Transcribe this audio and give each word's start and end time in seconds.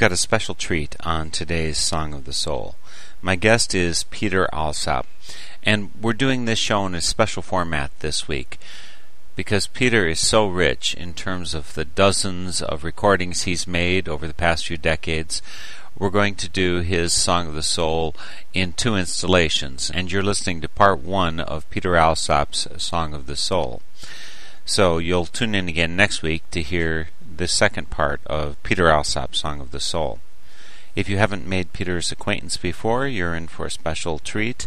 got 0.00 0.10
a 0.10 0.16
special 0.16 0.54
treat 0.54 0.96
on 1.00 1.30
today's 1.30 1.76
Song 1.76 2.14
of 2.14 2.24
the 2.24 2.32
Soul. 2.32 2.74
My 3.20 3.36
guest 3.36 3.74
is 3.74 4.04
Peter 4.04 4.48
Alsop, 4.50 5.06
and 5.62 5.90
we're 6.00 6.14
doing 6.14 6.46
this 6.46 6.58
show 6.58 6.86
in 6.86 6.94
a 6.94 7.02
special 7.02 7.42
format 7.42 7.90
this 8.00 8.26
week 8.26 8.58
because 9.36 9.66
Peter 9.66 10.08
is 10.08 10.18
so 10.18 10.48
rich 10.48 10.94
in 10.94 11.12
terms 11.12 11.52
of 11.52 11.74
the 11.74 11.84
dozens 11.84 12.62
of 12.62 12.82
recordings 12.82 13.42
he's 13.42 13.66
made 13.66 14.08
over 14.08 14.26
the 14.26 14.32
past 14.32 14.66
few 14.66 14.78
decades. 14.78 15.42
We're 15.98 16.08
going 16.08 16.36
to 16.36 16.48
do 16.48 16.78
his 16.78 17.12
Song 17.12 17.48
of 17.48 17.54
the 17.54 17.62
Soul 17.62 18.16
in 18.54 18.72
two 18.72 18.96
installations, 18.96 19.90
and 19.90 20.10
you're 20.10 20.22
listening 20.22 20.62
to 20.62 20.68
part 20.70 21.00
one 21.00 21.40
of 21.40 21.68
Peter 21.68 21.94
Alsop's 21.94 22.66
Song 22.78 23.12
of 23.12 23.26
the 23.26 23.36
Soul. 23.36 23.82
So 24.64 24.96
you'll 24.96 25.26
tune 25.26 25.54
in 25.54 25.68
again 25.68 25.94
next 25.94 26.22
week 26.22 26.50
to 26.52 26.62
hear 26.62 27.08
the 27.40 27.48
second 27.48 27.88
part 27.88 28.20
of 28.26 28.62
Peter 28.62 28.90
Alsop's 28.90 29.38
Song 29.38 29.62
of 29.62 29.70
the 29.70 29.80
Soul. 29.80 30.20
If 30.94 31.08
you 31.08 31.16
haven't 31.16 31.46
made 31.46 31.72
Peter's 31.72 32.12
acquaintance 32.12 32.58
before, 32.58 33.06
you're 33.06 33.34
in 33.34 33.48
for 33.48 33.64
a 33.64 33.70
special 33.70 34.18
treat. 34.18 34.66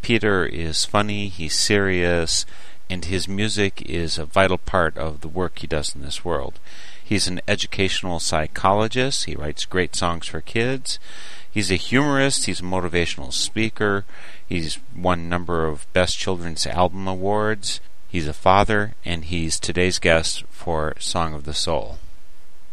Peter 0.00 0.46
is 0.46 0.86
funny, 0.86 1.28
he's 1.28 1.58
serious, 1.58 2.46
and 2.88 3.04
his 3.04 3.28
music 3.28 3.82
is 3.82 4.16
a 4.16 4.24
vital 4.24 4.56
part 4.56 4.96
of 4.96 5.20
the 5.20 5.28
work 5.28 5.58
he 5.58 5.66
does 5.66 5.94
in 5.94 6.00
this 6.00 6.24
world. 6.24 6.58
He's 7.04 7.28
an 7.28 7.42
educational 7.46 8.18
psychologist, 8.18 9.26
he 9.26 9.36
writes 9.36 9.66
great 9.66 9.94
songs 9.94 10.26
for 10.26 10.40
kids. 10.40 10.98
He's 11.50 11.70
a 11.70 11.74
humorist, 11.76 12.46
he's 12.46 12.60
a 12.60 12.64
motivational 12.64 13.30
speaker, 13.30 14.06
he's 14.48 14.78
won 14.96 15.18
a 15.18 15.24
number 15.24 15.66
of 15.66 15.92
Best 15.92 16.16
Children's 16.16 16.66
Album 16.66 17.06
Awards. 17.06 17.82
He's 18.10 18.26
a 18.26 18.32
father, 18.32 18.96
and 19.04 19.24
he's 19.24 19.60
today's 19.60 20.00
guest 20.00 20.42
for 20.50 20.94
Song 20.98 21.32
of 21.32 21.44
the 21.44 21.54
Soul. 21.54 21.98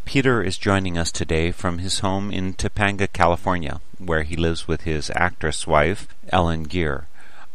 Peter 0.04 0.42
is 0.42 0.58
joining 0.58 0.98
us 0.98 1.12
today 1.12 1.52
from 1.52 1.78
his 1.78 2.00
home 2.00 2.32
in 2.32 2.56
Topanga, 2.56 3.08
California, 3.14 3.80
where 4.00 4.24
he 4.24 4.36
lives 4.36 4.68
with 4.68 4.82
his 4.82 5.12
actress 5.14 5.68
wife, 5.68 6.08
Ellen 6.30 6.64
Geer. 6.64 7.06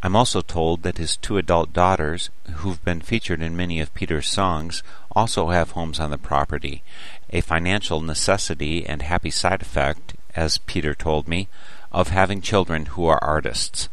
I'm 0.01 0.15
also 0.15 0.39
told 0.39 0.83
that 0.83 0.97
his 0.97 1.17
two 1.17 1.37
adult 1.37 1.73
daughters, 1.73 2.29
who've 2.53 2.81
been 2.85 3.01
featured 3.01 3.41
in 3.41 3.57
many 3.57 3.81
of 3.81 3.93
Peter's 3.93 4.29
songs, 4.29 4.81
also 5.11 5.49
have 5.49 5.71
homes 5.71 5.99
on 5.99 6.09
the 6.09 6.17
property, 6.17 6.83
a 7.31 7.41
financial 7.41 7.99
necessity 7.99 8.85
and 8.85 9.01
happy 9.01 9.29
side 9.29 9.61
effect, 9.61 10.13
as 10.37 10.57
Peter 10.59 10.95
told 10.95 11.27
me, 11.27 11.49
of 11.91 12.07
having 12.07 12.39
children 12.39 12.85
who 12.85 13.07
are 13.07 13.21
artists. 13.21 13.89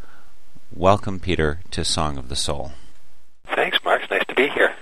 Welcome, 0.73 1.19
Peter, 1.19 1.59
to 1.73 1.85
Song 1.85 2.19
of 2.19 2.29
the 2.29 2.37
Soul. 2.37 2.71
Thanks, 3.57 3.80
nice 4.11 4.25
to 4.27 4.35
be 4.35 4.49
here. 4.49 4.75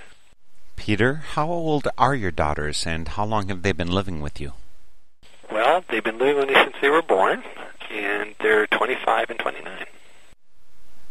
Peter, 0.77 1.15
how 1.35 1.49
old 1.49 1.89
are 1.99 2.15
your 2.15 2.31
daughters, 2.31 2.87
and 2.87 3.09
how 3.09 3.25
long 3.25 3.49
have 3.49 3.63
they 3.63 3.73
been 3.73 3.91
living 3.91 4.21
with 4.21 4.41
you? 4.41 4.53
Well, 5.51 5.85
they've 5.89 6.05
been 6.05 6.19
living 6.19 6.37
with 6.37 6.49
me 6.49 6.55
since 6.55 6.77
they 6.81 6.89
were 6.89 7.03
born, 7.03 7.43
and 7.91 8.35
they're 8.41 8.67
25 8.67 9.31
and 9.31 9.39
29. 9.39 9.87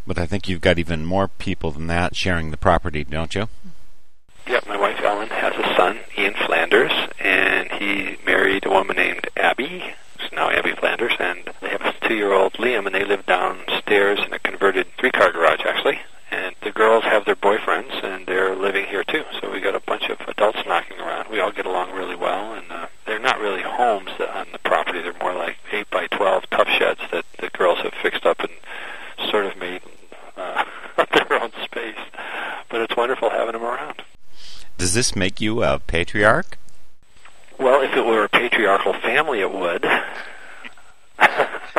But 0.06 0.18
I 0.18 0.26
think 0.26 0.48
you've 0.48 0.62
got 0.62 0.80
even 0.80 1.06
more 1.06 1.28
people 1.28 1.72
than 1.72 1.88
that 1.88 2.16
sharing 2.16 2.52
the 2.52 2.58
property, 2.58 3.04
don't 3.04 3.36
you? 3.36 3.50
Yep, 4.48 4.68
my 4.68 4.78
wife 4.78 5.00
Ellen 5.04 5.28
has 5.28 5.54
a 5.56 5.76
son, 5.76 6.00
Ian 6.18 6.34
Flanders, 6.46 6.94
and 7.20 7.70
he 7.74 8.18
married 8.26 8.66
a 8.66 8.70
woman 8.70 8.96
named 8.96 9.28
Abby, 9.36 9.84
who's 10.18 10.32
now 10.32 10.50
Abby 10.50 10.74
Flanders, 10.76 11.14
and 11.20 11.50
they 11.62 11.70
have 11.70 11.82
a 11.82 11.94
two-year-old 12.08 12.54
Liam, 12.54 12.86
and 12.86 12.96
they 12.96 13.04
live 13.04 13.26
downstairs 13.26 14.20
in 14.26 14.32
a 14.34 14.40
converted 14.40 14.88
three-car 14.98 15.34
garage, 15.34 15.62
actually. 15.66 16.00
And 16.30 16.56
the 16.62 16.72
girls 16.72 17.04
have 17.06 17.24
their 17.26 17.36
boyfriends, 17.38 18.04
and 18.04 18.26
they're 18.26 18.54
living 18.56 18.86
here 18.86 19.04
too. 19.06 19.24
So 19.40 19.50
we 19.52 19.62
got 19.62 19.76
a 19.76 19.80
bunch 19.80 20.10
of 20.10 20.20
adults 20.28 20.60
knocking 20.68 21.00
around. 21.00 21.30
We 21.32 21.40
all 21.40 21.52
get 21.52 21.66
along 21.66 21.94
really 21.94 22.16
well, 22.18 22.54
and 22.54 22.70
uh, 22.72 22.88
they're 23.06 23.20
not 23.20 23.40
really 23.40 23.62
homes 23.62 24.10
that- 24.18 24.36
on 24.36 24.48
the 24.51 24.60
property. 24.60 25.01
They're 25.01 25.13
more 25.22 25.34
like 25.34 25.57
eight 25.72 25.90
by 25.90 26.07
twelve 26.07 26.50
Tuff 26.50 26.68
Sheds 26.68 27.00
that 27.12 27.24
the 27.40 27.50
girls 27.51 27.80
have 27.80 27.94
fixed 28.01 28.25
up 28.25 28.42
and 28.42 28.50
sort 29.30 29.46
of 29.46 29.56
made 29.57 29.81
uh, 30.36 30.66
their 31.13 31.42
own 31.42 31.51
space. 31.63 31.96
But 32.69 32.81
it's 32.81 32.98
wonderful 32.98 33.30
having 33.30 33.54
them 33.54 33.63
around. 33.63 34.01
Does 34.78 34.94
this 34.94 35.16
make 35.16 35.40
you 35.40 35.63
a 35.63 35.80
patriarch? 35.80 36.57
Well, 37.57 37.81
if 37.81 37.94
it 37.96 38.06
were 38.06 38.25
a 38.25 38.30
patriarchal 38.30 38.94
family, 38.94 39.40
it 39.40 39.51
would. 39.51 39.84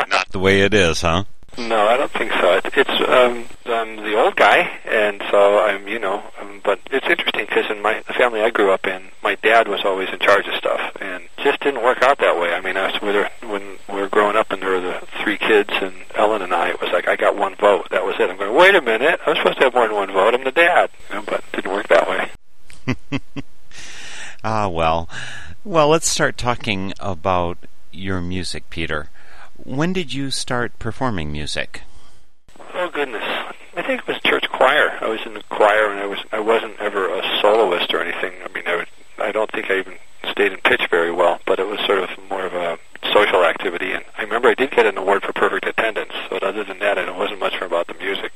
Not 0.08 0.28
the 0.30 0.38
way 0.38 0.62
it 0.62 0.72
is, 0.74 1.02
huh? 1.02 1.24
No, 1.58 1.88
I 1.88 1.96
don't 1.96 2.12
think 2.12 2.30
so. 2.32 2.52
It, 2.52 2.66
it's 2.76 2.88
um, 3.08 3.44
I'm 3.66 3.96
the 3.96 4.14
old 4.16 4.36
guy, 4.36 4.78
and 4.84 5.20
so 5.28 5.58
I'm, 5.58 5.88
you 5.88 5.98
know. 5.98 6.22
Um, 6.40 6.60
but 6.64 6.78
it's 6.92 7.06
interesting 7.06 7.46
because 7.46 7.68
in 7.68 7.82
my 7.82 8.00
the 8.06 8.12
family 8.12 8.40
I 8.42 8.50
grew 8.50 8.70
up 8.70 8.86
in, 8.86 9.02
my 9.24 9.34
dad 9.34 9.66
was 9.66 9.80
always 9.84 10.08
in 10.10 10.20
charge 10.20 10.46
of 10.46 10.54
stuff, 10.54 10.96
and 11.00 11.24
just 11.42 11.58
didn't 11.60 11.82
work 11.82 12.00
out 12.02 12.18
that 12.18 12.38
way. 12.38 12.54
I 12.54 12.60
mean, 12.60 12.76
I 12.76 12.92
was 12.92 13.02
with 13.02 13.16
her 13.16 13.28
when 13.48 13.76
we 13.88 14.00
were 14.00 14.08
growing 14.08 14.36
up, 14.36 14.52
and 14.52 14.62
there 14.62 14.70
were 14.70 14.80
the 14.80 15.02
three 15.22 15.36
kids, 15.36 15.70
and 15.82 15.94
Ellen 16.14 16.42
and 16.42 16.54
I. 16.54 16.68
It 16.70 16.80
was 16.80 16.92
like 16.92 17.08
I 17.08 17.16
got 17.16 17.36
one 17.36 17.56
vote. 17.56 17.88
That 17.90 18.04
was 18.04 18.14
it. 18.20 18.30
I'm 18.30 18.36
going. 18.36 18.54
Wait 18.54 18.76
a 18.76 18.80
minute. 18.80 19.18
I'm 19.26 19.34
supposed 19.36 19.58
to 19.58 19.64
have 19.64 19.74
more 19.74 19.88
than 19.88 19.96
one 19.96 20.12
vote. 20.12 20.34
I'm 20.34 20.44
the 20.44 20.52
dad, 20.52 20.90
you 21.08 21.16
know, 21.16 21.22
but 21.22 21.40
it 21.40 21.52
didn't 21.56 21.72
work 21.72 21.88
that 21.88 22.08
way. 22.08 23.20
Ah, 24.44 24.68
well, 24.68 25.08
Well, 25.64 25.88
let's 25.88 26.08
start 26.08 26.38
talking 26.38 26.92
about 27.00 27.58
your 27.90 28.20
music, 28.20 28.70
Peter. 28.70 29.10
When 29.64 29.92
did 29.92 30.12
you 30.12 30.30
start 30.30 30.78
performing 30.78 31.32
music? 31.32 31.82
Oh 32.74 32.88
goodness, 32.90 33.24
I 33.24 33.82
think 33.82 34.02
it 34.02 34.06
was 34.06 34.20
church 34.22 34.48
choir. 34.50 34.96
I 35.00 35.08
was 35.08 35.20
in 35.26 35.34
the 35.34 35.42
choir, 35.50 35.90
and 35.90 36.00
I 36.00 36.06
was 36.06 36.18
I 36.32 36.40
wasn't 36.40 36.78
ever 36.78 37.12
a 37.12 37.22
soloist 37.40 37.92
or 37.92 38.00
anything. 38.00 38.34
I 38.44 38.48
mean, 38.52 38.64
I 38.66 38.76
would, 38.76 38.88
I 39.18 39.32
don't 39.32 39.50
think 39.50 39.70
I 39.70 39.78
even 39.78 39.94
stayed 40.30 40.52
in 40.52 40.60
pitch 40.60 40.86
very 40.90 41.10
well, 41.10 41.40
but 41.44 41.58
it 41.58 41.66
was 41.66 41.80
sort 41.80 41.98
of 41.98 42.10
more 42.30 42.46
of 42.46 42.54
a 42.54 42.78
social 43.12 43.44
activity. 43.44 43.92
And 43.92 44.04
I 44.16 44.22
remember 44.22 44.48
I 44.48 44.54
did 44.54 44.70
get 44.70 44.86
an 44.86 44.96
award 44.96 45.22
for 45.24 45.32
perfect 45.32 45.66
attendance, 45.66 46.12
but 46.30 46.42
other 46.42 46.64
than 46.64 46.78
that, 46.78 46.98
it 46.98 47.14
wasn't 47.14 47.40
much 47.40 47.60
about 47.60 47.88
the 47.88 47.94
music. 47.94 48.32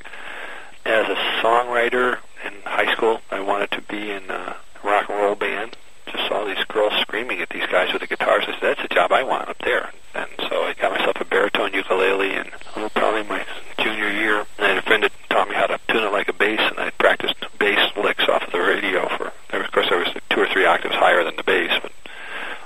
As 0.85 1.07
a 1.07 1.15
songwriter 1.41 2.19
in 2.45 2.53
high 2.65 2.93
school, 2.93 3.21
I 3.31 3.39
wanted 3.39 3.71
to 3.71 3.81
be 3.81 4.11
in 4.11 4.29
a 4.29 4.57
rock 4.83 5.09
and 5.09 5.17
roll 5.17 5.35
band. 5.35 5.77
Just 6.05 6.27
saw 6.27 6.43
these 6.43 6.63
girls 6.65 6.93
screaming 6.99 7.39
at 7.41 7.49
these 7.49 7.65
guys 7.67 7.93
with 7.93 8.01
the 8.01 8.07
guitars. 8.07 8.43
I 8.47 8.51
said, 8.59 8.61
"That's 8.61 8.91
a 8.91 8.93
job 8.93 9.13
I 9.13 9.23
want 9.23 9.47
up 9.47 9.57
there." 9.59 9.91
And 10.13 10.29
so 10.49 10.63
I 10.63 10.73
got 10.73 10.91
myself 10.91 11.15
a 11.21 11.25
baritone 11.25 11.73
ukulele, 11.73 12.33
and 12.33 12.51
oh, 12.75 12.89
probably 12.93 13.23
my 13.23 13.43
junior 13.79 14.11
year, 14.11 14.45
and 14.57 14.65
I 14.65 14.67
had 14.69 14.77
a 14.77 14.81
friend 14.83 15.03
that 15.03 15.11
taught 15.29 15.49
me 15.49 15.55
how 15.55 15.65
to 15.65 15.79
tune 15.87 16.03
it 16.03 16.11
like 16.11 16.27
a 16.27 16.33
bass, 16.33 16.59
and 16.59 16.77
I 16.79 16.91
practiced 16.91 17.35
bass 17.57 17.79
licks 17.97 18.27
off 18.27 18.43
of 18.43 18.51
the 18.51 18.59
radio 18.59 19.07
for. 19.17 19.31
Of 19.57 19.71
course, 19.71 19.87
I 19.89 19.95
was 19.95 20.09
two 20.29 20.41
or 20.41 20.47
three 20.47 20.65
octaves 20.65 20.93
higher 20.93 21.23
than 21.23 21.35
the 21.35 21.43
bass, 21.43 21.71
but 21.81 21.91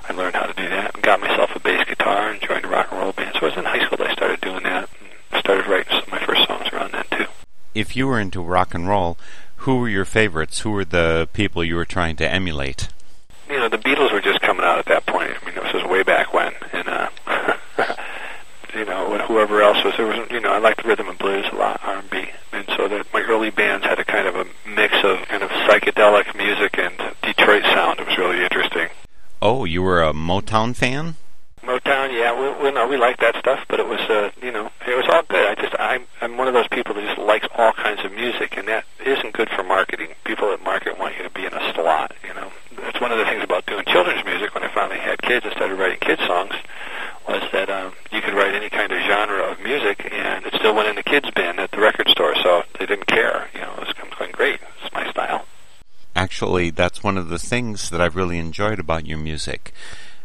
I 0.08 0.12
learned 0.12 0.34
how 0.34 0.46
to 0.46 0.52
do 0.52 0.68
that 0.68 0.94
and 0.94 1.02
got 1.02 1.20
myself 1.20 1.54
a 1.54 1.60
bass 1.60 1.86
guitar 1.86 2.30
and 2.30 2.40
joined 2.42 2.64
a 2.64 2.68
rock 2.68 2.88
and 2.90 3.00
roll 3.00 3.12
band. 3.12 3.34
So 3.34 3.46
I 3.46 3.50
was 3.50 3.56
in 3.56 3.64
high 3.64 3.84
school. 3.86 4.04
I 4.04 4.12
started 4.12 4.40
doing 4.40 4.64
that. 4.64 4.90
And 5.30 5.40
started 5.40 5.66
writing 5.66 5.90
some 5.90 6.02
of 6.02 6.10
my 6.10 6.24
first 6.26 6.46
songs 6.46 6.68
around 6.72 6.92
then 6.92 7.04
too. 7.12 7.26
If 7.88 7.96
you 7.96 8.06
were 8.06 8.20
into 8.20 8.42
rock 8.42 8.74
and 8.74 8.86
roll, 8.86 9.16
who 9.64 9.78
were 9.78 9.88
your 9.88 10.04
favorites? 10.04 10.60
Who 10.60 10.72
were 10.72 10.84
the 10.84 11.26
people 11.32 11.64
you 11.64 11.74
were 11.74 11.86
trying 11.86 12.16
to 12.16 12.30
emulate? 12.30 12.88
You 13.48 13.56
know, 13.56 13.70
the 13.70 13.78
Beatles 13.78 14.12
were 14.12 14.20
just 14.20 14.42
coming 14.42 14.62
out 14.62 14.78
at 14.78 14.84
that 14.88 15.06
point. 15.06 15.30
I 15.30 15.46
mean, 15.46 15.54
this 15.54 15.72
was 15.72 15.84
way 15.84 16.02
back 16.02 16.34
when, 16.34 16.52
and 16.74 16.86
uh, 16.86 17.08
you 18.74 18.84
know, 18.84 19.16
whoever 19.26 19.62
else 19.62 19.82
was 19.82 19.94
there 19.96 20.06
was. 20.06 20.30
You 20.30 20.38
know, 20.38 20.52
I 20.52 20.58
liked 20.58 20.84
rhythm 20.84 21.08
and 21.08 21.18
blues 21.18 21.46
a 21.50 21.56
lot, 21.56 21.80
R 21.82 21.96
and 21.96 22.10
B, 22.10 22.26
and 22.52 22.66
so 22.76 22.88
that 22.88 23.06
my 23.14 23.22
early 23.22 23.48
bands 23.48 23.86
had 23.86 23.98
a 23.98 24.04
kind 24.04 24.28
of 24.28 24.36
a 24.36 24.44
mix 24.68 24.92
of 25.02 25.26
kind 25.28 25.42
of 25.42 25.48
psychedelic 25.48 26.36
music 26.36 26.78
and 26.78 26.92
Detroit 27.22 27.62
sound. 27.62 28.00
It 28.00 28.06
was 28.06 28.18
really 28.18 28.44
interesting. 28.44 28.88
Oh, 29.40 29.64
you 29.64 29.80
were 29.80 30.02
a 30.02 30.12
Motown 30.12 30.76
fan? 30.76 31.16
Motown, 31.68 32.10
yeah, 32.12 32.32
we, 32.32 32.64
we 32.64 32.70
no, 32.72 32.88
we 32.88 32.96
liked 32.96 33.20
that 33.20 33.36
stuff, 33.36 33.60
but 33.68 33.78
it 33.78 33.86
was, 33.86 34.00
uh, 34.08 34.30
you 34.40 34.50
know, 34.50 34.70
it 34.86 34.96
was 34.96 35.04
all 35.12 35.22
good. 35.28 35.46
I 35.46 35.54
just, 35.54 35.74
I'm, 35.78 36.06
I'm 36.22 36.38
one 36.38 36.48
of 36.48 36.54
those 36.54 36.68
people 36.68 36.94
that 36.94 37.04
just 37.04 37.18
likes 37.18 37.46
all 37.56 37.72
kinds 37.72 38.02
of 38.06 38.12
music, 38.12 38.56
and 38.56 38.66
that 38.68 38.84
isn't 39.04 39.34
good 39.34 39.50
for 39.50 39.62
marketing. 39.62 40.08
People 40.24 40.50
at 40.52 40.62
market 40.62 40.98
want 40.98 41.16
you 41.18 41.24
to 41.24 41.30
be 41.30 41.44
in 41.44 41.52
a 41.52 41.74
slot, 41.74 42.14
you 42.26 42.32
know. 42.32 42.50
That's 42.76 43.00
one 43.02 43.12
of 43.12 43.18
the 43.18 43.26
things 43.26 43.44
about 43.44 43.66
doing 43.66 43.84
children's 43.84 44.24
music. 44.24 44.54
When 44.54 44.64
I 44.64 44.72
finally 44.72 44.98
had 44.98 45.20
kids 45.20 45.44
and 45.44 45.54
started 45.54 45.78
writing 45.78 45.98
kids 46.00 46.22
songs, 46.26 46.54
was 47.28 47.42
that 47.52 47.68
um, 47.68 47.92
you 48.12 48.22
could 48.22 48.34
write 48.34 48.54
any 48.54 48.70
kind 48.70 48.90
of 48.90 48.98
genre 49.00 49.52
of 49.52 49.60
music, 49.60 50.08
and 50.10 50.46
it 50.46 50.54
still 50.54 50.74
went 50.74 50.88
in 50.88 50.96
the 50.96 51.02
kids' 51.02 51.30
bin 51.32 51.58
at 51.58 51.70
the 51.72 51.80
record 51.80 52.08
store, 52.08 52.34
so 52.42 52.62
they 52.78 52.86
didn't 52.86 53.06
care. 53.06 53.48
You 53.52 53.60
know, 53.60 53.74
it 53.74 53.80
was 53.80 53.94
going 54.18 54.32
great. 54.32 54.60
It's 54.82 54.92
my 54.94 55.10
style. 55.10 55.44
Actually, 56.18 56.70
that's 56.70 57.04
one 57.04 57.07
of 57.18 57.28
the 57.28 57.38
things 57.38 57.90
that 57.90 58.00
I've 58.00 58.16
really 58.16 58.38
enjoyed 58.38 58.78
about 58.78 59.06
your 59.06 59.18
music 59.18 59.74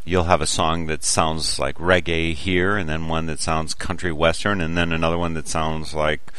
you'll 0.06 0.26
have 0.26 0.42
a 0.42 0.48
song 0.48 0.88
that 0.88 1.04
sounds 1.04 1.60
like 1.60 1.78
reggae 1.78 2.34
here, 2.34 2.78
and 2.78 2.90
then 2.90 3.08
one 3.08 3.26
that 3.28 3.40
sounds 3.40 3.74
country 3.74 4.12
western, 4.12 4.62
and 4.62 4.78
then 4.78 4.92
another 4.92 5.18
one 5.18 5.34
that 5.34 5.48
sounds 5.48 5.94
like 5.94 6.32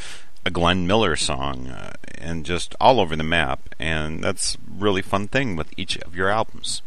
a 0.45 0.51
Glenn 0.51 0.87
Miller 0.87 1.17
song, 1.17 1.69
uh, 1.69 1.95
and 2.19 2.45
just 2.45 2.75
all 2.81 3.01
over 3.01 3.17
the 3.17 3.23
map. 3.23 3.75
And 3.79 4.23
that's 4.23 4.57
really 4.69 5.03
fun 5.03 5.29
thing 5.29 5.57
with 5.57 5.73
each 5.77 5.97
of 5.99 6.15
your 6.15 6.29
albums. 6.29 6.83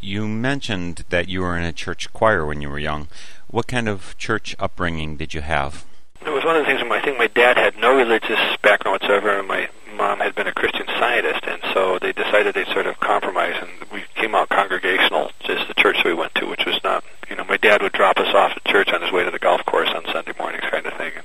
You 0.00 0.26
mentioned 0.28 1.04
that 1.10 1.28
you 1.28 1.42
were 1.42 1.56
in 1.56 1.64
a 1.64 1.72
church 1.72 2.12
choir 2.12 2.44
when 2.44 2.60
you 2.60 2.68
were 2.68 2.78
young. 2.78 3.08
What 3.48 3.68
kind 3.68 3.88
of 3.88 4.16
church 4.18 4.56
upbringing 4.58 5.16
did 5.16 5.32
you 5.32 5.40
have? 5.42 5.84
It 6.24 6.30
was 6.30 6.44
one 6.44 6.56
of 6.56 6.62
the 6.62 6.66
things. 6.66 6.82
I 6.82 7.00
think 7.00 7.18
my 7.18 7.26
dad 7.26 7.56
had 7.56 7.76
no 7.78 7.96
religious 7.96 8.38
background 8.62 9.00
whatsoever, 9.00 9.38
and 9.38 9.48
my 9.48 9.68
mom 9.96 10.20
had 10.20 10.34
been 10.34 10.46
a 10.46 10.52
Christian 10.52 10.86
Scientist, 10.86 11.44
and 11.46 11.60
so 11.74 11.98
they 11.98 12.12
decided 12.12 12.54
they'd 12.54 12.66
sort 12.68 12.86
of 12.86 12.98
compromise, 13.00 13.56
and 13.60 13.90
we 13.90 14.04
came 14.14 14.34
out 14.34 14.48
congregational, 14.48 15.32
just 15.40 15.66
the 15.68 15.74
church 15.74 15.98
we 16.04 16.14
went 16.14 16.34
to, 16.36 16.46
which 16.46 16.64
was 16.64 16.78
not, 16.84 17.04
you 17.28 17.36
know, 17.36 17.44
my 17.44 17.56
dad 17.56 17.82
would 17.82 17.92
drop 17.92 18.18
us 18.18 18.32
off 18.34 18.52
at 18.56 18.64
church 18.64 18.88
on 18.92 19.02
his 19.02 19.10
way 19.10 19.24
to 19.24 19.30
the 19.30 19.38
golf 19.38 19.64
course 19.64 19.88
on 19.94 20.04
Sunday 20.12 20.32
mornings, 20.38 20.64
kind 20.70 20.86
of 20.86 20.94
thing. 20.94 21.12
And 21.16 21.24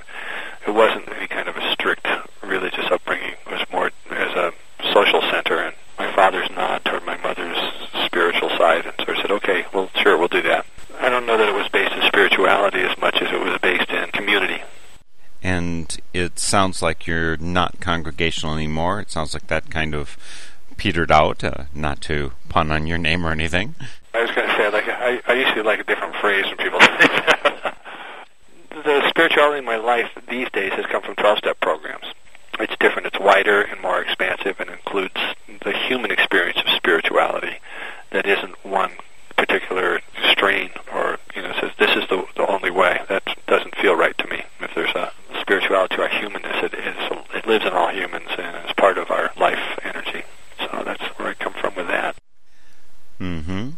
it 0.68 0.72
wasn't 0.72 1.08
any 1.16 1.28
kind 1.28 1.48
of 1.48 1.58
a 1.58 1.72
strict 1.72 2.08
religious 2.44 2.86
upbringing. 2.92 3.34
It 3.46 3.52
was 3.52 3.66
more 3.72 3.92
as 4.10 4.36
a 4.36 4.52
social 4.94 5.22
center, 5.30 5.60
and 5.60 5.76
my 6.00 6.14
father's 6.16 6.50
nod 6.52 6.84
toward 6.86 7.06
my 7.06 7.18
mother's 7.18 7.58
spiritual 8.06 8.50
side, 8.58 8.86
and 8.86 8.96
so 9.06 9.14
I 9.14 9.22
said, 9.22 9.32
okay, 9.32 9.66
well, 9.74 9.90
sure, 10.02 10.18
we'll 10.18 10.28
do 10.28 10.42
that. 10.42 10.66
I 11.00 11.10
don't 11.10 11.26
know 11.26 11.38
that 11.38 11.50
it 11.50 11.54
was 11.54 11.70
based 11.70 11.94
in 11.94 12.02
spirituality 12.08 12.80
as 12.80 12.98
much 12.98 13.22
as 13.22 13.32
it 13.32 13.40
was 13.40 13.60
based 13.60 13.90
in 13.92 14.10
community 14.10 14.62
and 15.44 16.00
it 16.14 16.37
sounds 16.48 16.82
like 16.82 17.06
you're 17.06 17.38
not 17.38 17.80
congregational 17.80 18.56
anymore. 18.56 19.02
It 19.02 19.12
sounds 19.12 19.34
like 19.34 19.48
that 19.48 19.70
kind 19.70 19.94
of 19.94 20.18
petered 20.78 21.12
out. 21.12 21.44
Uh, 21.44 21.66
not 21.74 22.02
to 22.02 22.32
pun 22.50 22.72
on 22.72 22.88
your 22.88 22.98
name 22.98 23.26
or 23.26 23.32
anything. 23.32 23.76
I 24.14 24.22
was 24.22 24.32
going 24.32 24.48
to 24.48 24.56
say, 24.56 24.70
like, 24.72 24.88
I, 24.88 25.22
I 25.28 25.54
to 25.54 25.64
like 25.64 25.80
a 25.80 25.84
different 25.84 26.16
phrase 26.16 26.46
when 26.46 26.58
people 26.58 26.80
say 26.82 26.88
that. 26.88 27.78
the 28.72 29.10
spirituality 29.10 29.60
in 29.60 29.66
my 29.66 29.76
life 29.76 30.10
these 30.30 30.50
days 30.52 30.72
has 30.74 30.86
come 30.86 31.04
from 31.04 31.16
12-step 31.16 31.60
programs. 31.60 32.06
It's 32.60 32.76
different. 32.80 33.08
It's 33.08 33.20
wider 33.20 33.62
and 33.62 33.80
more 33.82 34.02
expansive, 34.02 34.60
and 34.60 34.70
includes 34.70 35.14
the 35.64 35.74
human 35.88 36.10
experience 36.10 36.58
of 36.60 36.74
spirituality. 36.76 37.58
That 38.12 38.26
isn't 38.26 38.66
one 38.66 38.94
particular 39.38 40.00
strain, 40.32 40.72
or 40.92 41.20
you 41.36 41.44
know, 41.44 41.54
says 41.60 41.72
this 41.78 41.92
is 41.92 42.08
the, 42.10 42.26
the 42.36 42.48
only 42.50 42.72
way. 42.72 43.02
That 43.10 43.24
doesn't 43.46 43.76
feel 43.76 43.96
right 43.96 44.18
to 44.18 44.28
me. 44.28 44.44
If 44.60 44.74
there's 44.74 44.96
a 44.96 45.12
spirituality 45.48 45.96
to 45.96 46.02
our 46.02 46.10
humanness. 46.10 46.58
It 46.62 46.74
is 46.74 46.96
it 47.34 47.48
lives 47.48 47.66
in 47.66 47.72
all 47.72 47.90
humans 47.90 48.28
and 48.38 48.68
is 48.68 48.74
part 48.74 48.98
of 48.98 49.10
our 49.10 49.32
life 49.38 49.80
energy. 49.82 50.24
So 50.60 50.84
that's 50.84 51.04
where 51.18 51.30
I 51.30 51.34
come 51.36 51.54
from 51.54 51.76
with 51.76 51.88
that. 51.88 52.16
Hmm. 53.18 53.70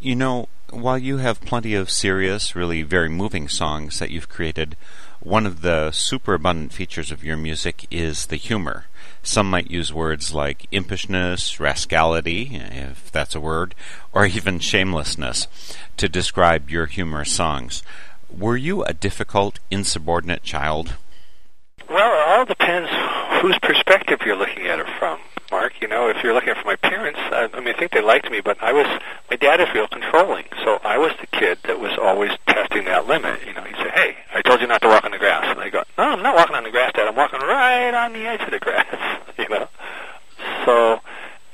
You 0.00 0.16
know, 0.16 0.48
while 0.92 0.98
you 0.98 1.16
have 1.16 1.40
plenty 1.40 1.74
of 1.74 1.90
serious, 1.90 2.54
really 2.54 2.82
very 2.82 3.08
moving 3.08 3.48
songs 3.48 3.98
that 3.98 4.10
you've 4.10 4.28
created, 4.28 4.76
one 5.20 5.46
of 5.46 5.62
the 5.62 5.90
super 5.90 6.34
abundant 6.34 6.70
features 6.70 7.10
of 7.10 7.24
your 7.24 7.34
music 7.34 7.86
is 7.90 8.26
the 8.26 8.36
humor. 8.36 8.84
Some 9.22 9.48
might 9.48 9.70
use 9.70 9.90
words 9.90 10.34
like 10.34 10.70
impishness, 10.70 11.58
rascality, 11.58 12.50
if 12.52 13.10
that's 13.10 13.34
a 13.34 13.40
word, 13.40 13.74
or 14.12 14.26
even 14.26 14.58
shamelessness 14.58 15.48
to 15.96 16.10
describe 16.10 16.68
your 16.68 16.84
humorous 16.84 17.32
songs. 17.32 17.82
Were 18.30 18.58
you 18.58 18.84
a 18.84 18.92
difficult, 18.92 19.60
insubordinate 19.70 20.42
child? 20.42 20.96
Well, 21.88 22.12
it 22.12 22.38
all 22.38 22.44
depends 22.44 22.90
whose 23.40 23.58
perspective 23.60 24.18
you're 24.26 24.36
looking 24.36 24.66
at 24.66 24.78
it 24.78 24.88
from, 24.98 25.20
Mark. 25.62 25.80
You 25.80 25.86
know, 25.86 26.08
if 26.08 26.24
you're 26.24 26.34
looking 26.34 26.54
from 26.54 26.66
my 26.66 26.74
parents, 26.74 27.20
I, 27.22 27.48
I 27.52 27.60
mean, 27.60 27.72
I 27.74 27.78
think 27.78 27.92
they 27.92 28.02
liked 28.02 28.28
me, 28.28 28.40
but 28.40 28.60
I 28.60 28.72
was, 28.72 28.86
my 29.30 29.36
dad 29.36 29.60
is 29.60 29.68
real 29.72 29.86
controlling, 29.86 30.44
so 30.64 30.80
I 30.82 30.98
was 30.98 31.12
the 31.20 31.28
kid 31.28 31.58
that 31.64 31.78
was 31.78 31.96
always 32.02 32.32
testing 32.48 32.84
that 32.86 33.06
limit. 33.06 33.46
You 33.46 33.54
know, 33.54 33.62
he'd 33.62 33.76
say, 33.76 33.90
hey, 33.94 34.16
I 34.34 34.42
told 34.42 34.60
you 34.60 34.66
not 34.66 34.82
to 34.82 34.88
walk 34.88 35.04
on 35.04 35.12
the 35.12 35.18
grass. 35.18 35.44
And 35.46 35.60
I 35.60 35.70
go, 35.70 35.84
no, 35.96 36.04
I'm 36.04 36.22
not 36.22 36.34
walking 36.34 36.56
on 36.56 36.64
the 36.64 36.72
grass, 36.72 36.92
Dad. 36.94 37.06
I'm 37.06 37.14
walking 37.14 37.38
right 37.38 37.94
on 37.94 38.12
the 38.12 38.26
edge 38.26 38.40
of 38.40 38.50
the 38.50 38.58
grass, 38.58 39.22
you 39.38 39.48
know. 39.48 39.68
So 40.64 41.00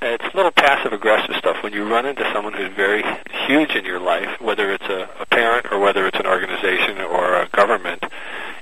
it's 0.00 0.35
little 0.35 0.53
passive 0.53 0.95
aggressive 0.95 1.37
stuff 1.37 1.62
when 1.62 1.75
you 1.75 1.87
run 1.87 2.07
into 2.07 2.25
someone 2.33 2.55
who's 2.55 2.73
very 2.73 3.05
huge 3.47 3.73
in 3.73 3.85
your 3.85 4.00
life, 4.00 4.41
whether 4.41 4.73
it's 4.73 4.88
a, 4.88 5.07
a 5.21 5.27
parent 5.27 5.67
or 5.71 5.81
whether 5.81 6.07
it's 6.07 6.19
an 6.19 6.27
organization 6.27 6.99
or 7.03 7.43
a 7.43 7.49
government. 7.49 8.05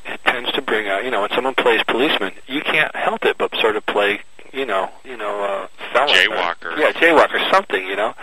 It 0.06 0.20
tends 0.24 0.50
to 0.52 0.62
bring 0.62 0.88
out, 0.88 1.04
you 1.04 1.12
know, 1.12 1.20
when 1.20 1.30
someone 1.30 1.54
plays 1.54 1.82
policeman, 1.84 2.32
you 2.48 2.62
can't 2.62 2.94
help 2.96 3.24
it 3.24 3.38
but 3.38 3.54
sort 3.60 3.76
of 3.76 3.86
play, 3.86 4.22
you 4.52 4.66
know, 4.66 4.90
you 5.04 5.16
know, 5.16 5.42
uh, 5.42 5.68
felon. 5.92 6.14
Jaywalker. 6.14 6.76
Or, 6.76 6.78
yeah, 6.78 6.92
jaywalker, 6.92 7.50
something, 7.50 7.86
you 7.86 7.96
know. 7.96 8.14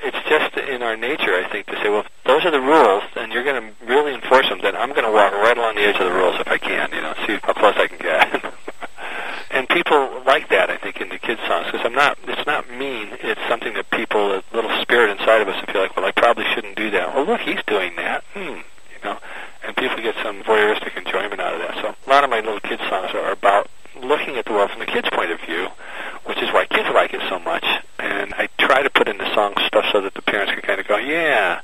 It's 0.00 0.16
just 0.28 0.56
in 0.56 0.82
our 0.82 0.96
nature, 0.96 1.34
I 1.34 1.48
think, 1.50 1.66
to 1.66 1.76
say, 1.82 1.88
well, 1.88 2.04
those 2.26 2.44
are 2.44 2.50
the 2.50 2.60
rules, 2.60 3.02
and 3.16 3.32
you're 3.32 3.44
going 3.44 3.62
to 3.62 3.86
really 3.86 4.14
enforce 4.14 4.48
them, 4.48 4.60
then 4.62 4.76
I'm 4.76 4.90
going 4.90 5.04
to 5.04 5.10
walk 5.10 5.32
right 5.32 5.56
along 5.56 5.76
the 5.76 5.82
edge 5.82 5.96
of 5.96 6.06
the 6.06 6.12
rules 6.12 6.38
if 6.38 6.48
I 6.48 6.58
can, 6.58 6.90
you 6.92 7.00
know, 7.00 7.14
see 7.26 7.38
how 7.42 7.52
close 7.54 7.74
I 7.76 7.86
can 7.86 7.98
get. 7.98 8.54
and 9.50 9.68
people 9.68 10.22
like 10.26 10.48
that, 10.50 10.70
I 10.70 10.76
think, 10.76 11.00
in 11.00 11.08
the 11.08 11.18
kids' 11.18 11.40
songs 11.48 11.66
because 11.66 11.84
I'm 11.84 11.94
not. 11.94 12.18
It's 12.28 12.46
not 12.46 12.70
mean. 12.70 13.08
It's 13.22 13.40
something 13.48 13.72
that 13.74 13.90
people, 13.90 14.32
a 14.32 14.42
little 14.52 14.70
spirit 14.82 15.10
inside 15.10 15.40
of 15.40 15.48
us, 15.48 15.64
feel 15.72 15.80
like, 15.80 15.96
well, 15.96 16.04
I 16.04 16.12
probably 16.12 16.44
shouldn't 16.54 16.76
do 16.76 16.90
that. 16.90 17.14
Well, 17.14 17.24
look, 17.24 17.40
he's 17.40 17.62
doing 17.66 17.96
that. 17.96 18.22
Hmm. 18.34 18.60
You 18.92 19.00
know, 19.02 19.18
and 19.64 19.76
people 19.76 19.96
get 19.96 20.14
some 20.22 20.42
voyeuristic 20.42 20.96
enjoyment 20.96 21.40
out 21.40 21.54
of 21.54 21.60
that. 21.60 21.74
So 21.82 21.94
a 22.06 22.10
lot 22.10 22.22
of 22.22 22.30
my 22.30 22.40
little 22.40 22.60
kids' 22.60 22.82
songs 22.88 23.10
are 23.14 23.32
about 23.32 23.68
looking 24.02 24.36
at 24.36 24.44
the 24.44 24.52
world 24.52 24.70
from 24.70 24.80
the 24.80 24.86
kids' 24.86 25.08
point 25.10 25.30
of 25.30 25.40
view, 25.40 25.68
which 26.24 26.38
is 26.38 26.52
why 26.52 26.66
kids 26.66 26.88
like 26.94 27.12
it 27.14 27.22
so 27.28 27.38
much. 27.38 27.64
And 27.98 28.34
I 28.34 28.48
try 28.58 28.82
to 28.82 28.90
put 28.90 29.08
in 29.08 29.18
the 29.18 29.32
song 29.34 29.54
stuff 29.66 29.86
so 29.92 30.00
that 30.00 30.14
the 30.14 30.22
parents 30.22 30.52
can 30.52 30.62
kind 30.62 30.80
of 30.80 30.86
go, 30.86 30.96
yeah. 30.96 31.60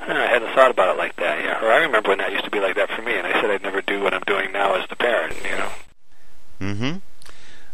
I 0.00 0.26
hadn't 0.26 0.54
thought 0.54 0.70
about 0.70 0.94
it 0.94 0.98
like 0.98 1.16
that, 1.16 1.42
yeah. 1.42 1.64
Or 1.64 1.72
I 1.72 1.78
remember 1.78 2.10
when 2.10 2.18
that 2.18 2.30
used 2.30 2.44
to 2.44 2.50
be 2.50 2.60
like 2.60 2.76
that 2.76 2.90
for 2.90 3.02
me, 3.02 3.16
and 3.16 3.26
I 3.26 3.40
said 3.40 3.50
I'd 3.50 3.62
never 3.62 3.80
do 3.80 4.02
what 4.02 4.14
I'm 4.14 4.22
doing 4.26 4.52
now 4.52 4.74
as 4.74 4.88
the 4.88 4.96
parent, 4.96 5.36
you 5.42 5.50
know. 5.50 5.70
Mm-hmm. 6.60 6.96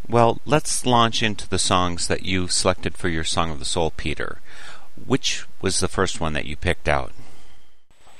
Well, 0.09 0.41
let's 0.47 0.87
launch 0.87 1.23
into 1.23 1.49
the 1.49 1.59
songs 1.59 2.09
that 2.09 2.25
you 2.25 2.49
selected 2.49 2.97
for 2.97 3.09
your 3.09 3.25
Song 3.25 3.51
of 3.51 3.59
the 3.59 3.65
Soul, 3.65 3.93
Peter. 3.97 4.41
which 5.07 5.47
was 5.61 5.81
the 5.81 5.89
first 5.89 6.21
one 6.21 6.33
that 6.33 6.47
you 6.47 6.57
picked 6.57 6.89
out? 6.89 7.13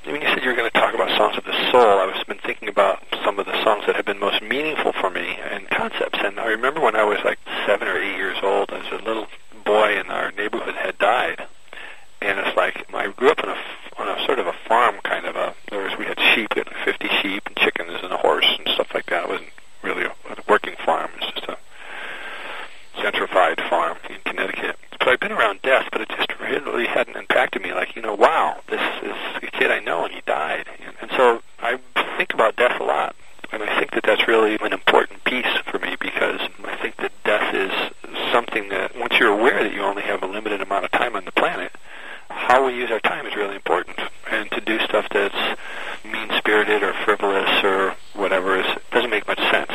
When 0.05 0.21
you 0.21 0.29
said 0.29 0.43
you 0.43 0.51
were 0.51 0.57
going 0.57 0.71
to 0.71 0.79
talk 0.93 1.07
about 1.07 1.17
songs 1.17 1.39
of 1.39 1.45
the 1.45 1.71
soul, 1.71 1.99
I 2.01 2.07
was 2.07 2.23
been 2.25 2.39
thinking 2.39 2.69
about 2.69 3.03
some 3.25 3.39
of 3.39 3.47
the 3.47 3.65
songs 3.65 3.85
that 3.87 3.97
have 3.97 4.05
been 4.05 4.19
most 4.19 4.43
meaningful 4.43 4.93
for 4.93 5.11
me 5.11 5.39
and 5.51 5.69
concepts. 5.71 6.19
And 6.23 6.39
I 6.39 6.47
remember 6.47 6.81
when 6.81 6.97
I 6.97 7.05
was 7.05 7.19
like 7.25 7.39
seven 7.67 7.89
or 7.89 7.97
eight 7.99 8.17
years 8.17 8.37
old, 8.43 8.71
as 8.71 8.85
a 8.93 9.03
little 9.03 9.27
boy 9.65 9.99
in 9.99 10.11
our 10.11 10.33
neighborhood 10.33 10.75
had 10.75 10.99
died, 10.99 11.47
and 12.21 12.39
it's 12.39 12.57
like 12.57 12.87
I 12.93 13.09
grew 13.09 13.31
up 13.31 13.43
on 13.43 13.51
a 13.51 13.57
on 13.99 14.09
a 14.09 14.25
sort 14.27 14.39
of 14.39 14.47
a 14.47 14.55
farm 14.69 14.97
kind 15.05 15.27
of 15.27 15.37
a. 15.37 15.55
There 15.71 15.83
was 15.83 15.97
we 15.99 16.05
had 16.05 16.19
sheep, 16.35 16.55
we 16.55 16.61
had 16.61 16.67
like 16.67 16.85
50 16.85 17.09
sheep 17.23 17.43
and 17.47 17.57
chickens 17.57 17.99
and 18.03 18.13
a 18.13 18.19
horse 18.19 18.49
and 18.59 18.69
stuff 18.75 18.89
like 18.95 19.07
that. 19.07 19.25
It 19.25 19.29
wasn't 19.29 19.51
really 19.83 20.05
a, 20.05 20.09
a 20.09 20.37
working 20.49 20.75
farm. 20.85 21.11
It 21.17 21.25
was 21.25 21.33
just 21.35 21.49
a 21.49 21.59
gentrified 22.97 23.69
farm 23.69 23.97
in 24.11 24.17
Connecticut. 24.25 24.77
So 25.03 25.11
I'd 25.11 25.21
been 25.21 25.33
around 25.33 25.63
death, 25.63 25.89
but 25.91 26.01
it 26.01 26.09
just 26.11 26.33
really 26.41 26.87
hadn't 26.87 27.17
impacted 27.17 27.63
me. 27.63 27.73
Like 27.73 27.97
you 27.97 28.03
know, 28.03 28.15
wow, 28.15 28.61
this 28.69 28.81
is 29.03 29.13
a 29.43 29.51
kid 29.51 29.71
I 29.71 29.81
know 29.81 30.05
and 30.05 30.15
he 30.15 30.21
died. 30.27 30.67
And, 30.85 30.95
and 31.03 31.11
so 31.17 31.43
I 31.61 31.79
think 32.17 32.35
about 32.35 32.57
death 32.57 32.81
a 32.81 32.85
lot, 32.85 33.17
and 33.51 33.63
I 33.63 33.79
think 33.79 33.93
that 33.93 34.05
that's 34.05 34.29
really 34.29 34.57
an 34.61 34.73
important 34.73 35.25
piece 35.25 35.47
for 35.71 35.79
me 35.79 35.97
because 36.01 36.41
I 36.65 36.77
think 36.77 36.97
that 36.99 37.13
death 37.25 37.55
is 37.55 37.73
something 38.33 38.69
that 38.69 38.97
once 38.97 39.15
you're 39.19 39.33
aware 39.33 39.63
that 39.63 39.73
you 39.73 39.81
only 39.83 40.03
have 40.03 40.23
a 40.23 40.27
limited 40.27 40.61
amount 40.61 40.85
of 40.85 40.91
time 40.93 41.17
on 41.17 41.25
the 41.25 41.33
planet, 41.33 41.73
how 42.29 42.67
we 42.67 42.75
use 42.75 42.91
our 42.91 43.01
time 43.01 43.27
is 43.27 43.35
really 43.37 43.57
important. 43.57 43.99
And 44.31 44.51
to 44.53 44.61
do 44.61 44.79
stuff 44.81 45.07
that's 45.11 45.59
mean-spirited 46.05 46.83
or 46.83 46.95
frivolous 47.05 47.63
or 47.63 47.97
whatever 48.15 48.59
is 48.59 48.67
doesn't 48.91 49.11
make 49.11 49.27
much 49.27 49.41
sense. 49.51 49.71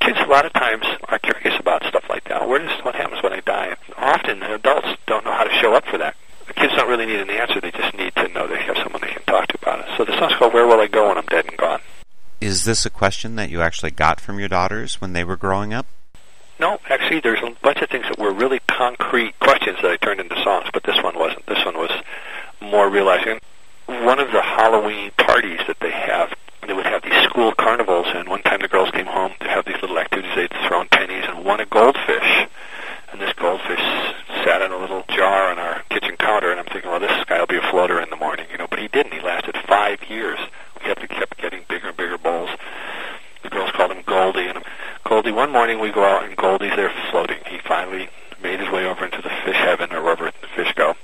Kids 0.00 0.18
a 0.20 0.26
lot 0.28 0.44
of 0.46 0.52
times 0.52 0.84
are 1.08 1.18
curious 1.18 1.58
about 1.58 1.84
stuff 1.84 2.04
like 2.08 2.24
that. 2.28 2.46
Where 2.48 2.58
does 2.58 2.84
what 2.84 2.94
happens 2.94 3.22
when 3.22 3.32
I 3.32 3.40
die? 3.40 3.76
Often 3.96 4.42
adults 4.42 4.88
don't 5.06 5.24
know 5.24 5.32
how 5.32 5.44
to 5.44 5.52
show 5.60 5.74
up 5.74 5.86
for 5.86 5.98
that. 5.98 6.16
The 6.46 6.54
kids 6.54 6.74
don't 6.74 6.88
really 6.88 7.06
need 7.06 7.20
an 7.20 7.30
answer; 7.30 7.60
they 7.60 7.70
just 7.70 7.96
need 7.96 8.14
to 8.16 8.28
know 8.28 8.46
they 8.46 8.60
have 8.60 8.76
someone 8.76 9.00
they 9.00 9.08
can 9.08 9.22
talk 9.22 9.46
to 9.48 9.58
about 9.62 9.80
it. 9.80 9.86
So 9.96 10.04
the 10.04 10.18
song's 10.18 10.34
called 10.34 10.52
"Where 10.52 10.66
Will 10.66 10.80
I 10.80 10.88
Go 10.88 11.08
When 11.08 11.16
I'm 11.16 11.26
Dead 11.26 11.46
and 11.46 11.56
Gone." 11.56 11.80
Is 12.40 12.63
this 12.74 12.84
a 12.84 12.90
question 12.90 13.36
that 13.36 13.50
you 13.50 13.62
actually 13.62 13.92
got 13.92 14.20
from 14.20 14.40
your 14.40 14.48
daughters 14.48 15.00
when 15.00 15.12
they 15.12 15.22
were 15.22 15.36
growing 15.36 15.72
up? 15.72 15.86
No, 16.58 16.80
actually, 16.90 17.20
there's 17.20 17.38
a 17.38 17.54
bunch 17.62 17.78
of 17.78 17.88
things 17.88 18.04
that 18.08 18.18
were 18.18 18.32
really 18.32 18.58
concrete 18.66 19.38
questions 19.38 19.78
that 19.80 19.92
I 19.92 19.96
turned 19.96 20.18
into 20.18 20.34
songs, 20.42 20.66
but 20.72 20.82
this 20.82 21.00
one 21.00 21.16
wasn't. 21.16 21.46
This 21.46 21.64
one 21.64 21.78
was 21.78 21.92
more 22.60 22.90
realizing. 22.90 23.38
One 23.86 24.18
of 24.18 24.32
the 24.32 24.42
Halloween 24.42 25.12
parties 25.16 25.60
that 25.68 25.78
they 25.78 25.92
have, 25.92 26.34
they 26.66 26.72
would 26.72 26.86
have 26.86 27.02
these 27.02 27.22
school 27.22 27.52
carnivals, 27.52 28.08
and 28.08 28.28
one 28.28 28.42
time 28.42 28.58
the 28.60 28.66
girls 28.66 28.90
came 28.90 29.06
home 29.06 29.34
to 29.38 29.46
have 29.46 29.64
these 29.66 29.80
little 29.80 29.98
activities. 29.98 30.32
They'd 30.34 30.50
thrown 30.66 30.88
pennies 30.88 31.26
and 31.28 31.44
won 31.44 31.60
a 31.60 31.66
goldfish, 31.66 32.48
and 33.12 33.20
this 33.20 33.32
goldfish 33.34 33.78
sat 34.42 34.62
in 34.62 34.72
a 34.72 34.78
little 34.78 35.04
jar 35.10 35.52
on 35.52 35.60
our 35.60 35.82
kitchen 35.90 36.16
counter, 36.16 36.50
and 36.50 36.58
I'm 36.58 36.66
thinking, 36.66 36.90
well, 36.90 36.98
this 36.98 37.24
guy 37.26 37.38
will 37.38 37.46
be 37.46 37.56
a 37.56 37.70
floater 37.70 38.00
in 38.00 38.10
the 38.10 38.16
morning, 38.16 38.46
you 38.50 38.58
know, 38.58 38.66
but 38.68 38.80
he 38.80 38.88
didn't. 38.88 39.14
He 39.14 39.20
lasted 39.20 39.56
five 39.68 40.02
years. 40.10 40.40
We 40.74 40.86
kept, 40.86 41.08
kept 41.08 41.38
getting 41.38 41.62
bigger 41.68 41.88
and 41.88 41.96
bigger 41.96 42.18
bowls. 42.18 42.50
The 43.42 43.50
girls 43.50 43.70
called 43.72 43.92
him 43.92 44.02
Goldie, 44.06 44.46
and 44.48 44.62
Goldie. 45.04 45.32
One 45.32 45.50
morning 45.52 45.78
we 45.78 45.90
go 45.90 46.04
out 46.04 46.24
and 46.24 46.36
Goldie's 46.36 46.74
there 46.76 46.92
floating. 47.10 47.38
He 47.46 47.58
finally 47.58 48.08
made 48.42 48.60
his 48.60 48.70
way 48.70 48.86
over 48.86 49.04
into 49.04 49.22
the 49.22 49.30
fish 49.44 49.56
heaven 49.56 49.92
or 49.92 50.02
wherever 50.02 50.24
the 50.26 50.48
fish 50.56 50.72
go. 50.74 50.94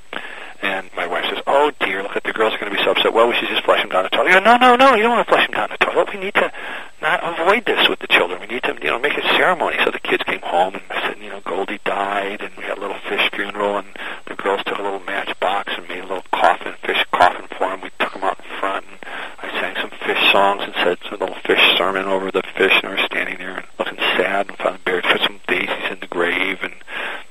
And 0.63 0.91
my 0.95 1.07
wife 1.07 1.25
says, 1.31 1.43
"Oh 1.47 1.73
dear, 1.81 2.03
look 2.03 2.17
at 2.17 2.25
the 2.25 2.33
girls 2.33 2.53
are 2.55 2.59
going 2.59 2.71
to 2.71 2.77
be 2.77 2.85
so 2.85 2.91
upset. 2.91 3.15
Well, 3.15 3.29
we 3.29 3.35
should 3.37 3.49
just 3.49 3.65
flush 3.65 3.83
him 3.83 3.89
down 3.89 4.05
the 4.05 4.11
toilet." 4.11 4.31
I 4.31 4.41
go, 4.41 4.41
"No, 4.41 4.57
no, 4.57 4.77
no, 4.77 4.95
you 4.95 5.03
don't 5.03 5.13
want 5.13 5.27
to 5.27 5.33
flush 5.33 5.49
him 5.49 5.55
down 5.55 5.71
the 5.71 5.85
toilet. 5.85 6.13
We 6.13 6.21
need 6.21 6.35
to 6.35 6.53
not 7.01 7.21
avoid 7.25 7.65
this 7.65 7.89
with 7.89 7.99
the 8.01 8.09
children. 8.09 8.41
We 8.41 8.47
need 8.47 8.63
to, 8.65 8.77
you 8.83 8.91
know, 8.91 8.99
make 8.99 9.17
a 9.17 9.27
ceremony." 9.37 9.79
So 9.85 9.91
the 9.91 10.01
kids 10.01 10.23
came 10.25 10.43
home 10.43 10.75
and 10.75 10.85
said, 11.03 11.17
"You 11.19 11.31
know, 11.31 11.41
Goldie 11.41 11.81
died, 11.85 12.43
and 12.43 12.53
we 12.57 12.65
had 12.65 12.77
a 12.77 12.81
little 12.81 12.99
fish 13.09 13.31
funeral, 13.33 13.79
and 13.79 13.89
the 14.27 14.35
girls 14.35 14.63
took 14.65 14.79
a 14.79 14.83
little 14.83 15.01
matchbox 15.01 15.73
and 15.77 15.89
made 15.89 16.01
a 16.01 16.09
little 16.09 16.25
coffin, 16.33 16.75
fish 16.85 17.05
coffin 17.13 17.47
for 17.57 17.71
him. 17.73 17.81
We 17.81 17.91
took 17.99 18.13
him 18.13 18.25
out 18.25 18.39
in 18.39 18.59
front, 18.59 18.85
and 18.85 18.99
I 19.41 19.61
sang 19.61 19.77
some 19.77 19.91
fish 20.05 20.33
songs 20.33 20.63
and 20.65 20.75
said 20.75 20.99
a 21.11 21.17
little 21.17 21.37
fish 21.47 21.61
sermon 21.79 22.05
over 22.05 22.31
the 22.31 22.43
fish, 22.57 22.73
and 22.83 22.93
we 22.93 23.01
were 23.01 23.07
standing 23.07 23.39
there 23.39 23.57
and 23.57 23.67
looking 23.79 23.99
sad 24.17 24.49
and 24.49 24.59
finally 24.59 24.81
buried 24.85 25.05
put 25.05 25.21
some 25.23 25.41
daisies 25.49 25.91
in 25.91 26.01
the 26.01 26.07
grave, 26.07 26.59
and 26.63 26.75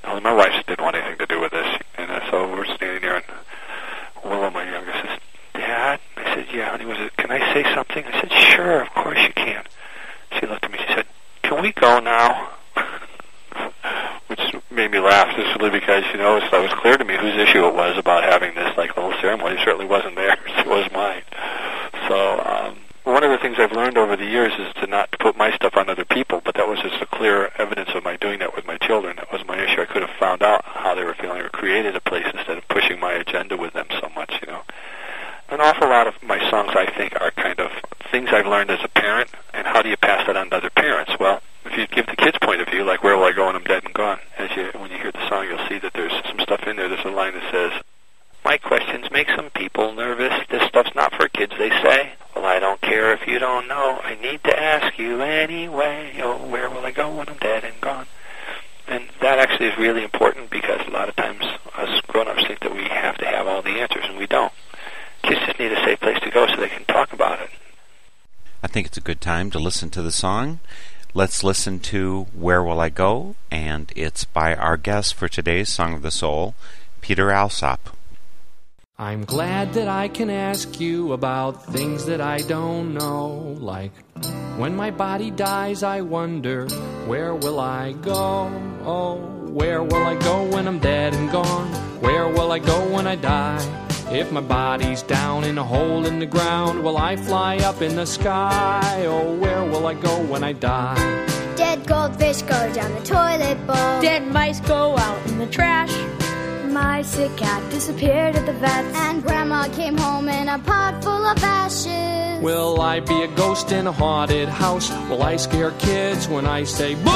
well, 0.03 0.21
my 0.21 0.33
wife 0.33 0.65
didn't 0.67 0.81
want 0.81 0.95
anything 0.95 1.17
to 1.19 1.25
do 1.25 1.39
with 1.39 1.51
this, 1.51 1.67
and 1.97 2.09
uh, 2.09 2.31
so 2.31 2.47
we're 2.51 2.65
standing 2.65 3.01
there, 3.01 3.17
and 3.17 3.25
Willow, 4.23 4.49
my 4.49 4.69
youngest, 4.69 4.97
says, 4.99 5.19
"Dad," 5.53 5.99
I 6.17 6.35
said, 6.35 6.47
"Yeah," 6.53 6.73
and 6.73 6.81
he 6.81 6.87
was, 6.87 6.97
"Can 7.17 7.31
I 7.31 7.53
say 7.53 7.63
something?" 7.73 8.03
I 8.05 8.21
said, 8.21 8.31
"Sure, 8.31 8.81
of 8.81 8.89
course 8.93 9.19
you 9.21 9.33
can." 9.33 9.63
She 10.39 10.45
looked 10.45 10.65
at 10.65 10.71
me. 10.71 10.79
She 10.79 10.93
said, 10.93 11.05
"Can 11.43 11.61
we 11.61 11.71
go 11.71 11.99
now?" 11.99 12.49
Which 14.27 14.55
made 14.69 14.91
me 14.91 14.99
laugh, 14.99 15.35
just 15.35 15.49
simply 15.49 15.71
because 15.71 16.03
you 16.11 16.19
know 16.19 16.37
it 16.37 16.51
was 16.51 16.73
clear 16.81 16.97
to 16.97 17.05
me 17.05 17.17
whose 17.17 17.35
issue 17.35 17.65
it 17.65 17.73
was 17.73 17.97
about 17.97 18.23
having 18.23 18.53
this 18.55 18.77
like 18.77 18.95
little 18.95 19.13
ceremony. 19.21 19.55
It 19.55 19.63
certainly 19.63 19.85
wasn't 19.85 20.15
theirs; 20.15 20.37
it 20.45 20.67
was 20.67 20.89
mine. 20.91 21.23
So 22.07 22.39
um, 22.39 22.77
one 23.03 23.23
of 23.23 23.31
the 23.31 23.39
things 23.39 23.57
I've 23.57 23.71
learned 23.71 23.97
over 23.97 24.15
the 24.15 24.25
years 24.25 24.53
is 24.59 24.71
to 24.81 24.87
not 24.87 25.09
put 25.19 25.35
my 25.35 25.55
stuff 25.55 25.75
on 25.75 25.89
other 25.89 26.05
people, 26.05 26.37
but 26.49 26.55
that 26.55 26.67
was 26.67 26.79
just 26.79 26.99
a 26.99 27.05
clear 27.05 27.51
evidence 27.59 27.91
of 27.93 28.03
my 28.03 28.17
doing 28.17 28.39
that 28.39 28.55
with 28.55 28.65
my 28.65 28.75
children. 28.79 29.17
That 29.17 29.31
was 29.31 29.45
my 29.45 29.63
issue. 29.63 29.81
I 29.81 29.85
could 29.85 30.01
have 30.01 30.17
found 30.19 30.41
out 30.41 30.65
how 30.65 30.95
they 30.95 31.03
were 31.03 31.13
feeling 31.13 31.43
or 31.43 31.49
created 31.49 31.95
a 31.95 32.01
place 32.01 32.25
instead 32.25 32.57
of 32.57 32.67
pushing 32.69 32.99
my 32.99 33.11
agenda 33.11 33.55
with 33.55 33.73
them 33.73 33.85
so 34.01 34.09
much, 34.15 34.33
you 34.41 34.51
know. 34.51 34.63
An 35.49 35.61
awful 35.61 35.87
lot 35.87 36.07
of 36.07 36.15
my 36.23 36.39
songs, 36.49 36.71
I 36.75 36.89
think, 36.97 37.13
are 37.21 37.29
kind 37.29 37.59
of 37.59 37.69
things 38.11 38.29
I've 38.31 38.47
learned 38.47 38.71
as 38.71 38.79
a 38.83 38.87
parent, 38.87 39.29
and 39.53 39.67
how 39.67 39.83
do 39.83 39.89
you 39.89 39.97
pass 39.97 40.25
that 40.25 40.35
on 40.35 40.49
to 40.49 40.55
other 40.55 40.71
parents? 40.71 41.11
Well, 41.19 41.39
if 41.65 41.77
you 41.77 41.85
give 41.85 42.07
the 42.07 42.15
kids' 42.15 42.39
point 42.41 42.61
of 42.61 42.67
view, 42.67 42.83
like 42.83 43.03
"Where 43.03 43.15
will 43.15 43.25
I 43.25 43.31
go 43.31 43.45
when 43.45 43.55
I'm 43.55 43.63
dead 43.63 43.83
and 43.85 43.93
gone?" 43.93 44.17
As 44.39 44.49
you, 44.55 44.71
when 44.73 44.89
you 44.89 44.97
hear 44.97 45.11
the 45.11 45.29
song, 45.29 45.45
you'll 45.45 45.67
see 45.67 45.77
that 45.77 45.93
there's 45.93 46.13
some 46.25 46.39
stuff 46.39 46.63
in 46.65 46.77
there. 46.77 46.89
There's 46.89 47.05
a 47.05 47.09
line 47.09 47.35
that 47.35 47.51
says, 47.51 47.73
"My 48.43 48.57
questions 48.57 49.11
make 49.11 49.29
some 49.35 49.51
people 49.51 49.93
nervous. 49.93 50.33
This 50.49 50.67
stuff's 50.67 50.95
not 50.95 51.13
for 51.13 51.27
kids," 51.27 51.53
they 51.59 51.69
say. 51.69 52.13
Well, 52.35 52.45
I 52.45 52.59
don't 52.59 52.79
care 52.79 53.11
if 53.11 53.27
you 53.27 53.37
don't 53.37 53.67
know. 53.67 53.99
I 54.01 54.15
need 54.15 54.43
to 54.45 54.57
ask 54.57 54.97
you 54.97 55.21
anyway. 55.21 56.13
Oh, 56.21 56.37
where 56.47 56.69
will 56.69 56.85
I 56.85 56.91
go 56.91 57.09
when 57.09 57.27
I'm 57.27 57.37
dead 57.37 57.65
and 57.65 57.81
gone? 57.81 58.05
And 58.87 59.09
that 59.19 59.39
actually 59.39 59.67
is 59.67 59.77
really 59.77 60.03
important 60.05 60.49
because 60.49 60.87
a 60.87 60.91
lot 60.91 61.09
of 61.09 61.17
times 61.17 61.43
us 61.75 61.99
grown-ups 62.07 62.47
think 62.47 62.61
that 62.61 62.73
we 62.73 62.83
have 62.83 63.17
to 63.17 63.25
have 63.25 63.45
all 63.45 63.61
the 63.61 63.81
answers, 63.81 64.05
and 64.05 64.17
we 64.17 64.25
don't. 64.25 64.53
Kids 65.23 65.41
just 65.45 65.59
need 65.59 65.73
a 65.73 65.83
safe 65.83 65.99
place 65.99 66.19
to 66.21 66.31
go 66.31 66.47
so 66.47 66.55
they 66.55 66.69
can 66.69 66.85
talk 66.85 67.11
about 67.11 67.41
it. 67.41 67.49
I 68.63 68.67
think 68.67 68.87
it's 68.87 68.97
a 68.97 69.01
good 69.01 69.19
time 69.19 69.48
listen 69.59 69.89
to 69.91 70.01
the 70.01 70.11
song. 70.11 70.59
Let's 71.13 71.43
listen 71.43 71.79
to 71.81 72.27
Where 72.33 72.63
Will 72.63 72.79
I 72.79 72.89
Go? 72.89 73.35
And 73.49 73.91
it's 73.95 74.25
by 74.25 74.55
our 74.55 74.77
guest 74.77 75.15
for 75.15 75.27
today's 75.27 75.69
Song 75.69 75.93
of 75.93 76.01
the 76.01 76.11
Soul, 76.11 76.55
Peter 77.01 77.31
Alsop. 77.31 77.95
I'm 78.97 79.23
glad 79.23 79.73
that 79.73 79.87
I 79.87 80.09
can 80.09 80.29
ask 80.29 80.79
you 80.79 81.13
about 81.13 81.65
things 81.65 82.05
that 82.05 82.19
I 82.19 82.39
don't 82.39 82.93
know. 82.93 83.55
Like 83.59 83.91
when 84.57 84.75
my 84.75 84.91
body 84.91 85.31
dies, 85.31 85.83
I 85.83 86.01
wonder, 86.01 86.67
where 87.07 87.33
will 87.33 87.59
I 87.59 87.93
go? 87.93 88.51
Oh, 88.83 89.15
where 89.47 89.81
will 89.81 90.05
I 90.05 90.15
go 90.15 90.43
when 90.43 90.67
I'm 90.67 90.79
dead 90.79 91.13
and 91.13 91.31
gone? 91.31 91.67
Where 92.01 92.27
will 92.27 92.51
I 92.51 92.59
go 92.59 92.93
when 92.93 93.07
I 93.07 93.15
die? 93.15 93.78
If 94.11 94.31
my 94.31 94.41
body's 94.41 95.03
down 95.03 95.43
in 95.43 95.59
a 95.59 95.63
hole 95.63 96.03
in 96.07 96.17
the 96.17 96.25
ground, 96.25 96.83
will 96.83 96.97
I 96.97 97.15
fly 97.15 97.57
up 97.57 97.83
in 97.83 97.95
the 97.95 98.07
sky? 98.07 99.05
Oh, 99.05 99.35
where 99.35 99.63
will 99.63 99.85
I 99.85 99.93
go 99.93 100.19
when 100.23 100.43
I 100.43 100.51
die? 100.53 100.95
Dead 101.55 101.85
goldfish 101.85 102.41
go 102.41 102.73
down 102.73 102.91
the 102.95 103.01
toilet 103.05 103.67
bowl. 103.67 104.01
Dead 104.01 104.25
mice 104.25 104.61
go 104.61 104.97
out 104.97 105.27
in 105.27 105.37
the 105.37 105.45
trash. 105.45 105.95
My 106.71 107.03
sick 107.03 107.37
cat 107.37 107.61
disappeared 107.69 108.35
at 108.35 108.47
the 108.47 108.53
vet. 108.53 108.83
And 108.95 109.21
Grandma 109.21 109.67
came 109.75 109.95
home 109.95 110.27
in 110.27 110.49
a 110.49 110.57
pot 110.57 111.03
full 111.03 111.25
of 111.27 111.37
ashes. 111.43 112.41
Will 112.41 112.81
I 112.81 113.01
be 113.01 113.21
a 113.21 113.27
ghost 113.35 113.71
in 113.71 113.85
a 113.85 113.91
haunted 113.91 114.49
house? 114.49 114.89
Will 115.07 115.21
I 115.21 115.35
scare 115.35 115.69
kids 115.73 116.27
when 116.27 116.47
I 116.47 116.63
say 116.63 116.95
boo? 116.95 117.11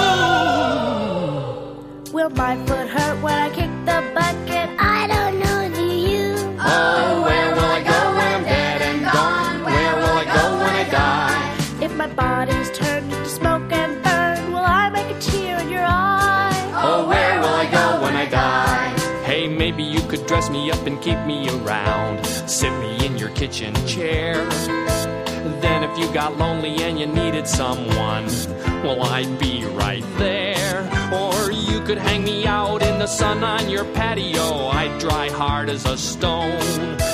Will 2.13 2.29
my 2.29 2.55
foot 2.67 2.87
hurt 2.87 3.23
when 3.23 3.33
I 3.33 3.49
kick 3.49 3.71
the 3.85 4.03
bucket? 4.13 4.42
Oh, 6.65 7.23
where 7.25 7.51
will 7.55 7.71
I 7.79 7.81
go 7.83 7.99
when 8.17 8.27
I'm 8.35 8.43
dead 8.43 8.81
and 8.81 9.03
gone? 9.03 9.63
Where 9.63 9.95
will 9.95 10.17
I 10.23 10.25
go 10.25 10.57
when 10.57 10.75
I 10.75 10.89
die? 10.89 11.85
If 11.85 11.95
my 11.95 12.07
body's 12.07 12.71
turned 12.71 13.11
into 13.11 13.29
smoke 13.29 13.71
and 13.71 14.01
burn, 14.03 14.51
will 14.53 14.65
I 14.65 14.89
make 14.89 15.09
a 15.15 15.19
tear 15.19 15.59
in 15.59 15.69
your 15.69 15.85
eye? 15.85 16.71
Oh, 16.75 17.07
where 17.07 17.39
will 17.39 17.47
I 17.65 17.69
go 17.69 18.01
when 18.01 18.15
I 18.15 18.25
die? 18.25 18.89
Hey, 19.23 19.47
maybe 19.47 19.83
you 19.83 20.01
could 20.01 20.25
dress 20.25 20.49
me 20.49 20.71
up 20.71 20.85
and 20.85 21.01
keep 21.01 21.19
me 21.25 21.49
around. 21.49 22.25
Sit 22.47 22.71
me 22.79 23.05
in 23.05 23.17
your 23.17 23.29
kitchen 23.29 23.73
chair. 23.87 24.35
Then, 25.83 25.91
if 25.91 25.99
you 25.99 26.13
got 26.13 26.37
lonely 26.37 26.81
and 26.83 26.97
you 26.97 27.07
needed 27.07 27.45
someone, 27.45 28.25
well, 28.83 29.03
I'd 29.03 29.37
be 29.37 29.65
right 29.65 30.03
there. 30.17 30.89
Or 31.11 31.51
you 31.51 31.81
could 31.81 31.97
hang 31.97 32.23
me 32.23 32.45
out 32.47 32.81
in 32.81 32.99
the 32.99 33.07
sun 33.07 33.43
on 33.43 33.69
your 33.69 33.83
patio. 33.85 34.67
I'd 34.67 34.97
dry 34.99 35.29
hard 35.29 35.69
as 35.69 35.85
a 35.85 35.97
stone. 35.97 36.61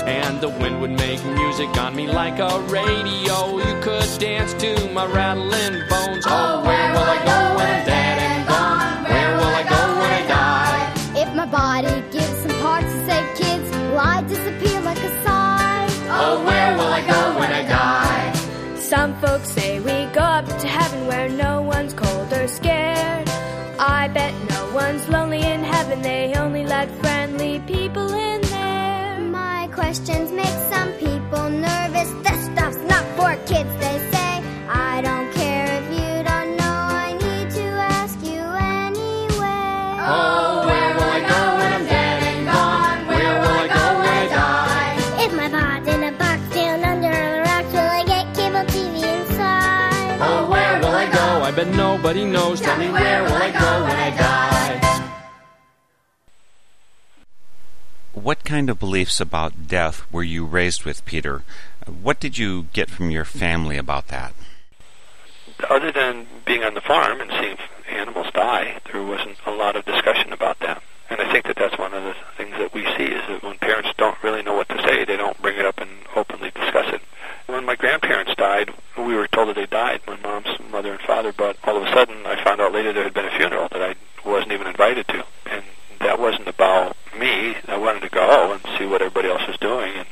And 0.06 0.40
the 0.40 0.50
wind 0.50 0.82
would 0.82 0.92
make 0.92 1.24
music 1.26 1.70
on 1.78 1.96
me 1.96 2.08
like 2.08 2.38
a 2.38 2.60
radio. 2.70 3.58
You 3.58 3.82
could 3.82 4.10
dance 4.20 4.54
to 4.62 4.90
my 4.92 5.06
rattling 5.08 5.80
bones. 5.90 6.26
Oh, 6.28 6.62
oh 6.62 6.68
where 6.68 6.92
will 6.92 7.10
I 7.18 7.18
go 7.26 7.58
when 7.58 7.68
I'm 7.68 7.86
dead 7.86 8.20
and 8.20 8.48
gone? 8.48 9.04
Where 9.06 9.36
will 9.38 9.56
I 9.62 9.64
go 9.64 10.00
when 10.00 10.12
I 10.12 10.28
die? 10.28 11.22
If 11.22 11.34
my 11.34 11.46
body 11.48 12.02
gives 12.12 12.38
some 12.44 12.62
parts 12.62 12.86
to 12.86 13.06
save 13.08 13.36
kids, 13.36 13.70
will 13.72 13.98
I 13.98 14.22
disappear 14.28 14.80
like 14.82 15.00
a 15.00 15.24
sigh? 15.26 15.88
Oh, 16.12 16.44
where 16.46 16.78
will 16.78 16.82
I 16.82 17.02
go 17.02 17.08
when 17.08 17.18
I 17.18 17.24
die? 17.24 17.29
Some 18.90 19.14
folks 19.22 19.50
say 19.50 19.80
we 19.80 20.12
go 20.16 20.22
up 20.22 20.48
to 20.48 20.68
heaven 20.68 21.06
where 21.06 21.30
no 21.30 21.62
one's 21.62 21.94
cold 21.94 22.34
or 22.34 22.48
scared. 22.48 23.30
I 23.78 24.10
bet 24.12 24.34
no 24.50 24.74
one's 24.74 25.08
lonely 25.08 25.44
in 25.44 25.64
heaven, 25.64 26.02
they 26.02 26.34
only 26.36 26.66
let 26.66 26.90
friendly 27.00 27.60
people 27.68 28.12
in 28.12 28.42
there. 28.42 29.20
My 29.20 29.70
questions 29.72 30.32
make 30.32 30.58
some 30.72 30.92
people 30.94 31.52
nervous. 31.52 32.29
Nobody 52.14 52.32
knows. 52.32 52.60
Tell 52.60 52.78
me 52.78 52.90
where 52.90 53.24
will 53.24 53.34
I 53.34 53.52
go 53.52 53.84
when 53.84 53.96
I 53.96 54.10
die? 54.18 55.12
What 58.14 58.44
kind 58.44 58.70
of 58.70 58.80
beliefs 58.80 59.22
about 59.22 59.68
death 59.68 60.12
were 60.12 60.24
you 60.24 60.44
raised 60.46 60.86
with, 60.86 61.06
Peter? 61.06 61.44
What 61.86 62.20
did 62.20 62.38
you 62.38 62.64
get 62.74 62.90
from 62.90 63.12
your 63.12 63.26
family 63.26 63.78
about 63.78 64.08
that? 64.08 64.34
Other 65.70 65.92
than 65.92 66.26
being 66.46 66.64
on 66.64 66.74
the 66.74 66.82
farm 66.82 67.22
and 67.22 67.30
seeing 67.40 67.58
animals 67.88 68.32
die, 68.34 68.80
there 68.92 69.04
wasn't 69.04 69.38
a 69.46 69.52
lot 69.52 69.76
of 69.76 69.86
discussion 69.86 70.34
about 70.34 70.60
that. 70.62 70.82
And 71.12 71.22
I 71.22 71.32
think 71.32 71.46
that 71.46 71.58
that's 71.58 71.78
one 71.78 71.94
of 71.94 72.04
the 72.04 72.16
things 72.38 72.58
that 72.58 72.74
we 72.74 72.86
see 72.98 73.06
is 73.06 73.22
that 73.28 73.44
when 73.44 73.58
parents 73.60 73.90
don't 73.98 74.18
really 74.24 74.42
know 74.42 74.56
what 74.56 74.70
to 74.70 74.82
say, 74.82 75.06
they 75.06 75.18
don't 75.18 75.40
bring 75.44 75.60
it 75.60 75.66
up 75.66 75.78
and 75.78 75.92
openly 76.16 76.50
discuss 76.56 76.92
it. 76.94 77.02
When 77.50 77.66
my 77.66 77.76
grandparents 77.76 78.36
died, 78.36 78.72
we 78.96 79.16
were 79.16 79.28
told 79.28 79.50
that 79.50 79.56
they 79.56 79.66
died, 79.66 80.02
my 80.06 80.16
mom's 80.18 80.60
mother 80.72 80.92
and 80.92 81.02
father, 81.02 81.34
but 81.34 81.58
all 81.64 81.78
of 81.78 81.84
a 81.84 81.92
sudden 81.92 82.24
I 82.24 82.42
found 82.44 82.62
out 82.62 82.74
later 82.74 82.94
there 82.94 83.04
had 83.04 83.14
been 83.16 83.26
a 83.26 83.36
funeral 83.38 83.68
that 83.72 83.82
I 83.82 83.96
wasn't 84.24 84.52
even 84.52 84.68
invited 84.68 85.08
to. 85.08 85.26
And 85.50 85.64
that 86.00 86.20
wasn't 86.20 86.48
about 86.48 86.96
me. 87.18 87.56
I 87.68 87.78
wanted 87.78 88.02
to 88.02 88.10
go 88.10 88.54
and 88.54 88.62
see 88.78 88.86
what 88.86 89.02
everybody 89.02 89.30
else 89.30 89.48
was 89.48 89.58
doing, 89.58 89.96
and 89.96 90.08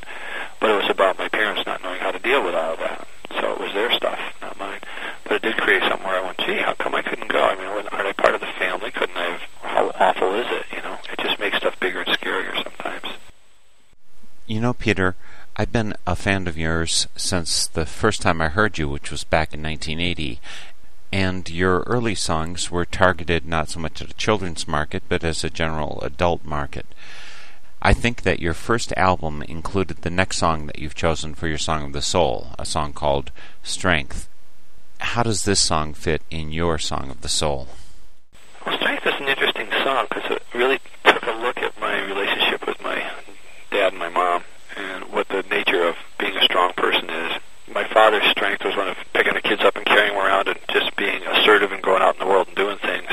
but 0.59 0.71
it 0.71 0.81
was 0.81 0.89
about 0.89 1.19
my 1.19 1.29
parents 1.29 1.61
not 1.67 1.83
knowing 1.83 1.99
how 1.99 2.09
to 2.09 2.17
deal 2.17 2.43
with 2.43 2.55
all 2.55 2.73
of 2.73 2.79
that. 2.79 3.07
So 3.39 3.53
it 3.53 3.59
was 3.59 3.71
their 3.73 3.91
stuff, 3.91 4.19
not 4.41 4.57
mine. 4.57 4.79
But 5.23 5.33
it 5.33 5.41
did 5.43 5.57
create 5.57 5.83
something 5.83 6.07
where 6.07 6.19
I 6.19 6.25
went, 6.25 6.39
gee, 6.39 6.57
how 6.57 6.73
come 6.73 6.95
I 6.95 7.03
couldn't 7.03 7.27
go? 7.27 7.43
I 7.43 7.55
mean, 7.55 7.67
aren't 7.67 7.93
I 7.93 8.13
part 8.13 8.33
of 8.33 8.41
the 8.41 8.47
family? 8.57 8.89
Couldn't 8.89 9.15
I 9.15 9.25
have? 9.25 9.41
How 9.61 9.91
awful 9.99 10.33
is 10.33 10.47
it? 10.49 10.65
You 10.75 10.81
know, 10.81 10.97
it 11.11 11.19
just 11.19 11.39
makes 11.39 11.57
stuff 11.57 11.79
bigger 11.79 12.01
and 12.01 12.17
scarier 12.17 12.55
sometimes. 12.63 13.13
You 14.47 14.59
know, 14.59 14.73
Peter, 14.73 15.15
been 15.77 15.93
a 16.07 16.15
fan 16.15 16.47
of 16.47 16.57
yours 16.57 17.07
since 17.15 17.67
the 17.67 17.85
first 17.85 18.23
time 18.23 18.41
I 18.41 18.47
heard 18.47 18.79
you, 18.79 18.89
which 18.89 19.11
was 19.11 19.23
back 19.23 19.53
in 19.53 19.61
1980. 19.61 20.39
And 21.11 21.47
your 21.51 21.81
early 21.81 22.15
songs 22.15 22.71
were 22.71 22.83
targeted 22.83 23.45
not 23.45 23.69
so 23.69 23.79
much 23.79 24.01
at 24.01 24.09
a 24.09 24.15
children's 24.15 24.67
market, 24.67 25.03
but 25.07 25.23
as 25.23 25.43
a 25.43 25.51
general 25.51 25.99
adult 26.01 26.43
market. 26.43 26.87
I 27.79 27.93
think 27.93 28.23
that 28.23 28.39
your 28.39 28.55
first 28.55 28.91
album 28.97 29.43
included 29.43 29.97
the 29.97 30.09
next 30.09 30.37
song 30.37 30.65
that 30.65 30.79
you've 30.79 30.95
chosen 30.95 31.35
for 31.35 31.47
your 31.47 31.59
Song 31.59 31.83
of 31.83 31.93
the 31.93 32.01
Soul, 32.01 32.55
a 32.57 32.65
song 32.65 32.91
called 32.91 33.29
Strength. 33.61 34.27
How 34.99 35.21
does 35.21 35.45
this 35.45 35.59
song 35.59 35.93
fit 35.93 36.23
in 36.31 36.51
your 36.51 36.79
Song 36.79 37.11
of 37.11 37.21
the 37.21 37.29
Soul? 37.29 37.67
Well, 38.65 38.75
Strength 38.79 39.05
is 39.05 39.13
an 39.19 39.27
interesting 39.27 39.69
song 39.83 40.07
because 40.09 40.31
it 40.31 40.41
really 40.55 40.79
took 41.05 41.21
a 41.21 41.33
look 41.33 41.59
at 41.59 41.79
my 41.79 42.01
relationship 42.01 42.65
with 42.65 42.81
my 42.81 43.11
dad 43.69 43.93
and 43.93 43.99
my 43.99 44.09
mom 44.09 44.41
and 44.77 45.11
what 45.11 45.27
the 45.29 45.43
nature 45.49 45.83
of 45.83 45.95
being 46.19 46.35
a 46.37 46.43
strong 46.43 46.73
person 46.73 47.09
is. 47.09 47.41
My 47.73 47.87
father's 47.93 48.29
strength 48.31 48.63
was 48.63 48.75
one 48.77 48.87
of 48.87 48.97
picking 49.13 49.33
the 49.33 49.41
kids 49.41 49.61
up 49.63 49.75
and 49.75 49.85
carrying 49.85 50.13
them 50.13 50.25
around 50.25 50.47
and 50.47 50.59
just 50.71 50.95
being 50.95 51.21
assertive 51.23 51.71
and 51.71 51.81
going 51.81 52.01
out 52.01 52.15
in 52.15 52.19
the 52.19 52.25
world 52.25 52.47
and 52.47 52.55
doing 52.55 52.77
things. 52.77 53.09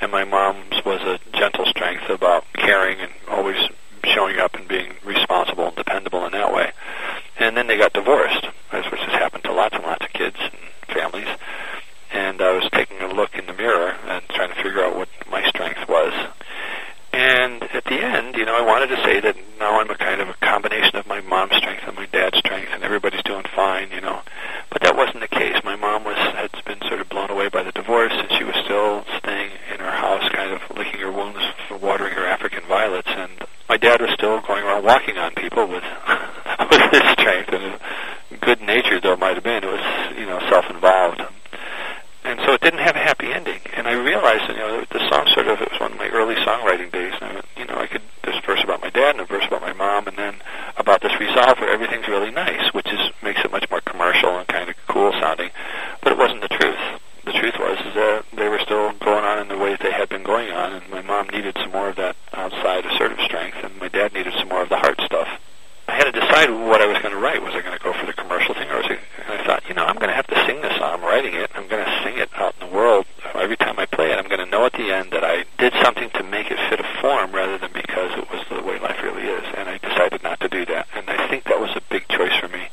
And 0.00 0.12
my 0.12 0.24
mom's 0.24 0.84
was 0.84 1.00
a 1.02 1.18
gentle 1.36 1.64
strength 1.66 2.10
about 2.10 2.44
caring 2.54 2.98
and 3.00 3.12
always 3.28 3.56
showing 4.04 4.38
up 4.38 4.54
and 4.54 4.68
being 4.68 4.92
responsible 5.04 5.68
and 5.68 5.76
dependable 5.76 6.24
in 6.26 6.32
that 6.32 6.52
way. 6.52 6.72
And 7.38 7.56
then 7.56 7.66
they 7.66 7.76
got 7.76 7.92
divorced, 7.92 8.46
as 8.72 8.84
which 8.90 9.00
has 9.00 9.12
happened 9.12 9.44
to 9.44 9.52
lots 9.52 9.74
and 9.74 9.84
lots 9.84 10.04
of 10.04 10.12
kids 10.12 10.36
and 10.40 10.94
families. 10.94 11.28
And 12.12 12.40
I 12.40 12.52
was 12.52 12.68
taking 12.72 13.00
a 13.00 13.12
look 13.12 13.34
in 13.34 13.46
the 13.46 13.52
mirror 13.52 13.94
and 14.06 14.24
trying 14.30 14.48
to 14.48 14.62
figure 14.62 14.84
out 14.84 14.96
what 14.96 15.08
my 15.30 15.46
strength 15.48 15.88
was. 15.88 16.12
And 17.12 17.62
at 17.62 17.84
the 17.84 18.00
end, 18.02 18.36
you 18.36 18.44
know, 18.44 18.56
I 18.56 18.62
wanted 18.62 18.88
to 18.88 19.02
say 19.02 19.20
that 19.20 19.36
now 19.58 19.80
I'm 19.80 19.90
a 19.90 19.96
kind 19.96 20.20
of 20.20 20.28
a 20.28 20.34
combination 20.34 20.96
of 20.96 21.06
my 21.06 21.20
mom's 21.22 21.56
strength 21.56 21.84
and 21.86 21.96
my 21.96 22.06
dad's 22.06 22.38
strength, 22.38 22.70
and 22.72 22.82
everybody's 22.82 23.22
doing 23.22 23.44
fine, 23.54 23.90
you 23.90 24.00
know. 24.00 24.20
But 24.70 24.82
that 24.82 24.96
wasn't 24.96 25.20
the 25.20 25.28
case. 25.28 25.56
My 25.64 25.76
mom 25.76 26.04
was 26.04 26.16
had 26.16 26.50
been 26.66 26.80
sort 26.88 27.00
of 27.00 27.08
blown 27.08 27.30
away 27.30 27.48
by 27.48 27.62
the 27.62 27.72
divorce, 27.72 28.12
and 28.12 28.30
she 28.32 28.44
was 28.44 28.54
still 28.64 29.04
staying 29.18 29.50
in 29.72 29.80
her 29.80 29.90
house, 29.90 30.28
kind 30.30 30.52
of 30.52 30.60
licking 30.76 31.00
her 31.00 31.10
wounds, 31.10 31.40
watering 31.80 32.12
her 32.12 32.26
African 32.26 32.64
violets, 32.68 33.08
and 33.08 33.30
my 33.68 33.76
dad 33.76 34.00
was 34.00 34.10
still 34.12 34.40
going 34.42 34.64
around 34.64 34.84
walking 34.84 35.18
on 35.18 35.32
people 35.34 35.66
with 35.66 35.84
with 36.70 36.92
his 36.92 37.02
strength 37.12 37.50
and 37.52 37.62
his 37.62 37.80
good 38.40 38.60
nature 38.60 39.00
though 39.00 39.14
it 39.14 39.18
might 39.18 39.34
have 39.34 39.44
been. 39.44 39.64
It 39.64 39.72
was 39.72 40.16
you 40.18 40.26
know 40.26 40.38
self-involved, 40.50 41.22
and 42.24 42.40
so 42.40 42.52
it 42.54 42.60
didn't 42.60 42.80
have 42.80 42.96
a 42.96 43.00
happy 43.00 43.32
ending. 43.32 43.60
And 43.74 43.88
I 43.88 43.92
realized 43.92 44.48
you 44.48 44.56
know 44.56 44.84
the 44.90 45.08
song 45.08 45.26
sort 45.34 45.48
of 45.48 45.60
it 45.60 45.70
was 45.70 45.80
one 45.80 45.92
of 45.92 45.98
my 45.98 46.08
early 46.08 46.34
songwriting 46.36 46.92
days. 46.92 47.14
And 47.20 47.30
I 47.30 47.34
went, 47.34 47.46
you 47.56 47.64
know 47.66 47.76
I 47.78 47.86
could 47.86 48.02
there's 48.22 48.38
a 48.38 48.46
verse 48.46 48.62
about 48.62 48.82
my 48.82 48.90
dad 48.90 49.16
and 49.16 49.20
a 49.20 49.24
verse 49.24 49.44
about 49.46 49.62
my 49.62 49.72
mom, 49.72 50.06
and 50.06 50.16
then 50.16 50.34
about 50.76 51.02
this 51.02 51.18
resolve 51.18 51.58
where 51.58 51.70
everything's 51.70 52.08
really 52.08 52.30
nice, 52.30 52.72
which 52.72 52.86
is 52.86 53.00
makes 53.22 53.44
it 53.44 53.50
much 53.50 53.68
more 53.70 53.80
commercial 53.80 54.36
and 54.38 54.46
kind 54.48 54.68
of 54.70 54.76
cool 54.86 55.12
sounding. 55.12 55.50
But 56.02 56.12
it 56.12 56.18
wasn't 56.18 56.42
the 56.42 56.48
truth. 56.48 57.00
The 57.24 57.32
truth 57.32 57.54
was 57.58 57.78
is 57.84 57.94
that 57.94 58.24
they 58.36 58.48
were 58.48 58.60
still 58.60 58.92
going 59.02 59.24
on 59.24 59.40
in 59.40 59.48
the 59.48 59.58
way 59.58 59.70
that 59.70 59.80
they 59.80 59.90
had 59.90 60.08
been 60.08 60.22
going 60.22 60.50
on, 60.50 60.72
and 60.74 60.88
my 60.90 61.02
mom 61.02 61.26
needed 61.28 61.56
some 61.58 61.72
more 61.72 61.88
of 61.88 61.96
that 61.96 62.14
outside 62.32 62.86
assertive 62.86 63.18
strength, 63.24 63.58
and 63.64 63.76
my 63.80 63.88
dad 63.88 64.14
needed 64.14 64.32
some 64.38 64.48
more 64.48 64.62
of 64.62 64.68
the 64.68 64.76
heart 64.76 65.00
stuff. 65.04 65.26
I 65.88 65.94
had 65.94 66.04
to 66.04 66.12
decide 66.12 66.50
what 66.50 66.80
I 66.82 66.86
was 66.86 66.98
going 66.98 67.14
to 67.14 67.20
write. 67.20 67.42
Was 67.42 67.54
I 67.54 67.62
going 67.62 67.76
to 67.76 67.82
go 67.82 67.92
for 67.92 68.06
the 68.06 68.12
commercial 68.12 68.54
thing, 68.54 68.68
or 68.70 68.78
was 68.78 68.86
I? 68.86 68.98
And 69.22 69.40
I 69.40 69.44
thought, 69.44 69.62
you 69.68 69.74
know, 69.74 69.84
I'm 69.84 69.96
going 69.96 70.08
to 70.08 70.14
have 70.14 70.26
to 70.28 70.38
sing 70.46 70.60
this 70.62 70.74
song. 70.78 70.98
I'm 70.98 71.02
writing 71.02 71.34
it. 71.34 71.50
I'm 71.54 71.66
going 71.66 71.84
to 71.84 72.02
sing 72.04 72.18
it 72.18 72.28
out 72.34 72.54
in 72.60 72.68
the 72.68 72.74
world 72.74 73.06
every 73.34 73.56
time 73.56 73.78
I 73.78 73.86
play 73.86 74.12
it. 74.12 74.18
I'm 74.18 74.28
going 74.28 74.44
to 74.44 74.50
know 74.50 74.66
at 74.66 74.72
the 74.72 74.90
end 74.92 75.10
that 75.12 75.24
I 75.24 75.44
did 75.58 75.72
something 75.82 76.10
to 76.10 76.22
make 76.22 76.50
it 76.50 76.58
fit 76.70 76.78
a 76.78 77.00
form 77.00 77.32
rather 77.32 77.58
than 77.58 77.72
because 77.72 78.18
it 78.18 78.30
was 78.30 78.42
the 78.50 78.62
way 78.62 78.78
life 78.78 79.02
really 79.02 79.26
is. 79.26 79.44
And 79.56 79.68
I 79.68 79.78
decided 79.78 80.22
not 80.22 80.40
to 80.40 80.48
do 80.48 80.64
that. 80.66 80.86
And 80.94 81.10
I 81.10 81.28
think 81.28 81.44
that 81.44 81.58
was 81.58 81.70
a 81.74 81.82
big 81.90 82.06
choice 82.08 82.34
for 82.38 82.48
me 82.48 82.68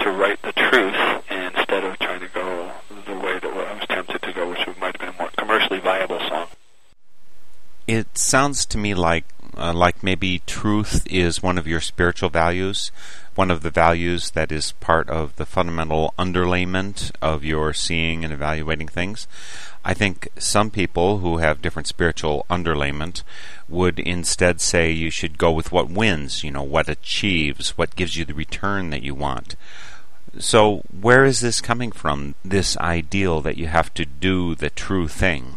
to 0.00 0.10
write 0.10 0.42
the 0.42 0.52
truth 0.52 0.98
instead 1.30 1.84
of 1.84 1.98
trying 1.98 2.20
to 2.20 2.28
go 2.28 2.72
the 3.06 3.14
way 3.14 3.38
that 3.38 3.44
I 3.44 3.74
was 3.74 3.86
tempted 3.88 4.22
to 4.22 4.32
go, 4.32 4.50
which 4.50 4.66
might 4.80 4.96
have 4.96 5.00
been 5.00 5.08
a 5.08 5.18
more 5.18 5.30
commercially 5.36 5.80
viable 5.80 6.20
song. 6.28 6.46
It 7.86 8.16
sounds 8.32 8.64
to 8.64 8.78
me 8.78 8.94
like 8.94 9.26
uh, 9.58 9.74
like 9.74 10.02
maybe 10.02 10.40
truth 10.46 11.06
is 11.10 11.42
one 11.42 11.58
of 11.58 11.66
your 11.66 11.82
spiritual 11.82 12.30
values, 12.30 12.90
one 13.34 13.50
of 13.50 13.60
the 13.60 13.68
values 13.68 14.30
that 14.30 14.50
is 14.50 14.72
part 14.80 15.06
of 15.10 15.36
the 15.36 15.44
fundamental 15.44 16.14
underlayment 16.18 17.10
of 17.20 17.44
your 17.44 17.74
seeing 17.74 18.24
and 18.24 18.32
evaluating 18.32 18.88
things. 18.88 19.28
I 19.84 19.92
think 19.92 20.28
some 20.38 20.70
people 20.70 21.18
who 21.18 21.36
have 21.44 21.60
different 21.60 21.88
spiritual 21.88 22.46
underlayment 22.48 23.22
would 23.68 23.98
instead 23.98 24.62
say 24.62 24.90
you 24.90 25.10
should 25.10 25.36
go 25.36 25.52
with 25.52 25.70
what 25.70 25.90
wins, 25.90 26.42
you 26.42 26.50
know, 26.50 26.62
what 26.62 26.88
achieves, 26.88 27.76
what 27.76 27.96
gives 27.96 28.16
you 28.16 28.24
the 28.24 28.32
return 28.32 28.88
that 28.90 29.02
you 29.02 29.14
want. 29.14 29.56
So, 30.38 30.80
where 30.98 31.26
is 31.26 31.40
this 31.40 31.60
coming 31.60 31.92
from, 31.92 32.34
this 32.42 32.78
ideal 32.78 33.42
that 33.42 33.58
you 33.58 33.66
have 33.66 33.92
to 33.92 34.06
do 34.06 34.54
the 34.54 34.70
true 34.70 35.06
thing? 35.06 35.56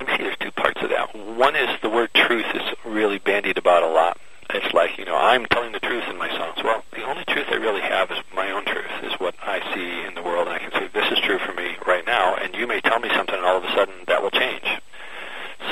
Let 0.00 0.08
me 0.08 0.16
see, 0.16 0.22
there's 0.22 0.36
two 0.40 0.50
parts 0.52 0.80
of 0.82 0.88
that. 0.88 1.02
One 1.36 1.56
is 1.56 1.80
the 1.80 1.88
word 1.88 2.10
truth 2.14 2.44
is 2.54 2.62
really 2.84 3.18
bandied 3.18 3.56
about 3.56 3.82
a 3.82 3.88
lot. 3.88 4.18
It's 4.50 4.74
like, 4.74 4.98
you 4.98 5.06
know, 5.06 5.16
I'm 5.16 5.46
telling 5.46 5.72
the 5.72 5.80
truth 5.80 6.04
in 6.10 6.18
my 6.18 6.28
songs. 6.28 6.58
Well, 6.62 6.84
the 6.92 7.04
only 7.04 7.24
truth 7.24 7.46
I 7.48 7.54
really 7.54 7.80
have 7.80 8.10
is 8.10 8.18
my 8.34 8.50
own 8.50 8.66
truth, 8.66 8.90
is 9.02 9.14
what 9.18 9.34
I 9.42 9.60
see 9.74 10.06
in 10.06 10.14
the 10.14 10.22
world. 10.22 10.48
And 10.48 10.56
I 10.56 10.58
can 10.58 10.72
say, 10.72 10.88
this 10.92 11.10
is 11.10 11.18
true 11.20 11.38
for 11.38 11.54
me 11.54 11.76
right 11.86 12.04
now, 12.06 12.34
and 12.36 12.54
you 12.54 12.66
may 12.66 12.82
tell 12.82 13.00
me 13.00 13.08
something, 13.16 13.34
and 13.34 13.44
all 13.46 13.56
of 13.56 13.64
a 13.64 13.74
sudden 13.74 13.94
that 14.08 14.22
will 14.22 14.30
change. 14.30 14.64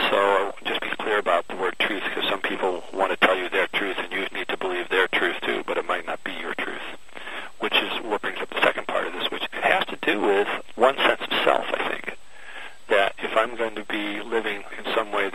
So 0.08 0.54
just 0.64 0.80
be 0.80 0.88
clear 0.98 1.18
about 1.18 1.46
the 1.48 1.56
word 1.56 1.76
truth, 1.78 2.04
because 2.04 2.28
some 2.30 2.40
people 2.40 2.82
want 2.94 3.10
to 3.12 3.18
tell 3.18 3.36
you 3.36 3.50
their 3.50 3.66
truth, 3.68 3.96
and 3.98 4.10
you 4.10 4.26
need 4.32 4.48
to 4.48 4.56
believe 4.56 4.88
their 4.88 5.08
truth 5.08 5.36
too, 5.42 5.62
but 5.66 5.76
it 5.76 5.86
might 5.86 6.06
not 6.06 6.24
be 6.24 6.32
your 6.32 6.54
truth. 6.54 6.80
Which 7.58 7.74
is 7.76 7.92
what 8.02 8.22
brings 8.22 8.40
up 8.40 8.48
the 8.48 8.62
second 8.62 8.86
part 8.86 9.06
of 9.06 9.12
this, 9.12 9.30
which 9.30 9.44
has 9.52 9.84
to 9.86 9.98
do 10.00 10.20
with 10.20 10.48
one 10.76 10.96
sense 10.96 11.20
of 11.20 11.32
self, 11.44 11.66
I 11.74 11.88
think 11.90 12.16
that 12.88 13.14
if 13.18 13.36
I'm 13.36 13.54
going 13.56 13.76
to 13.76 13.84
be 13.84 14.20
living 14.20 14.64
in 14.76 14.94
some 14.96 15.12
way 15.12 15.29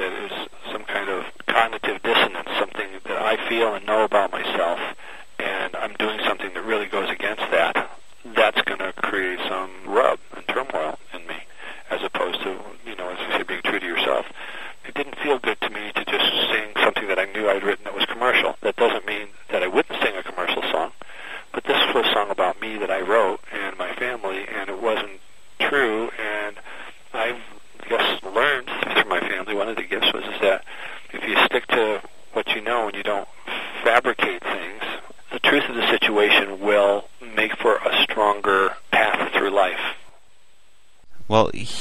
Samuel. 10.56 11.05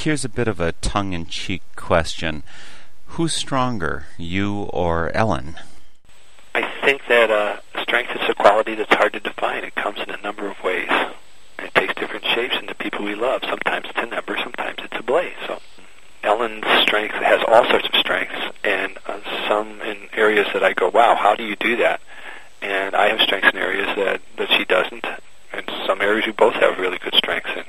Here's 0.05 0.25
a 0.25 0.29
bit 0.29 0.47
of 0.47 0.61
a 0.61 0.73
tongue 0.73 1.15
in 1.15 1.25
cheek 1.25 1.63
question 1.77 2.43
Who's 3.17 3.33
stronger, 3.33 4.07
you 4.19 4.65
or 4.65 5.11
Ellen? 5.17 5.57
I 6.55 6.63
think 6.85 7.03
that 7.09 7.31
uh, 7.31 7.61
strength 7.81 8.11
is 8.11 8.29
a 8.29 8.35
quality 8.35 8.75
that's 8.75 8.93
hard 8.93 9.15
to 9.15 9.21
define. 9.21 9.65
It 9.65 9.75
comes 9.75 9.99
in 10.01 10.11
a 10.11 10.21
number 10.21 10.47
of 10.47 10.63
ways. 10.63 10.91
It 11.59 11.75
takes 11.75 11.95
different 11.95 12.25
shapes 12.27 12.55
in 12.61 12.67
the 12.67 12.75
people 12.75 13.05
we 13.05 13.15
love. 13.15 13.43
Sometimes 13.49 13.87
it's 13.89 13.99
an 13.99 14.13
ember, 14.13 14.37
sometimes 14.37 14.79
it's 14.83 14.97
a 14.99 15.03
blaze. 15.03 15.33
So 15.47 15.61
Ellen's 16.23 16.67
strength 16.83 17.15
has 17.15 17.41
all 17.49 17.65
sorts 17.71 17.89
of 17.89 17.95
strengths, 17.95 18.57
and 18.63 18.99
uh, 19.07 19.21
some 19.49 19.81
in 19.81 20.09
areas 20.13 20.47
that 20.53 20.63
I 20.63 20.75
go, 20.75 20.91
wow, 20.91 21.15
how 21.15 21.35
do 21.35 21.45
you 21.45 21.57
do 21.57 21.77
that? 21.79 22.03
And 22.61 22.95
I 22.95 23.09
have 23.09 23.21
strengths 23.21 23.49
in 23.49 23.57
areas 23.57 23.89
that, 23.97 24.21
that 24.37 24.51
she 24.51 24.67
doesn't, 24.67 25.07
and 25.53 25.71
some 25.87 26.03
areas 26.03 26.27
we 26.27 26.33
both 26.33 26.55
have 26.55 26.79
really 26.79 26.99
good 26.99 27.15
strengths 27.15 27.51
in. 27.57 27.65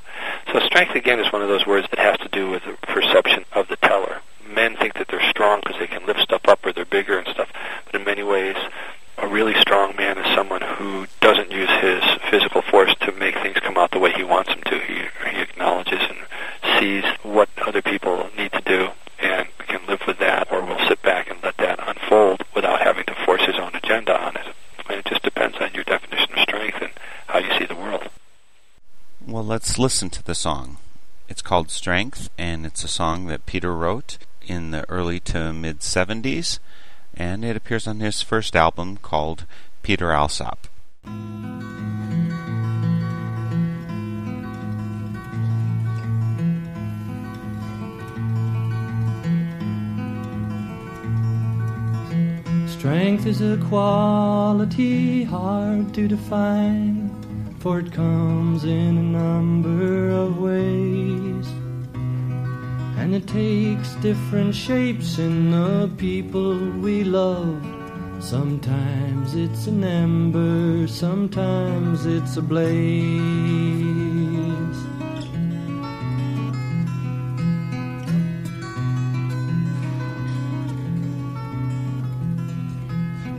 So 0.52 0.60
strength, 0.60 0.96
again, 0.96 1.20
is 1.20 1.32
one 1.34 1.42
of 1.42 1.50
those 1.50 1.66
words 1.66 1.88
that 1.90 2.00
has 2.00 2.18
to 2.20 2.30
do 2.30 2.50
with 2.50 2.64
the 2.64 2.78
perception 2.88 3.46
of 3.52 3.68
the 3.68 3.76
teller. 3.78 4.22
Men 4.48 4.78
think 4.78 4.94
that 4.94 5.08
they're 5.08 5.30
strong 5.30 5.60
because 5.60 5.80
they 5.80 5.88
can 5.88 6.06
lift 6.06 6.22
stuff 6.22 6.48
up 6.48 6.66
or 6.66 6.72
they're 6.72 6.86
bigger 6.86 7.18
and 7.18 7.28
stuff, 7.28 7.50
but 7.86 7.96
in 7.96 8.06
many 8.06 8.24
ways, 8.24 8.56
a 9.18 9.28
really 9.28 9.54
strong 9.60 9.96
man 9.96 10.18
is 10.18 10.36
someone 10.36 10.62
who 10.62 11.08
doesn't 11.20 11.52
use 11.52 11.70
his 11.82 12.04
physical 12.30 12.62
force 12.62 12.94
to 13.02 13.12
make 13.14 13.36
things 13.36 13.58
come 13.58 13.78
out 13.78 13.92
the 13.92 14.00
way 14.00 14.12
he 14.14 14.24
wants 14.24 14.50
them 14.50 14.62
to. 14.64 14.80
He, 14.80 15.04
he 15.30 15.42
acknowledges 15.42 16.00
and 16.00 16.80
sees 16.80 17.04
what 17.24 17.50
other 17.66 17.82
people 17.82 18.30
need 18.38 18.52
to 18.54 18.62
do 18.62 18.90
and 19.20 19.48
can 19.68 19.86
live 19.88 20.02
with 20.06 20.20
that 20.20 20.52
or 20.52 20.64
will 20.64 20.88
sit 20.88 21.02
back 21.02 21.30
and 21.30 21.42
let 21.44 21.58
that 21.58 21.80
unfold 21.86 22.44
without 22.54 22.82
having 22.82 23.06
to 23.06 23.16
force 23.26 23.44
his 23.46 23.56
own 23.56 23.74
agenda 23.76 24.18
on 24.18 24.38
it. 24.38 24.48
And 24.90 25.00
it 25.00 25.06
just 25.06 25.24
depends 25.24 25.58
on 25.58 25.74
your 25.74 25.84
definition 25.84 26.34
of 26.34 26.40
strength 26.40 26.78
and 26.82 26.92
how 27.28 27.40
you 27.40 27.52
see 27.58 27.66
the 27.66 27.76
world. 27.76 28.10
Well, 29.28 29.44
let's 29.44 29.75
listen 29.86 30.10
to 30.10 30.24
the 30.24 30.34
song. 30.34 30.78
It's 31.30 31.44
called 31.44 31.70
Strength, 31.70 32.32
and 32.40 32.66
it's 32.66 32.84
a 32.84 32.88
song 32.88 33.28
that 33.28 33.46
Peter 33.46 33.72
wrote 33.72 34.18
in 34.42 34.72
the 34.72 34.84
early 34.90 35.20
to 35.20 35.54
mid 35.54 35.82
70s, 35.82 36.58
and 37.14 37.46
it 37.46 37.56
appears 37.56 37.86
on 37.86 38.00
his 38.00 38.24
first 38.24 38.56
album 38.56 38.98
called 38.98 39.46
Peter 39.84 40.12
Alsop. 40.12 40.68
Strength 52.68 53.28
is 53.28 53.42
a 53.42 53.58
quality 53.70 55.24
hard 55.26 55.94
to 55.94 56.08
define, 56.08 57.05
for 57.66 57.80
it 57.80 57.92
comes 57.92 58.64
in 58.64 58.96
a 58.96 59.02
number 59.02 60.12
of 60.12 60.38
ways. 60.38 61.48
And 63.00 63.16
it 63.16 63.28
takes 63.28 63.96
different 64.04 64.54
shapes 64.54 65.18
in 65.18 65.50
the 65.50 65.90
people 65.98 66.56
we 66.80 67.04
love. 67.04 67.60
Sometimes 68.20 69.34
it's 69.34 69.66
an 69.66 69.84
ember, 69.84 70.88
sometimes 70.88 72.06
it's 72.06 72.38
a 72.38 72.44
blaze. 72.44 73.75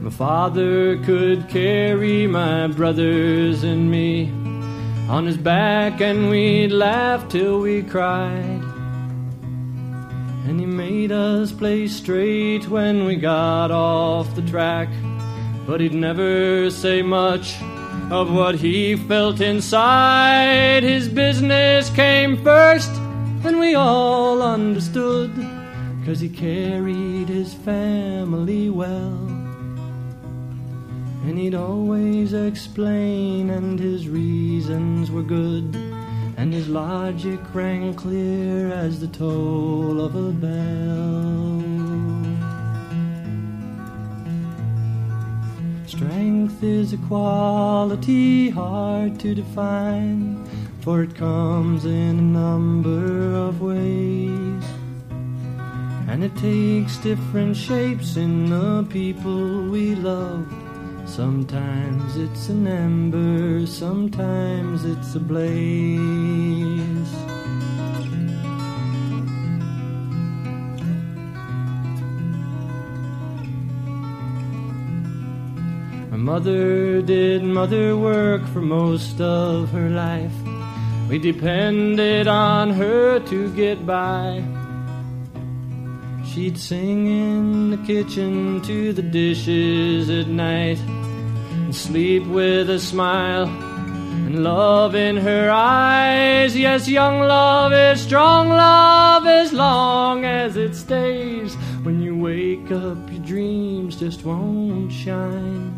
My 0.06 0.12
father 0.12 0.98
could 0.98 1.48
carry 1.48 2.28
my 2.28 2.68
brothers 2.68 3.64
and 3.64 3.90
me 3.90 4.30
on 5.08 5.26
his 5.26 5.36
back, 5.36 6.00
and 6.00 6.30
we'd 6.30 6.70
laugh 6.70 7.28
till 7.28 7.58
we 7.58 7.82
cried. 7.82 8.62
And 10.46 10.60
he 10.60 10.64
made 10.64 11.10
us 11.10 11.50
play 11.50 11.88
straight 11.88 12.68
when 12.68 13.04
we 13.04 13.16
got 13.16 13.72
off 13.72 14.32
the 14.36 14.42
track, 14.42 14.88
but 15.66 15.80
he'd 15.80 15.92
never 15.92 16.70
say 16.70 17.02
much 17.02 17.60
of 18.08 18.32
what 18.32 18.54
he 18.54 18.94
felt 18.94 19.40
inside. 19.40 20.84
His 20.84 21.08
business 21.08 21.90
came 21.90 22.40
first, 22.44 22.92
and 23.42 23.58
we 23.58 23.74
all 23.74 24.40
understood, 24.40 25.32
cause 26.04 26.20
he 26.20 26.28
carried 26.28 27.28
his 27.28 27.52
family 27.52 28.70
well. 28.70 29.25
And 31.26 31.36
he'd 31.36 31.56
always 31.56 32.32
explain, 32.34 33.50
and 33.50 33.80
his 33.80 34.08
reasons 34.08 35.10
were 35.10 35.24
good, 35.24 35.74
and 36.36 36.54
his 36.54 36.68
logic 36.68 37.40
rang 37.52 37.94
clear 37.94 38.70
as 38.70 39.00
the 39.00 39.08
toll 39.08 40.00
of 40.00 40.14
a 40.14 40.30
bell. 40.30 41.62
Strength 45.88 46.62
is 46.62 46.92
a 46.92 46.98
quality 47.08 48.48
hard 48.48 49.18
to 49.18 49.34
define, 49.34 50.46
for 50.80 51.02
it 51.02 51.16
comes 51.16 51.86
in 51.86 52.18
a 52.20 52.22
number 52.22 53.34
of 53.34 53.60
ways. 53.60 54.64
And 56.08 56.22
it 56.22 56.36
takes 56.36 56.98
different 56.98 57.56
shapes 57.56 58.16
in 58.16 58.48
the 58.48 58.84
people 58.84 59.62
we 59.68 59.96
love. 59.96 60.65
Sometimes 61.06 62.16
it's 62.16 62.48
an 62.48 62.66
ember, 62.66 63.66
sometimes 63.66 64.84
it's 64.84 65.14
a 65.14 65.20
blaze. 65.20 66.00
My 76.10 76.16
mother 76.16 77.00
did 77.02 77.44
mother 77.44 77.96
work 77.96 78.46
for 78.48 78.60
most 78.60 79.20
of 79.20 79.70
her 79.70 79.88
life. 79.88 80.34
We 81.08 81.18
depended 81.18 82.26
on 82.26 82.70
her 82.70 83.20
to 83.20 83.54
get 83.54 83.86
by. 83.86 84.55
She'd 86.36 86.58
sing 86.58 87.06
in 87.06 87.70
the 87.70 87.78
kitchen 87.78 88.60
to 88.60 88.92
the 88.92 89.00
dishes 89.00 90.10
at 90.10 90.28
night 90.28 90.78
and 90.78 91.74
sleep 91.74 92.26
with 92.26 92.68
a 92.68 92.78
smile 92.78 93.46
and 93.46 94.44
love 94.44 94.94
in 94.94 95.16
her 95.16 95.50
eyes. 95.50 96.54
Yes, 96.54 96.86
young 96.86 97.20
love 97.20 97.72
is 97.72 98.02
strong 98.02 98.50
love 98.50 99.24
as 99.24 99.54
long 99.54 100.26
as 100.26 100.58
it 100.58 100.74
stays. 100.74 101.54
When 101.84 102.02
you 102.02 102.14
wake 102.14 102.70
up, 102.70 103.10
your 103.10 103.24
dreams 103.24 103.96
just 103.98 104.22
won't 104.22 104.92
shine. 104.92 105.72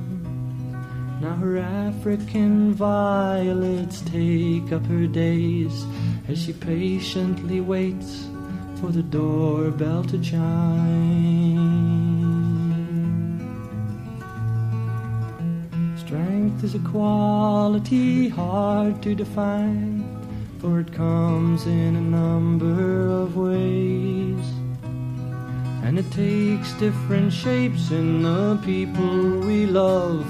Now 1.20 1.36
her 1.36 1.58
African 1.58 2.74
violets 2.74 4.00
take 4.00 4.72
up 4.72 4.84
her 4.86 5.06
days 5.06 5.86
as 6.26 6.42
she 6.42 6.52
patiently 6.52 7.60
waits 7.60 8.27
for 8.80 8.92
the 8.92 9.02
doorbell 9.02 10.04
to 10.04 10.18
chime. 10.20 11.58
Strength 15.96 16.62
is 16.64 16.74
a 16.76 16.78
quality 16.80 18.28
hard 18.28 19.02
to 19.02 19.14
define, 19.14 20.04
for 20.60 20.80
it 20.80 20.92
comes 20.92 21.66
in 21.66 21.96
a 21.96 22.00
number 22.00 23.08
of 23.08 23.36
ways. 23.36 24.44
And 25.82 25.98
it 25.98 26.10
takes 26.12 26.72
different 26.74 27.32
shapes 27.32 27.90
in 27.90 28.22
the 28.22 28.60
people 28.64 29.40
we 29.40 29.66
love. 29.66 30.24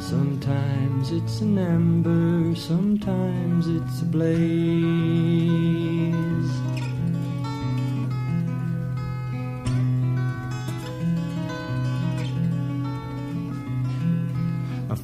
Sometimes 0.00 1.10
it's 1.10 1.40
an 1.40 1.56
ember, 1.58 2.54
sometimes 2.54 3.66
it's 3.66 4.02
a 4.02 4.04
blaze. 4.04 4.34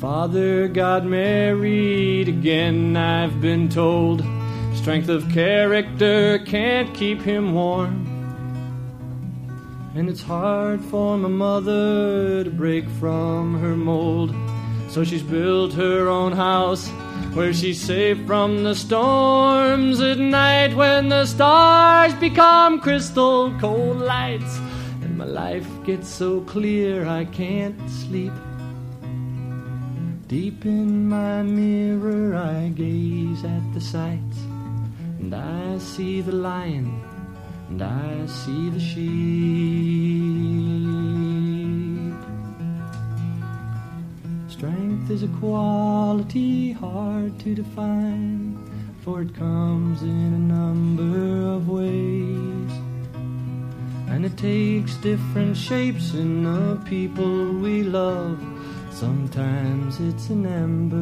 Father 0.01 0.67
got 0.67 1.05
married 1.05 2.27
again, 2.27 2.97
I've 2.97 3.39
been 3.39 3.69
told. 3.69 4.25
Strength 4.73 5.11
of 5.11 5.29
character 5.29 6.39
can't 6.47 6.95
keep 6.95 7.21
him 7.21 7.53
warm. 7.53 8.07
And 9.95 10.09
it's 10.09 10.23
hard 10.23 10.83
for 10.87 11.19
my 11.19 11.29
mother 11.29 12.45
to 12.45 12.51
break 12.51 12.89
from 12.99 13.61
her 13.61 13.77
mold. 13.77 14.35
So 14.89 15.05
she's 15.05 15.23
built 15.23 15.75
her 15.75 16.09
own 16.09 16.33
house 16.33 16.89
where 17.35 17.53
she's 17.53 17.79
safe 17.79 18.25
from 18.27 18.65
the 18.65 18.75
storms 18.75 20.01
at 20.01 20.19
night 20.19 20.75
when 20.75 21.11
the 21.11 21.27
stars 21.27 22.15
become 22.15 22.81
crystal 22.81 23.53
cold 23.61 23.99
lights. 23.99 24.59
And 25.03 25.19
my 25.19 25.27
life 25.27 25.69
gets 25.85 26.09
so 26.09 26.41
clear 26.41 27.07
I 27.07 27.27
can't 27.27 27.79
sleep. 27.91 28.33
Deep 30.31 30.65
in 30.65 31.09
my 31.09 31.43
mirror, 31.43 32.37
I 32.37 32.69
gaze 32.69 33.43
at 33.43 33.75
the 33.75 33.81
sights 33.81 34.39
and 35.19 35.35
I 35.35 35.77
see 35.79 36.21
the 36.21 36.31
lion, 36.31 37.03
and 37.69 37.83
I 37.83 38.27
see 38.27 38.71
the 38.71 38.79
sheep. 38.79 39.11
Strength 44.49 45.11
is 45.11 45.25
a 45.25 45.29
quality 45.41 46.71
hard 46.75 47.37
to 47.41 47.53
define, 47.57 48.57
for 49.03 49.23
it 49.23 49.35
comes 49.35 50.03
in 50.03 50.09
a 50.09 50.39
number 50.39 51.55
of 51.55 51.69
ways. 51.69 52.71
And 54.07 54.25
it 54.25 54.37
takes 54.37 54.95
different 54.99 55.57
shapes 55.57 56.15
in 56.15 56.45
the 56.45 56.77
people 56.89 57.53
we 57.55 57.83
love. 57.83 58.50
Sometimes 59.01 59.99
it's 59.99 60.29
an 60.29 60.45
ember. 60.45 60.99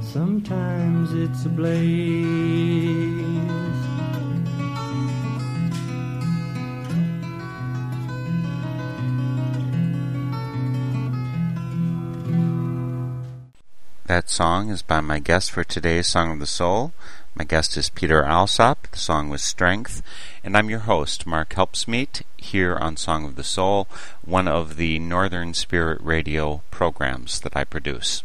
Sometimes 0.00 1.12
it's 1.12 1.44
a 1.44 1.48
blaze. 1.48 2.70
That 14.06 14.30
song 14.30 14.70
is 14.70 14.82
by 14.82 15.00
my 15.00 15.18
guest 15.18 15.50
for 15.50 15.64
today's 15.64 16.06
Song 16.06 16.30
of 16.30 16.38
the 16.38 16.46
Soul. 16.46 16.92
My 17.40 17.44
guest 17.44 17.74
is 17.78 17.88
Peter 17.88 18.22
Alsop. 18.22 18.86
The 18.88 18.98
song 18.98 19.30
was 19.30 19.42
Strength. 19.42 20.02
And 20.44 20.54
I'm 20.54 20.68
your 20.68 20.80
host, 20.80 21.26
Mark 21.26 21.54
Helpsmeet, 21.54 22.20
here 22.36 22.76
on 22.76 22.98
Song 22.98 23.24
of 23.24 23.34
the 23.34 23.42
Soul, 23.42 23.88
one 24.22 24.46
of 24.46 24.76
the 24.76 24.98
Northern 24.98 25.54
Spirit 25.54 26.02
Radio 26.02 26.60
programs 26.70 27.40
that 27.40 27.56
I 27.56 27.64
produce. 27.64 28.24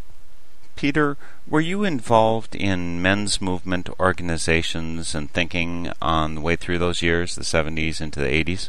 Peter, 0.75 1.15
were 1.47 1.62
you 1.62 1.86
involved 1.86 2.58
in 2.58 3.01
men's 3.01 3.39
movement 3.39 3.88
organizations 4.01 5.15
and 5.15 5.32
thinking 5.32 5.93
on 6.01 6.36
the 6.36 6.41
way 6.41 6.58
through 6.58 6.80
those 6.80 7.01
years, 7.01 7.36
the 7.36 7.43
70s 7.43 8.01
into 8.01 8.19
the 8.19 8.43
80s? 8.43 8.67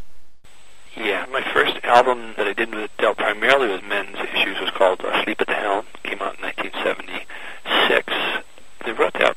Yeah, 0.96 1.26
my 1.32 1.42
first 1.52 1.80
album 1.82 2.34
that 2.36 2.46
I 2.46 2.52
did 2.52 2.72
with 2.72 2.92
dealt 2.98 3.18
primarily 3.18 3.66
with 3.66 3.82
men's 3.82 4.16
issues 4.16 4.60
was 4.60 4.70
called 4.70 5.00
uh, 5.00 5.24
Sleep 5.24 5.40
at 5.40 5.48
the 5.48 5.54
Helm. 5.54 5.86
Came 6.04 6.22
out 6.22 6.36
in 6.36 6.42
1976. 6.44 8.12
They 8.84 8.92
wrote 8.92 9.14
that 9.14 9.36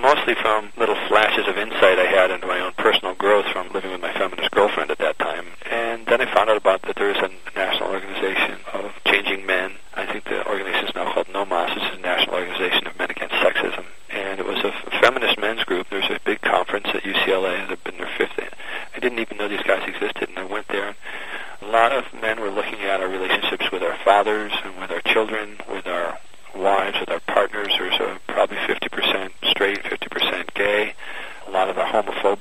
mostly 0.00 0.34
from 0.34 0.72
little 0.76 0.96
flashes 1.08 1.48
of 1.48 1.56
insight 1.56 1.98
I 1.98 2.06
had 2.06 2.30
into 2.30 2.46
my 2.46 2.60
own 2.60 2.72
personal 2.76 3.14
growth 3.14 3.46
from 3.46 3.72
living 3.72 3.92
with 3.92 4.00
my 4.00 4.12
feminist 4.12 4.50
girlfriend 4.50 4.90
at 4.90 4.98
that 4.98 5.18
time. 5.18 5.46
And 5.70 6.06
then 6.06 6.20
I 6.20 6.32
found 6.32 6.50
out 6.50 6.56
about 6.56 6.82
that 6.82 6.96
there 6.96 7.10
is 7.10 7.16
a 7.18 7.30
national 7.54 7.90
organization 7.90 8.58
of 8.72 8.92
changing 9.06 9.46
men. 9.46 9.72
I 9.94 10.06
think 10.06 10.24
the 10.24 10.46
organization 10.46 10.88
is 10.88 10.94
now 10.94 11.12
called 11.12 11.28
NOMAS, 11.28 11.76
is 11.76 11.98
a 11.98 12.00
National 12.00 12.36
Organization 12.36 12.86
of 12.86 12.98
Men 12.98 13.10
Against 13.10 13.34
Sexism. 13.36 13.84
And 14.10 14.40
it 14.40 14.46
was 14.46 14.62
a 14.64 14.72
feminist 15.00 15.38
men's 15.38 15.64
group. 15.64 15.88
There's 15.90 16.10
a 16.10 16.20
big 16.24 16.40
conference 16.42 16.86
at 16.88 17.02
UCLA. 17.02 17.68
They've 17.68 17.84
been 17.84 17.98
their 17.98 18.10
fifth. 18.16 18.36
I 18.96 18.98
didn't 18.98 19.18
even 19.18 19.36
know 19.36 19.48
these 19.48 19.62
guys 19.62 19.86
existed, 19.86 20.30
and 20.30 20.38
I 20.38 20.44
went 20.44 20.68
there. 20.68 20.96
A 21.60 21.66
lot 21.66 21.92
of 21.92 22.04
men 22.20 22.40
were 22.40 22.50
looking 22.50 22.80
at 22.80 23.00
our 23.00 23.08
relationships 23.08 23.70
with 23.70 23.82
our 23.82 23.96
fathers 24.04 24.52
and 24.64 24.80
with 24.80 24.90
our 24.90 25.02
children, 25.02 25.58
with 25.68 25.86
our 25.86 26.18
wives, 26.54 26.98
with 26.98 27.10
our 27.10 27.20
partners. 27.20 27.74
There's 27.78 28.00
a, 28.00 28.18
probably 28.26 28.56
50% 28.56 29.30
straight, 29.50 29.82
50% 29.82 30.54
gay. 30.54 30.94
A 31.46 31.50
lot 31.50 31.68
of 31.68 31.76
the 31.76 31.84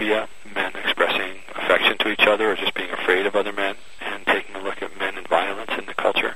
homophobia, 0.06 0.28
men 0.54 0.72
expressing 0.76 1.40
affection 1.56 1.98
to 2.00 2.10
each 2.10 2.28
other 2.28 2.52
or 2.52 2.56
just 2.56 2.74
being 2.74 2.90
afraid 2.92 3.26
of 3.26 3.36
other 3.36 3.52
men, 3.52 3.76
and 4.02 4.26
taking 4.26 4.56
a 4.56 4.62
look 4.62 4.82
at 4.82 4.98
men 5.00 5.18
and 5.18 5.28
violence 5.28 5.72
in 5.78 5.86
the 5.86 5.94
culture. 5.94 6.36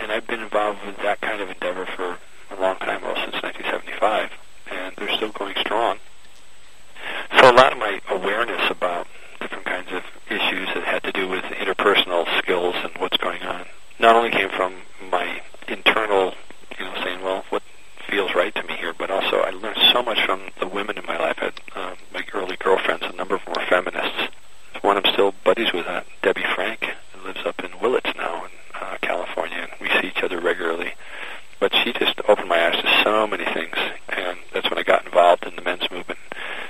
And 0.00 0.12
I've 0.12 0.26
been 0.26 0.40
involved 0.40 0.84
with 0.86 0.96
that 0.98 1.20
kind 1.20 1.40
of 1.40 1.48
endeavor 1.48 1.86
for 1.86 2.18
a 2.50 2.60
long 2.60 2.76
time, 2.76 3.02
well, 3.02 3.16
since 3.16 3.42
1975, 3.42 4.30
and 4.70 4.94
they're 4.96 5.16
still 5.16 5.32
going 5.32 5.54
strong. 5.58 5.98
So 7.38 7.50
a 7.50 7.52
lot 7.52 7.72
of 7.72 7.78
my 7.78 8.00
awareness 8.08 8.70
about 8.70 9.06
different 9.40 9.64
kinds 9.64 9.92
of 9.92 10.02
issues 10.30 10.68
that 10.74 10.84
had 10.84 11.02
to 11.04 11.12
do 11.12 11.28
with 11.28 11.44
interpersonal 11.44 12.26
skills 12.38 12.74
and 12.82 12.92
what's 12.98 13.16
going 13.16 13.42
on 13.42 13.66
not 14.00 14.14
only 14.14 14.30
came 14.30 14.50
from 14.50 14.74
my 15.10 15.40
internal, 15.66 16.34
you 16.78 16.84
know, 16.84 16.94
saying, 17.02 17.22
well, 17.22 17.44
what 17.50 17.62
feels 18.08 18.34
right 18.34 18.54
to 18.54 18.62
me 18.62 18.74
here, 18.76 18.94
but 18.96 19.10
also 19.10 19.40
I 19.40 19.50
learned 19.50 19.78
so 19.92 20.02
much 20.02 20.24
from 20.24 20.40
the 20.60 20.66
women 20.66 20.98
in 20.98 21.06
my 21.06 21.18
life. 21.18 21.36
I 21.40 21.44
had 21.46 21.60
um, 21.76 21.96
my 22.12 22.24
early 22.32 22.56
girlfriends, 22.56 23.04
a 23.04 23.12
number 23.12 23.34
of 23.34 23.44
them 23.44 23.54
were 23.54 23.66
feminists. 23.68 24.34
One 24.82 24.96
I'm 24.96 25.12
still 25.12 25.34
buddies 25.44 25.72
with, 25.72 25.86
uh, 25.86 26.02
Debbie 26.22 26.44
Frank, 26.54 26.84
who 27.12 27.26
lives 27.26 27.40
up 27.44 27.62
in 27.64 27.70
Willits 27.80 28.10
now 28.16 28.44
in 28.44 28.50
uh, 28.80 28.96
California, 29.02 29.58
and 29.58 29.72
we 29.80 29.88
see 30.00 30.08
each 30.08 30.22
other 30.22 30.40
regularly. 30.40 30.94
But 31.60 31.74
she 31.74 31.92
just 31.92 32.20
opened 32.28 32.48
my 32.48 32.68
eyes 32.68 32.80
to 32.80 33.02
so 33.02 33.26
many 33.26 33.44
things, 33.44 33.74
and 34.08 34.38
that's 34.52 34.70
when 34.70 34.78
I 34.78 34.84
got 34.84 35.04
involved 35.04 35.44
in 35.44 35.56
the 35.56 35.62
men's 35.62 35.90
movement. 35.90 36.20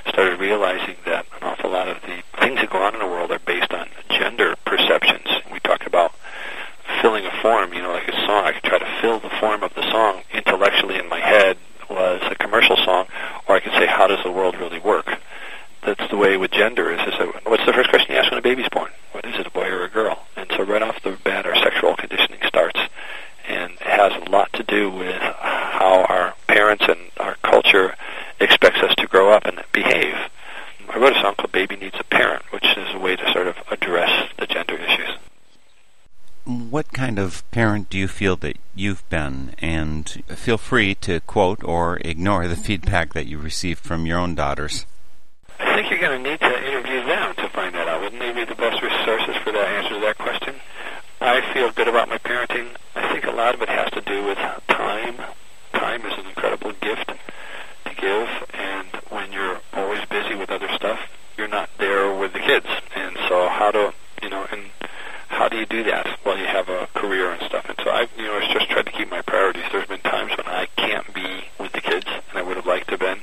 Started 0.09 0.41
realizing 0.41 0.97
that 1.05 1.27
an 1.41 1.47
awful 1.47 1.71
lot 1.71 1.89
of 1.89 2.01
the 2.03 2.23
things 2.41 2.61
that 2.61 2.71
go 2.71 2.83
on 2.83 2.95
in 2.95 3.01
the 3.01 3.07
world 3.07 3.31
are 3.31 3.39
based 3.41 3.73
on 3.73 3.89
gender 4.11 4.57
perceptions. 4.65 5.29
We 5.53 5.61
talked 5.61 5.87
about 5.87 6.13
filling 7.03 7.27
a 7.27 7.43
form, 7.43 7.73
you 7.75 7.83
know, 7.83 7.93
like 7.93 8.09
a 8.09 8.17
song. 8.27 8.45
I 8.45 8.53
could 8.53 8.65
try 8.65 8.79
to 8.79 8.99
fill 9.01 9.21
the 9.21 9.31
form 9.41 9.63
of 9.63 9.75
the 9.75 9.83
song 9.91 10.23
intellectually 10.33 10.99
in 10.99 11.09
my 11.09 11.21
head 11.21 11.59
was 11.89 12.21
a 12.31 12.35
commercial 12.35 12.77
song, 12.77 13.07
or 13.47 13.57
I 13.57 13.61
could 13.61 13.73
say, 13.73 13.87
how 13.87 14.07
does 14.07 14.23
the 14.23 14.31
world 14.31 14.57
really 14.57 14.79
work? 14.79 15.19
That's 15.85 16.11
the 16.11 16.17
way 16.17 16.37
with 16.37 16.51
gender 16.51 16.93
is. 16.93 17.01
is 17.01 17.19
that, 17.19 17.43
what's 17.47 17.65
the 17.65 17.73
first 17.73 17.89
question 17.89 18.13
you 18.13 18.19
ask 18.19 18.31
when 18.31 18.39
a 18.39 18.43
baby's 18.43 18.69
born? 18.69 18.91
What 19.13 19.25
is 19.25 19.39
it, 19.39 19.47
a 19.47 19.51
boy 19.51 19.69
or 19.69 19.85
a 19.85 19.89
girl? 19.89 20.27
And 20.37 20.51
so 20.51 20.65
right 20.65 20.83
off 20.83 21.03
the 21.03 21.17
bat, 21.25 21.47
our 21.47 21.57
sexual 21.57 21.97
conditioning 21.97 22.41
starts, 22.47 22.79
and 23.49 23.73
it 23.73 23.83
has 23.87 24.13
a 24.13 24.31
lot 24.31 24.53
to 24.55 24.63
do 24.65 24.91
with 24.91 25.17
how 25.21 26.05
our 26.09 26.35
parents 26.47 26.85
and 26.89 26.99
our 27.19 27.37
culture 27.43 27.95
expects 28.41 28.81
us 28.81 28.95
to 28.97 29.07
grow 29.07 29.33
up 29.33 29.47
and 29.47 29.63
behave. 29.73 30.15
I 30.91 30.99
wrote 30.99 31.17
a 31.17 31.21
song 31.21 31.35
called 31.37 31.53
Baby 31.53 31.77
Needs 31.77 31.97
a 31.99 32.05
Parent, 32.05 32.43
which 32.51 32.65
is 32.77 32.95
a 32.95 32.99
way 32.99 33.17
to 33.17 33.33
sort 33.33 33.47
of 33.47 33.57
address 33.71 34.31
the 34.39 34.47
gender 34.47 34.77
issues. 34.77 35.17
What 36.49 36.95
kind 36.95 37.19
of 37.19 37.49
parent 37.51 37.91
do 37.91 37.99
you 37.99 38.09
feel 38.09 38.37
that 38.37 38.57
you've 38.75 39.07
been? 39.11 39.55
And 39.59 40.23
feel 40.49 40.57
free 40.57 40.95
to 40.95 41.21
quote 41.21 41.63
or 41.63 41.99
ignore 42.07 42.49
the 42.49 42.57
feedback 42.57 43.13
that 43.13 43.27
you 43.27 43.37
received 43.37 43.85
from 43.85 44.07
your 44.07 44.19
own 44.19 44.35
daughters. 44.35 44.87
I 45.61 45.75
think 45.75 45.91
you're 45.91 46.01
going 46.01 46.25
to 46.25 46.31
need 46.31 46.41
to 46.41 46.67
interview 46.67 47.05
them 47.05 47.35
to 47.35 47.51
find 47.51 47.75
that 47.75 47.87
out. 47.87 48.01
Wouldn't 48.01 48.19
they 48.19 48.33
be 48.33 48.47
the 48.47 48.55
best 48.55 48.81
resources 48.81 49.37
for 49.45 49.53
that 49.53 49.69
answer 49.69 49.97
to 49.97 50.01
that 50.01 50.17
question? 50.17 50.55
I 51.21 51.53
feel 51.53 51.71
good 51.73 51.87
about 51.87 52.09
my 52.09 52.17
parenting. 52.17 52.69
I 52.97 53.13
think 53.13 53.27
a 53.27 53.31
lot 53.31 53.57
of 53.57 53.61
it 53.61 53.69
has 53.69 53.91
to 53.91 54.01
do 54.01 54.25
with 54.25 54.39
time. 54.69 55.17
Time 55.75 56.07
is 56.07 56.19
an 56.19 56.25
incredible 56.25 56.73
gift 56.81 57.09
to 57.85 57.95
give, 58.01 58.29
and 58.55 58.89
when 59.11 59.31
you're 59.31 59.61
always 59.75 60.03
busy 60.07 60.35
with 60.35 60.49
other 60.49 60.71
stuff, 60.75 60.99
you're 61.37 61.49
not 61.49 61.69
there 61.77 62.15
with 62.15 62.33
the 62.33 62.41
kids. 62.41 62.69
And 62.97 63.19
so, 63.29 63.51
how 63.51 63.71
to, 63.73 63.93
you 64.23 64.31
know, 64.31 64.47
and 64.51 64.71
how 65.29 65.49
do 65.51 65.59
you 65.59 65.67
do 65.67 65.85
that 65.85 66.07
while 66.23 66.39
you 66.39 66.47
have 66.47 66.71
a 66.71 66.89
career 66.95 67.33
and 67.33 67.43
stuff? 67.43 67.67
And 67.69 67.79
so, 67.85 67.91
I, 67.91 68.09
you 68.17 68.25
know, 68.25 68.39
I 68.39 68.51
just 68.51 68.71
tried 68.71 68.87
to 68.87 68.93
keep 68.93 69.11
my 69.11 69.23
priorities. 69.23 69.65
There's 69.71 69.87
been 69.87 70.01
times 70.01 70.31
when 70.37 70.47
I 70.47 70.67
can't 70.77 71.13
be 71.15 71.45
with 71.59 71.73
the 71.73 71.81
kids, 71.81 72.07
and 72.07 72.39
I 72.39 72.43
would 72.43 72.57
have 72.57 72.67
liked 72.67 72.87
to 72.87 72.93
have 72.93 73.01
been, 73.01 73.21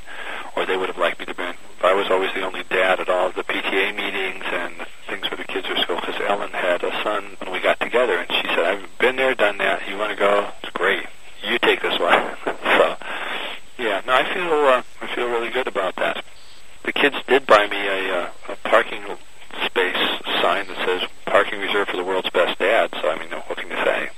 or 0.55 0.65
they 0.65 0.77
would 0.77 0.88
have 0.88 0.97
liked 0.97 1.19
me 1.19 1.25
to 1.25 1.31
have 1.31 1.38
been. 1.38 1.55
I 1.83 1.93
was 1.93 2.07
always 2.09 2.33
the 2.33 2.41
only 2.41 2.63
dad 2.63 2.99
at 2.99 3.09
all 3.09 3.27
of 3.27 3.35
the 3.35 3.43
PTA 3.43 3.95
meetings 3.95 4.43
and 4.47 4.73
things 5.07 5.29
where 5.29 5.38
the 5.38 5.43
kids 5.43 5.67
were 5.69 5.75
school 5.77 5.97
because 5.97 6.19
Ellen 6.25 6.51
had 6.51 6.83
a 6.83 6.91
son 7.03 7.38
when 7.39 7.51
we 7.51 7.59
got 7.59 7.79
together, 7.79 8.17
and 8.17 8.31
she 8.31 8.47
said, 8.47 8.59
"I've 8.59 8.97
been 8.97 9.17
there, 9.17 9.35
done 9.35 9.57
that. 9.59 9.88
You 9.88 9.97
want 9.97 10.11
to 10.11 10.17
go? 10.17 10.49
It's 10.63 10.71
great. 10.71 11.05
You 11.43 11.59
take 11.59 11.81
this 11.81 11.99
one." 11.99 12.38
so, 12.45 12.95
yeah, 13.77 14.01
no, 14.07 14.13
I 14.13 14.33
feel 14.33 14.51
uh, 14.51 14.83
I 15.01 15.15
feel 15.15 15.27
really 15.27 15.51
good 15.51 15.67
about 15.67 15.95
that. 15.97 16.23
The 16.85 16.93
kids 16.93 17.17
did 17.27 17.45
buy 17.45 17.67
me 17.67 17.88
a, 17.88 18.17
uh, 18.17 18.29
a 18.49 18.55
parking 18.69 19.03
space 19.65 20.21
sign 20.41 20.67
that 20.67 20.77
says 20.85 21.09
"Parking 21.25 21.59
reserved 21.59 21.91
for 21.91 21.97
the 21.97 22.03
world's 22.03 22.29
best 22.29 22.57
dad." 22.59 22.89
So, 23.01 23.09
I 23.09 23.19
mean, 23.19 23.29
what 23.29 23.57
can 23.57 23.69
you 23.69 23.83
say? 23.83 24.09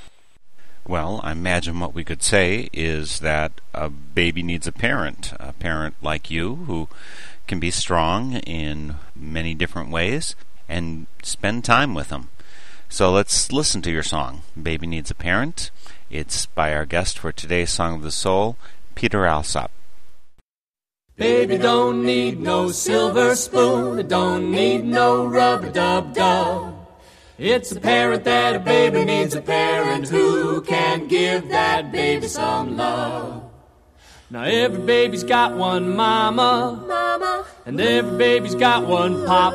Well, 0.87 1.19
I 1.21 1.33
imagine 1.33 1.81
what 1.81 1.93
we 1.93 2.05
could 2.05 2.16
say 2.27 2.69
is 2.73 3.21
that 3.21 3.53
a 3.73 3.89
baby 3.89 4.43
needs 4.43 4.67
a 4.67 4.71
parent, 4.73 5.31
a 5.39 5.53
parent 5.53 5.95
like 6.01 6.29
you 6.29 6.55
who 6.67 6.89
can 7.47 7.59
be 7.59 7.71
strong 7.71 8.35
in 8.39 8.95
many 9.15 9.53
different 9.53 9.89
ways 9.89 10.35
and 10.67 11.07
spend 11.23 11.63
time 11.63 11.93
with 11.93 12.09
them. 12.09 12.27
So 12.89 13.11
let's 13.11 13.51
listen 13.53 13.81
to 13.83 13.91
your 13.91 14.03
song, 14.03 14.41
Baby 14.61 14.87
Needs 14.87 15.09
a 15.09 15.15
Parent. 15.15 15.71
It's 16.09 16.45
by 16.45 16.73
our 16.73 16.85
guest 16.85 17.17
for 17.17 17.31
today's 17.31 17.69
Song 17.69 17.95
of 17.95 18.01
the 18.01 18.11
Soul, 18.11 18.57
Peter 18.95 19.25
Alsop. 19.25 19.71
Baby 21.15 21.57
don't 21.57 22.03
need 22.03 22.39
no 22.41 22.71
silver 22.71 23.35
spoon, 23.35 24.07
don't 24.07 24.51
need 24.51 24.83
no 24.83 25.25
rubber 25.25 25.71
dub 25.71 26.13
dub. 26.13 26.66
It's 27.39 27.71
apparent 27.71 28.23
that 28.23 28.55
a 28.55 28.59
baby 28.59 29.05
needs 29.05 29.35
a 29.35 29.41
parent 29.41 30.09
who 30.09 30.61
can 30.61 31.07
give 31.07 31.49
that 31.49 31.91
baby 31.91 32.27
some 32.27 32.75
love. 32.77 33.43
Now 34.31 34.41
every 34.41 34.81
baby's 34.81 35.23
got 35.23 35.55
one 35.55 35.95
mama, 35.95 36.83
Mama, 36.87 37.45
and 37.67 37.79
every 37.79 38.17
baby's 38.17 38.55
got 38.55 38.87
one 38.87 39.23
pop. 39.27 39.53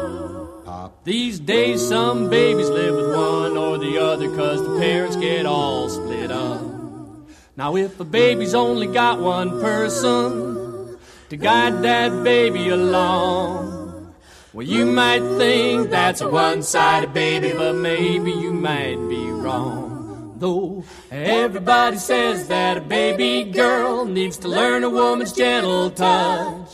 Pop. 0.64 1.04
These 1.04 1.40
days 1.40 1.86
some 1.88 2.30
babies 2.30 2.70
live 2.70 2.94
with 2.94 3.16
one 3.16 3.56
or 3.56 3.78
the 3.78 3.98
other 3.98 4.28
cause 4.36 4.62
the 4.62 4.78
parents 4.78 5.16
get 5.16 5.44
all 5.44 5.88
split 5.88 6.30
up. 6.30 6.62
Now, 7.56 7.74
if 7.74 7.98
a 7.98 8.04
baby's 8.04 8.54
only 8.54 8.86
got 8.86 9.18
one 9.18 9.60
person 9.60 10.96
to 11.30 11.36
guide 11.36 11.82
that 11.82 12.22
baby 12.22 12.68
along, 12.68 13.71
well, 14.52 14.66
you 14.66 14.84
might 14.84 15.20
think 15.38 15.90
that's 15.90 16.20
a 16.20 16.28
one 16.28 16.62
sided 16.62 17.14
baby, 17.14 17.52
but 17.56 17.72
maybe 17.74 18.30
you 18.30 18.52
might 18.52 18.96
be 19.08 19.30
wrong. 19.30 20.34
Though 20.38 20.84
everybody 21.10 21.96
says 21.96 22.48
that 22.48 22.76
a 22.76 22.80
baby 22.80 23.50
girl 23.50 24.04
needs 24.04 24.36
to 24.38 24.48
learn 24.48 24.84
a 24.84 24.90
woman's 24.90 25.32
gentle 25.32 25.90
touch. 25.90 26.68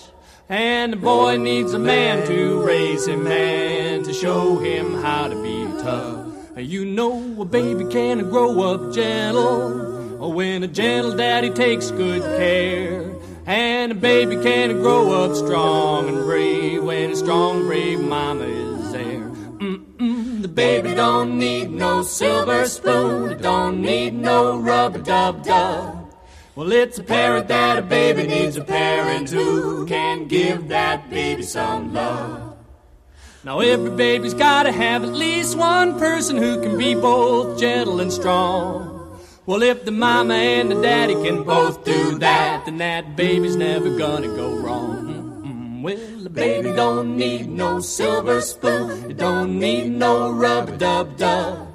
And 0.49 0.95
a 0.95 0.97
boy 0.97 1.37
needs 1.37 1.75
a 1.75 1.79
man 1.79 2.27
to 2.27 2.63
raise 2.63 3.07
him 3.07 3.27
and 3.27 4.05
to 4.07 4.13
show 4.15 4.57
him 4.59 4.95
how 5.03 5.29
to 5.29 5.41
be 5.43 5.67
tough. 5.83 6.27
You 6.57 6.85
know 6.85 7.43
a 7.43 7.45
baby 7.45 7.85
can't 7.93 8.29
grow 8.31 8.61
up 8.63 8.93
gentle 8.93 10.33
when 10.33 10.65
a 10.65 10.67
gentle 10.67 11.15
daddy 11.15 11.51
takes 11.51 11.91
good 11.93 12.23
care. 12.23 13.08
And 13.49 13.93
a 13.93 13.95
baby 13.95 14.37
can 14.43 14.83
grow 14.83 15.25
up 15.25 15.35
strong 15.35 16.07
and 16.07 16.19
brave 16.19 16.85
when 16.85 17.13
a 17.13 17.17
strong, 17.17 17.67
brave 17.67 17.99
mama 17.99 18.45
is 18.45 18.93
there. 18.93 19.21
Mm-mm, 19.21 20.43
the 20.43 20.49
baby 20.49 20.95
don't 20.95 21.39
need 21.39 21.71
no 21.71 22.03
silver 22.03 22.67
spoon, 22.67 23.41
don't 23.41 23.81
need 23.81 24.13
no 24.13 24.59
rubber 24.59 24.99
dub 24.99 25.45
dub. 25.45 26.13
Well, 26.57 26.71
it's 26.73 26.99
apparent 26.99 27.49
that 27.49 27.79
a 27.79 27.83
baby 27.83 28.27
needs 28.27 28.59
a 28.59 28.65
parent 28.65 29.31
who 29.31 29.87
can 29.87 30.29
give 30.29 30.69
that 30.69 31.09
baby 31.09 31.43
some 31.43 31.95
love. 31.95 32.55
Now 33.45 33.61
every 33.61 33.93
baby's 33.93 34.35
gotta 34.35 34.73
have 34.73 35.05
at 35.05 35.15
least 35.15 35.57
one 35.57 35.99
person 35.99 36.37
who 36.37 36.61
can 36.61 36.77
be 36.77 36.95
both 36.95 37.59
gentle 37.59 38.01
and 38.01 38.13
strong. 38.13 38.98
Well, 39.49 39.63
if 39.63 39.87
the 39.87 39.93
mama 39.93 40.35
and 40.35 40.71
the 40.71 40.83
daddy 40.83 41.15
can 41.15 41.43
both 41.43 41.83
do 41.83 42.19
that, 42.19 42.67
then 42.67 42.77
that 42.77 43.17
baby's 43.17 43.57
never 43.57 43.97
gonna 43.97 44.27
go 44.27 44.55
wrong. 44.55 45.81
Well, 45.83 45.97
the 46.23 46.29
baby 46.29 46.71
don't 46.73 47.17
need 47.17 47.49
no 47.49 47.81
silver 47.81 48.43
spoon, 48.43 49.11
it 49.11 49.17
don't 49.17 49.59
need 49.59 49.89
no 49.89 50.31
rubber 50.33 50.77
dub 50.77 51.17
dub. 51.17 51.75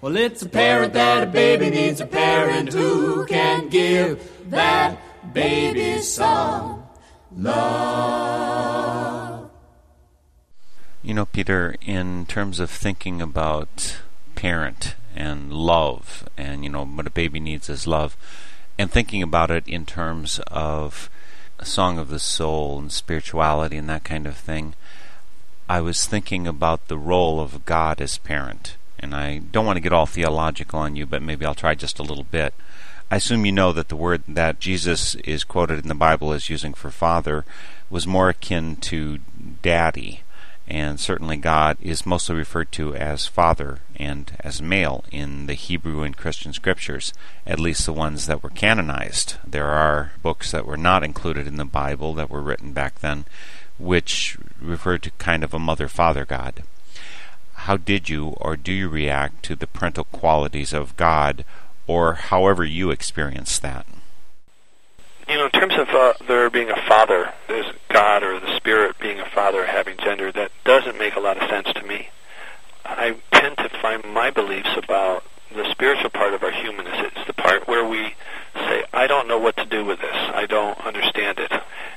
Well, 0.00 0.16
it's 0.16 0.42
apparent 0.42 0.94
that 0.94 1.22
a 1.22 1.26
baby 1.26 1.70
needs 1.70 2.00
a 2.00 2.06
parent 2.06 2.72
who 2.72 3.24
can 3.26 3.68
give 3.68 4.18
that 4.50 4.98
baby 5.32 6.02
some 6.02 6.82
love. 7.36 8.28
You 11.04 11.14
know, 11.14 11.26
Peter, 11.26 11.76
in 11.82 12.26
terms 12.26 12.58
of 12.58 12.68
thinking 12.68 13.22
about 13.22 13.98
parent 14.34 14.96
and 15.14 15.52
love, 15.52 16.28
and, 16.36 16.64
you 16.64 16.70
know, 16.70 16.84
what 16.84 17.06
a 17.06 17.10
baby 17.10 17.40
needs 17.40 17.68
is 17.68 17.86
love, 17.86 18.16
and 18.78 18.90
thinking 18.90 19.22
about 19.22 19.50
it 19.50 19.66
in 19.66 19.86
terms 19.86 20.40
of 20.48 21.10
a 21.58 21.64
song 21.64 21.98
of 21.98 22.08
the 22.08 22.18
soul 22.18 22.78
and 22.78 22.90
spirituality 22.90 23.76
and 23.76 23.88
that 23.88 24.04
kind 24.04 24.26
of 24.26 24.36
thing, 24.36 24.74
I 25.68 25.80
was 25.80 26.06
thinking 26.06 26.46
about 26.46 26.88
the 26.88 26.98
role 26.98 27.40
of 27.40 27.64
God 27.64 28.00
as 28.00 28.18
parent. 28.18 28.76
And 28.98 29.14
I 29.14 29.38
don't 29.38 29.66
want 29.66 29.76
to 29.76 29.82
get 29.82 29.92
all 29.92 30.06
theological 30.06 30.80
on 30.80 30.96
you, 30.96 31.06
but 31.06 31.22
maybe 31.22 31.46
I'll 31.46 31.54
try 31.54 31.74
just 31.74 31.98
a 31.98 32.04
little 32.04 32.24
bit. 32.24 32.54
I 33.10 33.16
assume 33.16 33.44
you 33.44 33.52
know 33.52 33.72
that 33.72 33.88
the 33.88 33.96
word 33.96 34.22
that 34.26 34.58
Jesus 34.58 35.14
is 35.16 35.44
quoted 35.44 35.80
in 35.80 35.88
the 35.88 35.94
Bible 35.94 36.32
as 36.32 36.50
using 36.50 36.72
for 36.72 36.90
father 36.90 37.44
was 37.90 38.06
more 38.06 38.30
akin 38.30 38.76
to 38.76 39.18
daddy 39.60 40.21
and 40.72 40.98
certainly 40.98 41.36
God 41.36 41.76
is 41.82 42.06
mostly 42.06 42.34
referred 42.34 42.72
to 42.72 42.94
as 42.94 43.26
Father 43.26 43.80
and 43.96 44.32
as 44.40 44.62
male 44.62 45.04
in 45.12 45.44
the 45.44 45.52
Hebrew 45.52 46.02
and 46.02 46.16
Christian 46.16 46.54
scriptures, 46.54 47.12
at 47.46 47.60
least 47.60 47.84
the 47.84 47.92
ones 47.92 48.24
that 48.26 48.42
were 48.42 48.48
canonized. 48.48 49.36
There 49.46 49.66
are 49.66 50.12
books 50.22 50.50
that 50.52 50.64
were 50.64 50.78
not 50.78 51.04
included 51.04 51.46
in 51.46 51.58
the 51.58 51.66
Bible 51.66 52.14
that 52.14 52.30
were 52.30 52.40
written 52.40 52.72
back 52.72 53.00
then, 53.00 53.26
which 53.78 54.38
refer 54.62 54.96
to 54.96 55.10
kind 55.18 55.44
of 55.44 55.52
a 55.52 55.58
mother 55.58 55.88
father 55.88 56.24
God. 56.24 56.62
How 57.52 57.76
did 57.76 58.08
you 58.08 58.28
or 58.38 58.56
do 58.56 58.72
you 58.72 58.88
react 58.88 59.42
to 59.44 59.54
the 59.54 59.66
parental 59.66 60.04
qualities 60.04 60.72
of 60.72 60.96
God, 60.96 61.44
or 61.86 62.14
however 62.14 62.64
you 62.64 62.90
experience 62.90 63.58
that? 63.58 63.84
You 65.28 65.36
know, 65.36 65.44
in 65.46 65.50
terms 65.50 65.74
of 65.78 65.88
uh, 65.88 66.14
there 66.26 66.50
being 66.50 66.70
a 66.70 66.82
father, 66.88 67.32
there's 67.48 67.66
God 67.88 68.22
or 68.22 68.40
the 68.40 68.56
Spirit 68.56 68.98
being 68.98 69.20
a 69.20 69.28
father 69.30 69.64
having 69.64 69.96
gender, 69.98 70.32
that 70.32 70.50
doesn't 70.64 70.98
make 70.98 71.16
a 71.16 71.20
lot 71.20 71.40
of 71.40 71.48
sense 71.48 71.72
to 71.74 71.82
me. 71.82 72.08
I 72.84 73.16
tend 73.32 73.56
to 73.58 73.68
find 73.80 74.04
my 74.04 74.30
beliefs 74.30 74.76
about 74.76 75.24
the 75.54 75.70
spiritual 75.70 76.10
part 76.10 76.34
of 76.34 76.42
our 76.42 76.50
humanness. 76.50 77.12
It's 77.14 77.26
the 77.26 77.32
part 77.32 77.68
where 77.68 77.86
we 77.86 78.14
say, 78.54 78.84
I 78.92 79.06
don't 79.06 79.28
know 79.28 79.38
what 79.38 79.56
to 79.58 79.64
do 79.64 79.84
with 79.84 80.00
this. 80.00 80.14
I 80.14 80.46
don't 80.46 80.78
understand 80.80 81.38
it. 81.38 81.52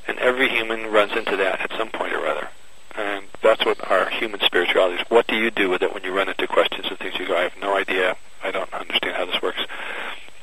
And 0.06 0.18
every 0.18 0.48
human 0.48 0.86
runs 0.92 1.12
into 1.12 1.36
that 1.36 1.60
at 1.60 1.70
some 1.76 1.90
point 1.90 2.12
or 2.12 2.26
other. 2.26 2.48
And 2.96 3.26
that's 3.42 3.64
what 3.64 3.90
our 3.90 4.08
human 4.08 4.40
spirituality 4.40 5.02
is. 5.02 5.10
What 5.10 5.26
do 5.26 5.36
you 5.36 5.50
do 5.50 5.68
with 5.68 5.82
it 5.82 5.92
when 5.92 6.04
you 6.04 6.12
run 6.12 6.28
into 6.28 6.46
questions 6.46 6.86
and 6.88 6.98
things? 6.98 7.18
You 7.18 7.26
go, 7.26 7.36
I 7.36 7.42
have 7.42 7.56
no 7.60 7.76
idea. 7.76 8.16
I 8.42 8.50
don't 8.50 8.72
understand 8.72 9.16
how 9.16 9.26
this 9.26 9.40
works. 9.42 9.60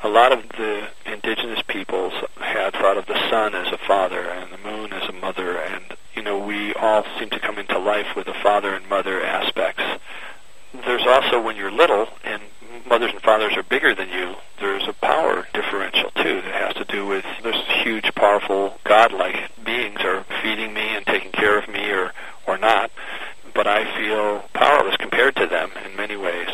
A 0.06 0.10
lot 0.10 0.34
of 0.34 0.44
the 0.58 0.90
indigenous 1.06 1.62
peoples 1.66 2.12
had 2.36 2.74
thought 2.74 2.98
of 2.98 3.06
the 3.06 3.18
sun 3.30 3.56
as 3.56 3.72
a 3.72 3.78
father 3.78 4.20
and 4.20 4.52
the 4.52 4.58
moon 4.58 4.92
as 4.92 5.08
a 5.08 5.14
mother, 5.14 5.58
and 5.58 5.96
you 6.14 6.22
know 6.22 6.38
we 6.38 6.74
all 6.74 7.06
seem 7.18 7.30
to 7.30 7.40
come 7.40 7.58
into 7.58 7.80
life 7.80 8.14
with 8.14 8.28
a 8.28 8.34
father 8.34 8.74
and 8.74 8.90
mother 8.90 9.24
aspects. 9.24 9.82
There's 10.74 11.08
also 11.08 11.42
when 11.42 11.56
you're 11.56 11.72
little 11.72 12.10
and 12.26 12.42
mothers 12.86 13.12
and 13.12 13.22
fathers 13.22 13.56
are 13.56 13.64
bigger 13.64 13.96
than 13.96 14.10
you, 14.10 14.36
there's 14.60 14.86
a 14.90 14.94
power 14.94 15.48
differential 15.54 16.12
too 16.12 16.42
that 16.42 16.54
has 16.54 16.74
to 16.74 16.86
do 16.86 17.06
with 17.06 17.24
there's 17.42 17.66
huge, 17.82 18.14
powerful, 18.14 18.78
godlike 18.84 19.52
beings 19.64 20.02
are 20.02 20.26
feeding 20.42 20.74
me 20.74 20.98
and 20.98 21.06
taking 21.06 21.32
care 21.32 21.58
of 21.58 21.70
me 21.70 21.90
or 21.92 22.12
or 22.46 22.58
not, 22.58 22.92
but 23.54 23.68
I 23.68 23.86
feel 23.98 24.42
powerless 24.52 24.98
compared 24.98 25.38
to 25.38 25.48
them 25.48 25.72
in 25.86 25.96
many 25.96 26.18
ways. 26.18 26.50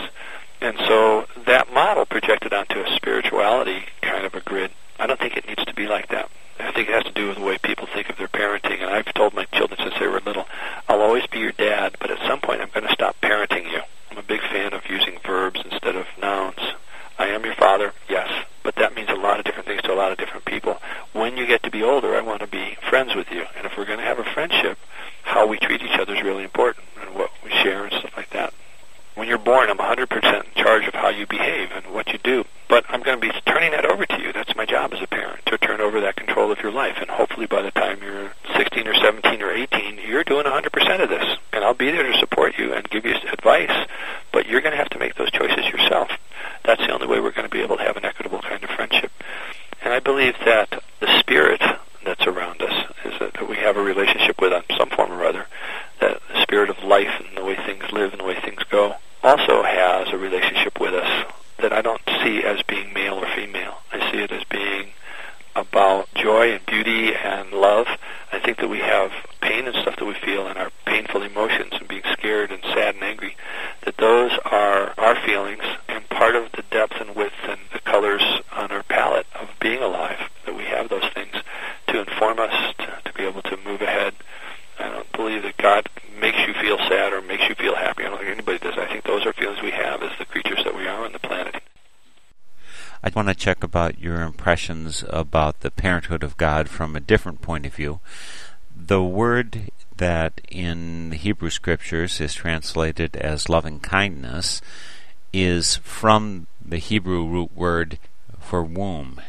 And 0.62 0.78
so 0.88 1.26
that 1.46 1.72
model 1.74 2.06
projected 2.06 2.54
onto 2.54 2.82
a 2.82 2.96
spirituality 2.96 3.86
kind 4.02 4.26
of 4.26 4.34
a 4.36 4.42
grid, 4.42 4.72
I 5.00 5.08
don't 5.08 5.20
think 5.20 5.38
it 5.38 5.48
needs 5.48 5.64
to 5.66 5.74
be 5.74 5.88
like 5.88 6.10
that. 6.10 6.30
I 6.60 6.74
think 6.74 6.90
it 6.90 6.94
has 6.94 7.06
to 7.06 7.12
do 7.14 7.30
with 7.30 7.38
the 7.38 7.44
way 7.44 7.58
people 7.58 7.88
think 7.88 8.10
of 8.10 8.18
their 8.18 8.28
parenting. 8.28 8.82
And 8.82 8.90
I've 8.90 9.14
told 9.14 9.34
my 9.34 9.46
children 9.46 9.80
since 9.82 9.96
they 9.98 10.08
were 10.08 10.20
little, 10.20 10.46
I'll 10.90 11.02
always 11.02 11.26
be 11.28 11.40
your 11.40 11.54
dad, 11.54 11.96
but 12.00 12.12
at 12.12 12.20
some 12.28 12.42
point 12.42 12.62
I'm 12.62 12.70
going 12.74 12.86
to 12.86 12.94
stop 12.94 13.16
parenting 13.22 13.72
you. 13.72 13.80
I'm 14.12 14.18
a 14.18 14.24
big 14.24 14.42
fan 14.42 14.74
of 14.74 14.82
using 14.90 15.18
verbs 15.26 15.62
instead 15.64 15.96
of 15.96 16.06
nouns. 16.22 16.60
I 17.18 17.28
am 17.28 17.46
your 17.46 17.56
father, 17.56 17.94
yes, 18.10 18.30
but 18.64 18.76
that 18.76 18.96
means 18.96 19.10
a 19.10 19.16
lot 19.16 19.40
of 19.40 19.46
different 19.46 19.68
things 19.68 19.82
to 19.84 19.94
a 19.94 19.96
lot 19.96 20.12
of 20.12 20.18
different 20.18 20.46
people. 20.46 20.82
When 21.14 21.38
you 21.38 21.46
get 21.46 21.64
to 21.64 21.72
be 21.72 21.84
older, 21.84 22.16
I 22.16 22.22
want 22.22 22.42
to 22.42 22.48
be 22.48 22.78
friends 22.90 23.16
with 23.16 23.32
you. 23.32 23.46
And 23.58 23.66
if 23.66 23.78
we're 23.78 23.86
going 23.86 24.00
to 24.00 24.06
have 24.06 24.20
a 24.20 24.34
friendship, 24.34 24.78
how 25.24 25.48
we 25.48 25.58
treat 25.58 25.82
each 25.82 25.98
other 25.98 26.16
is 26.16 26.24
really 26.24 26.44
important 26.44 26.86
and 27.02 27.16
what 27.16 27.32
we 27.44 27.52
share 27.52 27.86
and 27.86 27.94
stuff 27.94 28.16
like 28.18 28.30
that. 28.32 28.54
When 29.20 29.28
you're 29.28 29.38
born, 29.38 29.70
I'm 29.70 29.78
100% 29.78 30.46
in 30.46 30.64
charge 30.64 30.88
of 30.88 30.94
how 30.94 31.10
you 31.10 31.28
behave 31.28 31.72
and 31.74 31.94
what 31.94 32.08
you 32.08 32.20
do. 32.24 32.46
But 32.70 32.86
I'm 32.88 33.04
going 33.04 33.20
to 33.20 33.28
be 33.28 33.34
turning 33.46 33.72
that 33.72 33.84
over 33.84 34.06
to 34.06 34.22
you. 34.22 34.32
That's 34.32 34.56
my 34.56 34.66
job 34.66 34.94
as 34.94 35.02
a 35.02 35.08
parent, 35.08 35.46
to 35.48 35.58
turn 35.58 35.82
over 35.82 36.00
that 36.00 36.16
control 36.16 36.54
of 36.54 36.60
your 36.60 36.72
life. 36.72 36.96
And 37.02 37.10
hopefully 37.10 37.46
by 37.46 37.62
the 37.62 37.72
time 37.72 38.00
you're 38.02 38.32
16 38.56 38.88
or 38.88 38.96
17 38.96 39.42
or 39.42 39.52
18, 39.52 39.98
you're 40.08 40.24
doing 40.24 40.46
100% 40.46 41.04
of 41.04 41.10
this. 41.10 41.38
And 41.52 41.66
I'll 41.66 41.74
be 41.74 41.92
there 41.92 42.10
to 42.10 42.18
support 42.18 42.58
you 42.58 42.74
and 42.74 42.90
give 42.90 43.04
you 43.04 43.14
advice, 43.34 43.90
but 44.32 44.48
you're 44.48 44.62
going 44.62 44.72
to 44.72 44.78
have 44.78 44.90
to 44.92 45.00
make 45.00 45.16
those 45.16 45.32
choices 45.32 45.68
yourself. 45.68 46.12
That's 46.64 46.80
the 46.80 46.94
only 46.94 47.08
way 47.08 47.20
we're 47.20 47.34
going 47.34 47.50
to 47.50 47.54
be 47.54 47.62
able 47.62 47.76
to 47.76 47.84
have 47.84 47.98
an 47.98 48.06
equitable 48.06 48.40
kind 48.40 48.64
of 48.64 48.70
friendship. 48.70 49.12
And 49.82 49.92
I 49.92 50.00
believe 50.00 50.36
that 50.46 50.82
the 51.02 51.20
spirit 51.20 51.62
that's 52.06 52.26
around 52.26 52.62
us 52.62 52.86
is 53.04 53.20
that, 53.20 53.50
we 53.50 53.58
have 53.58 53.76
a 53.76 53.82
relationship 53.82 54.40
with 54.40 54.54
some 54.78 54.90
form 54.92 55.12
or 55.12 55.26
other, 55.26 55.46
that 56.00 56.22
spirit 56.42 56.70
of 56.70 56.82
life 56.86 57.12
and 57.20 57.36
the 57.36 57.44
way 57.44 57.58
things 57.58 57.84
live 57.92 58.12
and 58.12 58.22
the 58.22 58.24
way 58.24 58.40
things 58.40 58.64
go 58.70 58.96
also 59.30 59.62
has 59.62 60.08
a 60.12 60.18
relationship 60.18 60.80
with 60.80 60.92
us 60.92 61.32
that 61.60 61.72
I 61.72 61.84
don't 61.84 62.02
see 62.24 62.42
as 62.44 62.64
being 62.64 62.92
male 62.94 63.14
or 63.14 63.28
female. 63.36 63.76
I 63.92 64.12
see 64.12 64.18
it 64.18 64.32
as 64.32 64.44
being 64.46 64.90
about 65.56 66.12
joy 66.16 66.54
and 66.54 66.66
beauty 66.66 67.14
and 67.14 67.52
love. 67.52 67.86
I 68.32 68.40
think 68.40 68.58
that 68.58 68.70
we 68.70 68.80
have 68.80 69.12
pain 69.40 69.68
and 69.68 69.76
stuff 69.76 69.98
that 69.98 70.06
we 70.06 70.16
feel 70.16 70.48
and 70.48 70.58
our 70.58 70.72
painful 70.88 71.22
emotions 71.22 71.74
and 71.74 71.88
being 71.88 72.02
scared 72.12 72.52
and 72.52 72.64
sad 72.74 72.96
and 72.96 73.04
angry, 73.04 73.38
that 73.86 73.98
those 73.98 74.32
are 74.46 74.96
our 74.98 75.16
feelings 75.24 75.64
and 75.88 76.10
part 76.10 76.36
of 76.36 76.52
the 76.54 76.64
depth 76.72 77.00
and 77.00 77.16
width 77.16 77.36
and 77.44 77.60
the 77.72 77.80
colors 77.82 78.24
on 78.52 78.72
our 78.72 78.82
palette 78.82 79.28
of 79.40 79.48
being 79.62 79.84
alive, 79.84 80.28
that 80.48 80.56
we 80.56 80.64
have 80.64 80.90
those 80.90 81.08
things 81.14 81.36
to 81.86 82.00
inform 82.00 82.40
us 82.40 82.74
to, 82.80 83.00
to 83.06 83.14
be 83.14 83.26
able 83.26 83.44
to 83.44 83.58
move 83.58 83.84
ahead. 83.84 84.16
I 84.80 84.90
don't 84.90 85.12
believe 85.12 85.44
that 85.44 85.58
God 85.58 85.88
makes 86.20 86.40
you 86.48 86.54
feel 86.54 86.78
sad 86.78 87.14
or 87.14 87.22
makes 87.22 87.48
you 87.48 87.56
feel 87.56 87.76
happy. 87.76 88.04
I 88.04 88.10
don't 88.10 88.20
think 88.20 88.32
anybody 88.32 88.60
does. 88.60 88.78
I 88.78 88.88
think 88.88 89.06
those 89.06 89.26
are 89.26 89.34
feelings 89.34 89.62
we 89.62 89.72
have 89.72 90.04
as 90.04 90.12
the 90.18 90.26
creatures 90.26 90.64
that 90.64 90.76
we 90.76 90.88
are 90.88 91.06
on 91.06 91.14
the 91.14 91.20
planet. 91.20 91.62
I 93.04 93.12
want 93.16 93.30
to 93.30 93.36
check 93.36 93.64
about 93.90 94.00
your 94.04 94.22
impressions 94.22 95.04
about 95.10 95.62
the 95.62 95.72
parenthood 95.72 96.22
of 96.22 96.38
God 96.38 96.70
from 96.70 96.96
a 96.96 97.00
different 97.00 97.42
point 97.42 97.66
of 97.66 97.74
view. 97.74 98.00
The 98.76 99.02
word 99.02 99.72
that 99.98 100.42
in 100.50 101.10
the 101.10 101.16
Hebrew 101.16 101.50
scriptures 101.50 102.22
is 102.22 102.36
translated 102.36 103.18
as 103.18 103.50
loving 103.50 103.80
kindness 103.80 104.62
is 105.34 105.78
from 105.78 106.46
the 106.64 106.78
Hebrew 106.78 107.26
root 107.26 107.56
word 107.56 107.98
for 108.40 108.64
womb. 108.64 109.20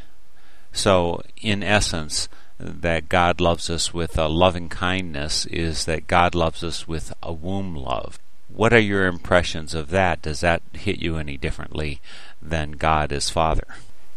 So, 0.73 1.23
in 1.41 1.63
essence, 1.63 2.29
that 2.59 3.09
God 3.09 3.41
loves 3.41 3.71
us 3.71 3.95
with 3.95 4.19
a 4.19 4.29
loving 4.29 4.69
kindness 4.69 5.47
is 5.47 5.87
that 5.87 6.07
God 6.07 6.35
loves 6.35 6.63
us 6.63 6.87
with 6.87 7.15
a 7.23 7.33
womb 7.33 7.75
love. 7.75 8.19
What 8.49 8.75
are 8.75 8.79
your 8.79 9.07
impressions 9.07 9.75
of 9.75 9.89
that? 9.89 10.21
Does 10.21 10.41
that 10.41 10.61
hit 10.75 10.99
you 10.99 11.17
any 11.17 11.39
differently 11.39 12.03
than 12.43 12.73
God 12.73 13.11
as 13.11 13.31
Father? 13.31 13.65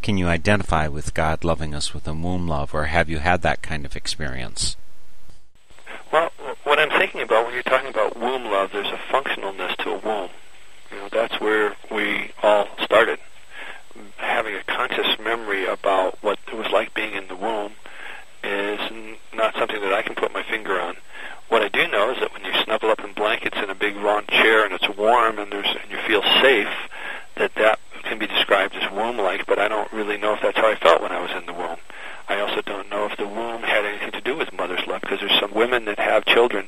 Can 0.04 0.18
you 0.18 0.28
identify 0.28 0.90
with 0.90 1.14
God 1.14 1.46
loving 1.46 1.74
us 1.74 1.94
with 1.94 2.06
a 2.10 2.14
womb 2.14 2.46
love, 2.46 2.74
or 2.74 2.88
have 2.88 3.10
you 3.10 3.20
had 3.20 3.42
that 3.44 3.62
kind 3.62 3.86
of 3.86 3.96
experience? 3.96 4.76
Well, 6.12 6.30
what 6.66 6.78
I'm 6.78 6.90
thinking 6.90 7.22
about 7.22 7.46
when 7.46 7.54
you're 7.54 7.64
talking 7.64 7.88
about 7.90 8.20
womb 8.20 8.44
love, 8.44 8.72
there's 8.74 8.92
a 8.92 9.00
functionalness 9.10 9.78
to 9.78 9.92
a 9.92 9.98
womb. 10.00 10.30
You 10.92 10.98
know, 10.98 11.08
that's 11.10 11.40
where 11.40 11.78
we 11.90 12.32
all 12.44 12.68
started. 12.84 13.18
Having 14.18 14.56
a 14.56 14.64
conscious 14.66 15.18
memory 15.24 15.66
about 15.66 16.22
what 16.22 16.38
it 16.50 16.58
was 16.58 16.70
like 16.70 16.94
being 16.94 17.14
in 17.14 17.30
the 17.30 17.38
womb 17.38 17.72
is 18.44 18.82
not 19.34 19.56
something 19.56 19.80
that 19.80 19.94
I 19.94 20.02
can 20.02 20.16
put 20.16 20.34
my 20.34 20.44
finger 20.44 20.82
on. 20.82 20.98
What 21.48 21.62
I 21.62 21.70
do 21.70 21.88
know 21.88 22.12
is 22.12 22.20
that 22.20 22.34
when 22.34 22.44
you 22.44 22.52
snuggle 22.66 22.92
up 22.92 23.00
in 23.00 23.14
blankets 23.14 23.56
in 23.58 23.70
a 23.70 23.76
big 23.76 23.96
round 23.96 24.28
chair 24.28 24.66
and 24.66 24.74
it's 24.74 24.98
warm 24.98 25.40
and 25.40 25.50
there's 25.50 25.66
and 25.82 25.90
you 25.90 25.98
feel 26.06 26.24
safe, 26.42 26.68
that 27.38 27.56
that 27.56 27.80
can 28.04 28.20
be 28.20 28.28
described 28.28 28.76
as 28.76 28.92
womb-like. 28.92 29.46
But 29.46 29.60
I 29.60 29.68
don't 29.68 29.92
really 29.92 30.18
know 30.18 30.34
if 30.34 30.42
that's 30.42 30.58
how 30.58 30.70
I 30.70 30.76
felt 30.76 31.02
when 31.02 31.12
I 31.12 31.22
was 31.22 31.32
in 31.32 31.46
the 31.46 31.54
womb. 31.54 31.78
I 32.28 32.40
also 32.40 32.62
don't 32.62 32.90
know 32.90 33.06
if 33.06 33.18
the 33.18 33.28
womb 33.28 33.64
had 33.64 33.86
anything 33.86 34.12
to 34.12 34.22
do 34.22 34.38
with 34.38 34.54
mother's 34.54 34.88
love 34.88 35.02
because 35.02 35.20
there's 35.20 35.40
some 35.40 35.54
women 35.54 35.86
that 35.86 36.00
have 36.00 36.26
children 36.26 36.68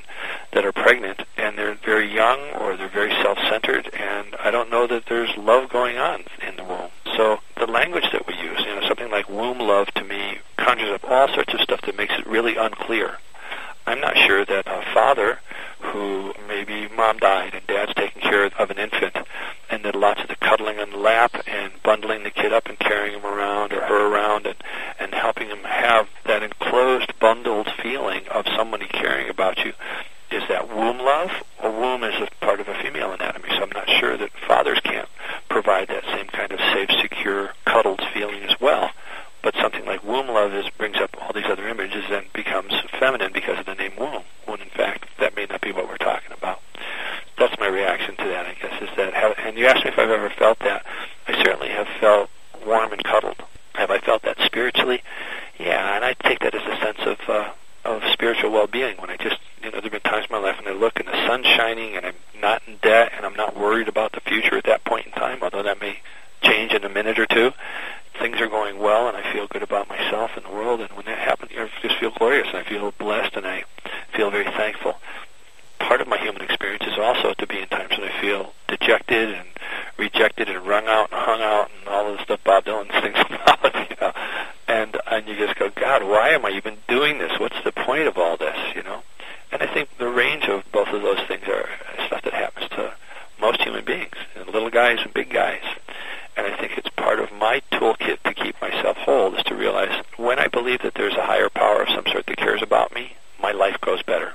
that 0.52 0.66
are 0.66 0.74
pregnant 0.74 1.22
and 1.38 1.58
they're 1.58 1.76
very 1.76 2.14
young 2.14 2.40
or 2.60 2.76
they're 2.76 2.90
very 2.90 3.12
self-centered 3.24 3.90
and 3.94 4.36
I 4.38 4.52
don't 4.52 4.70
know 4.70 4.86
that 4.88 5.06
there's 5.08 5.36
love 5.38 5.70
going 5.70 5.98
on 5.98 6.26
in 6.46 6.58
the 6.58 6.64
womb. 6.64 6.90
So 7.16 7.40
the 7.58 7.68
language 7.68 8.06
that 8.12 8.28
we 8.28 8.36
use, 8.36 8.60
you 8.60 8.76
know, 8.76 8.86
something 8.88 9.10
like 9.10 9.30
womb 9.30 9.60
love 9.60 9.88
to 9.96 10.04
me 10.04 10.40
conjures 10.58 10.92
up 10.92 11.10
all 11.10 11.30
sorts 11.34 11.54
of 11.54 11.62
stuff 11.62 11.82
that 11.82 11.98
makes 11.98 12.14
it 12.14 12.28
really 12.28 12.58
unclear. 12.58 13.18
I'm 13.88 14.02
not 14.02 14.18
sure 14.18 14.44
that 14.44 14.68
a 14.68 14.84
father 14.94 15.40
who 15.80 16.34
maybe 16.48 16.88
mom 16.96 17.18
died 17.18 17.54
and 17.54 17.66
dad's 17.68 17.94
taking 17.94 18.22
care 18.22 18.46
of 18.46 18.70
an 18.72 18.80
infant 18.80 19.16
and 19.70 19.84
did 19.84 19.96
lots 19.96 20.22
of 20.22 20.28
the 20.28 20.36
cuddling 20.36 20.80
on 20.80 20.90
the 20.90 20.98
lap 20.98 21.36
and 21.48 21.72
bundling 21.84 22.24
the 22.24 22.32
kid 22.32 22.52
up 22.52 22.66
and 22.68 22.80
carrying 22.80 23.20
him 23.20 23.26
around 23.26 23.74
or 23.74 23.82
her 23.82 24.08
around 24.12 24.48
and, 24.48 24.56
and 25.00 25.14
helping 25.14 25.48
him 25.48 25.64
have 25.64 26.08
that 26.26 26.42
enclosed, 26.42 27.18
bundled 27.20 27.68
feeling 27.82 28.28
of 28.30 28.46
somebody 28.56 28.88
caring 28.88 29.30
about 29.30 29.60
you. 29.60 29.74
Is 30.32 30.44
that 30.50 30.68
womb 30.68 30.98
love? 30.98 31.32
A 31.62 31.70
womb 31.70 32.04
is 32.04 32.16
a 32.16 32.28
part 32.44 32.60
of 32.60 32.68
a 32.68 32.82
female 32.82 33.12
anatomy, 33.12 33.50
so 33.50 33.64
I'm 33.64 33.70
not 33.70 33.90
sure 34.00 34.18
that 34.18 34.32
fathers 34.48 34.80
can't 34.84 35.08
provide 35.50 35.88
that 35.90 36.04
same 36.06 36.28
kind 36.28 36.52
of 36.52 36.60
safe, 36.74 36.90
secure, 37.02 37.54
cuddled 37.66 38.02
feeling 38.14 38.44
as 38.44 38.60
well. 38.60 38.92
But 39.46 39.54
something 39.62 39.86
like 39.86 40.04
womb 40.04 40.28
love 40.28 40.56
is 40.56 40.68
brings 40.72 40.98
up 40.98 41.16
all 41.22 41.32
these 41.32 41.46
other 41.46 41.68
images 41.68 42.04
and 42.10 42.26
becomes 42.34 42.74
feminine 43.00 43.32
because 43.32 43.60
of 43.60 43.68
the 43.68 43.76
name 43.76 43.94
womb. 43.96 44.24
When 44.48 44.60
in 44.60 44.70
fact 44.70 45.06
that 45.20 45.36
may 45.36 45.46
not 45.46 45.62
be 45.62 45.72
what 45.72 45.88
we're 45.88 45.98
talking 45.98 46.32
about. 46.36 46.62
That's 47.38 47.56
my 47.60 47.68
reaction 47.68 48.16
to 48.16 48.24
that. 48.24 48.48
I 48.48 48.56
guess 48.60 48.82
is 48.82 48.90
that. 48.98 49.14
Have, 49.14 49.36
and 49.38 49.56
you 49.56 49.68
asked 49.68 49.86
me 49.86 49.92
if 49.92 50.00
I've 50.00 50.10
ever 50.10 50.32
felt 50.32 50.58
that. 50.60 50.84
I 51.28 51.44
certainly 51.44 51.70
have 51.70 51.88
felt 52.00 52.32
warm 52.66 52.92
and 52.92 53.04
cuddled. 53.04 53.38
Have 53.76 53.92
I 53.92 54.00
felt 54.00 54.24
that 54.24 54.40
spiritually? 54.44 55.04
Yeah, 55.60 55.96
and 55.96 56.04
I 56.04 56.14
take 56.14 56.40
that 56.40 56.56
as 56.56 56.64
a 56.64 56.80
sense 56.82 57.00
of 57.06 57.30
uh, 57.30 57.52
of 57.84 58.02
spiritual 58.14 58.50
well-being. 58.50 58.98
When 58.98 59.12
I 59.12 59.18
just, 59.18 59.38
you 59.62 59.70
know, 59.70 59.80
there've 59.80 59.92
been 59.92 60.02
times 60.02 60.26
in 60.28 60.36
my 60.36 60.42
life 60.42 60.58
when 60.58 60.74
I 60.74 60.76
look 60.76 61.00
and 61.00 61.08
the 61.08 61.28
sun's 61.28 61.46
shining 61.46 61.96
and 61.96 62.04
I'm 62.08 62.16
not 62.42 62.64
in 62.66 62.78
debt 62.78 63.12
and 63.16 63.28
I'm 63.28 63.36
not 63.36 63.56
worried 63.56 63.88
about 63.88 64.14
the 64.14 64.22
future 64.22 64.58
at 64.58 64.64
that 64.64 64.86
point 64.86 65.06
in 65.06 65.12
time, 65.12 65.44
although 65.44 65.62
that 65.62 65.80
may 65.80 66.00
change 66.42 66.74
in 66.74 66.84
a 66.84 66.90
minute 66.90 67.20
or 67.20 67.28
two 67.28 67.52
things 68.20 68.40
are 68.40 68.48
going 68.48 68.80
well 68.80 69.08
and 69.08 69.18
I 69.18 69.34
feel 69.34 69.48
good 69.48 69.64
about 69.64 69.90
myself 69.90 70.32
and 70.36 70.46
the 70.46 70.50
world. 70.50 70.82
And 70.82 70.92
when 70.92 71.06
that 71.06 71.20
happens, 71.20 71.52
I 71.58 71.70
just 71.82 72.00
feel 72.00 72.12
glorious 72.12 72.48
and 72.48 72.58
I 72.58 72.64
feel 72.64 72.92
blessed 72.98 73.36
and 73.36 73.46
I 73.46 73.64
feel 74.16 74.32
very 74.32 74.46
thankful. 74.46 74.96
Part 75.80 76.02
of 76.02 76.08
my 76.08 76.18
human 76.18 76.42
experience 76.42 76.86
is 76.88 76.98
also 76.98 77.34
to 77.34 77.48
be 77.48 77.60
in 77.60 77.68
times 77.68 77.98
when 77.98 78.10
I 78.10 78.22
feel 78.22 78.54
dejected 78.68 79.32
and 79.32 79.48
rejected 79.98 80.50
and 80.50 80.66
wrung 80.66 80.88
out 80.88 81.12
and 81.12 81.20
hung 81.20 81.42
out 81.42 81.70
and 81.80 81.88
all 81.88 82.10
of 82.10 82.18
the 82.18 82.24
stuff 82.24 82.40
Bob 82.44 82.66
Dylan 82.66 82.92
sings 83.02 83.18
about, 83.30 83.90
you 83.90 83.96
know. 84.00 84.14
And 84.68 84.98
and 85.08 85.28
you 85.28 85.36
just 85.36 85.60
go, 85.60 85.70
God, 85.70 86.04
why 86.04 86.30
am 86.30 86.46
I 86.46 86.52
even 86.52 86.78
doing 86.88 87.20
this? 87.20 87.40
What's 87.40 87.62
the 87.64 87.72
point 87.72 88.08
of 88.08 88.18
all 88.18 88.38
this, 88.38 88.58
you 88.76 88.84
know? 88.84 89.04
And 89.52 89.62
I 89.62 89.72
think 89.72 89.90
the 89.98 90.10
range 90.10 90.46
of 90.46 90.64
both 90.72 90.88
of 90.88 91.02
those 91.02 91.20
things 91.28 91.44
are 91.48 91.70
stuff 92.08 92.24
that 92.24 92.34
happens 92.34 92.70
to 92.70 92.94
most 93.40 93.62
human 93.62 93.86
beings, 93.86 94.16
and 94.36 94.48
little 94.48 94.70
guys 94.70 95.00
and 95.04 95.14
big 95.14 95.30
guys. 95.30 95.62
And 96.38 96.46
I 96.46 96.58
think 96.58 96.78
it's 96.78 96.90
part 96.90 97.20
of 97.20 97.32
my 97.32 97.62
toolkit 97.72 98.22
to 98.24 98.34
keep 98.34 98.60
myself 98.62 98.98
whole 98.98 99.34
is 99.36 99.44
to 99.44 99.56
realize 99.56 100.04
when 100.18 100.38
I 100.38 100.48
believe 100.48 100.82
that 100.82 100.96
there's 100.96 101.16
a 101.16 101.26
higher 101.26 101.50
power 101.50 101.84
of 101.84 101.90
some 101.90 102.06
sort 102.08 102.26
that 102.26 102.38
cares 102.38 102.62
about 102.62 102.94
me, 102.94 103.16
my 103.42 103.52
life 103.52 103.80
goes 103.80 104.04
better. 104.04 104.34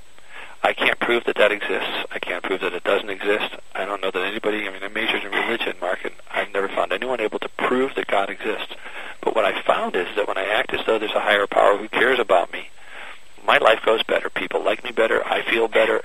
I 0.62 0.72
can't 0.72 0.89
prove 1.00 1.24
that 1.24 1.36
that 1.36 1.52
exists. 1.52 2.06
I 2.10 2.18
can't 2.18 2.42
prove 2.42 2.60
that 2.60 2.72
it 2.72 2.84
doesn't 2.84 3.10
exist. 3.10 3.56
I 3.74 3.84
don't 3.84 4.00
know 4.00 4.10
that 4.10 4.22
anybody, 4.22 4.68
I 4.68 4.72
mean, 4.72 4.82
I 4.82 4.88
majored 4.88 5.24
in 5.24 5.32
religion, 5.32 5.76
Mark, 5.80 6.04
and 6.04 6.14
I've 6.30 6.52
never 6.52 6.68
found 6.68 6.92
anyone 6.92 7.20
able 7.20 7.38
to 7.40 7.48
prove 7.48 7.94
that 7.96 8.06
God 8.06 8.30
exists. 8.30 8.74
But 9.22 9.34
what 9.34 9.44
I 9.44 9.62
found 9.62 9.96
is 9.96 10.06
that 10.16 10.28
when 10.28 10.38
I 10.38 10.44
act 10.44 10.72
as 10.72 10.84
though 10.86 10.98
there's 10.98 11.12
a 11.12 11.20
higher 11.20 11.46
power 11.46 11.76
who 11.76 11.88
cares 11.88 12.18
about 12.18 12.52
me, 12.52 12.68
my 13.46 13.58
life 13.58 13.80
goes 13.84 14.02
better. 14.02 14.30
People 14.30 14.62
like 14.62 14.84
me 14.84 14.92
better. 14.92 15.26
I 15.26 15.42
feel 15.50 15.66
better. 15.66 16.00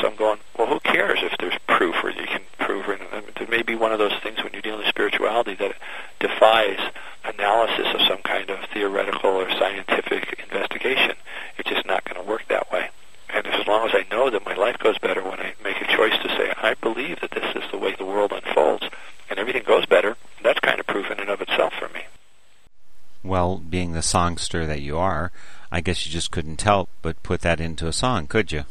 So 0.00 0.08
I'm 0.08 0.16
going, 0.16 0.38
well, 0.58 0.66
who 0.66 0.80
cares 0.80 1.18
if 1.22 1.36
there's 1.38 1.58
proof 1.66 1.94
or 2.02 2.10
you 2.10 2.24
can 2.26 2.42
prove 2.58 2.88
it? 2.88 3.00
There 3.36 3.46
may 3.48 3.62
be 3.62 3.76
one 3.76 3.92
of 3.92 3.98
those 3.98 4.18
things 4.22 4.42
when 4.42 4.52
you're 4.52 4.62
dealing 4.62 4.80
with 4.80 4.88
spirituality 4.88 5.54
that 5.56 5.74
defies 6.18 6.80
analysis 7.24 7.86
of 7.94 8.00
some 8.08 8.18
kind 8.22 8.50
of 8.50 8.58
theoretical 8.72 9.30
or 9.30 9.50
scientific 9.50 10.40
investigation. 10.42 11.14
It's 11.58 11.68
just 11.68 11.86
not 11.86 12.04
going 12.04 12.24
to 12.24 12.28
work 12.28 12.48
that 12.48 12.72
way. 12.72 12.90
And 13.30 13.46
as 13.46 13.66
long 13.66 13.88
as 13.88 13.94
I 13.94 14.06
know 14.10 14.30
that 14.30 14.44
my 14.44 14.54
life 14.54 14.78
goes 14.78 14.98
better 14.98 15.22
when 15.22 15.38
I 15.40 15.54
make 15.62 15.80
a 15.80 15.96
choice 15.96 16.16
to 16.22 16.28
say, 16.28 16.52
I 16.56 16.74
believe 16.74 17.20
that 17.20 17.30
this 17.30 17.56
is 17.56 17.70
the 17.70 17.78
way 17.78 17.94
the 17.94 18.04
world 18.04 18.32
unfolds 18.32 18.84
and 19.30 19.38
everything 19.38 19.62
goes 19.64 19.86
better, 19.86 20.16
that's 20.42 20.60
kind 20.60 20.80
of 20.80 20.86
proof 20.86 21.10
in 21.10 21.20
and 21.20 21.28
of 21.28 21.40
itself 21.40 21.72
for 21.78 21.88
me. 21.90 22.00
Well, 23.22 23.58
being 23.58 23.92
the 23.92 24.02
songster 24.02 24.66
that 24.66 24.80
you 24.80 24.96
are, 24.96 25.32
I 25.70 25.80
guess 25.80 26.06
you 26.06 26.12
just 26.12 26.30
couldn't 26.30 26.62
help 26.62 26.88
but 27.02 27.22
put 27.22 27.42
that 27.42 27.60
into 27.60 27.86
a 27.86 27.92
song, 27.92 28.26
could 28.26 28.52
you? 28.52 28.64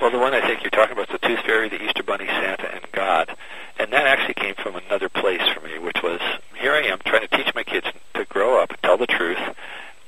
Well, 0.00 0.10
the 0.10 0.18
one 0.18 0.34
I 0.34 0.40
think 0.40 0.62
you're 0.62 0.70
talking 0.70 0.92
about 0.92 1.10
is 1.10 1.20
the 1.20 1.26
Tooth 1.26 1.44
Fairy, 1.44 1.68
the 1.68 1.82
Easter 1.82 2.02
Bunny, 2.02 2.26
Santa, 2.26 2.72
and 2.72 2.86
God. 2.92 3.36
And 3.78 3.92
that 3.92 4.06
actually 4.06 4.34
came 4.34 4.54
from 4.54 4.76
another 4.76 5.08
place 5.08 5.42
for 5.54 5.60
me, 5.60 5.78
which 5.78 6.02
was 6.02 6.20
here 6.58 6.72
I 6.72 6.82
am 6.86 6.98
trying 7.04 7.26
to 7.26 7.36
teach 7.36 7.54
my 7.54 7.62
kids 7.62 7.86
to 8.14 8.24
grow 8.24 8.60
up 8.60 8.70
and 8.70 8.82
tell 8.82 8.96
the 8.96 9.06
truth, 9.06 9.38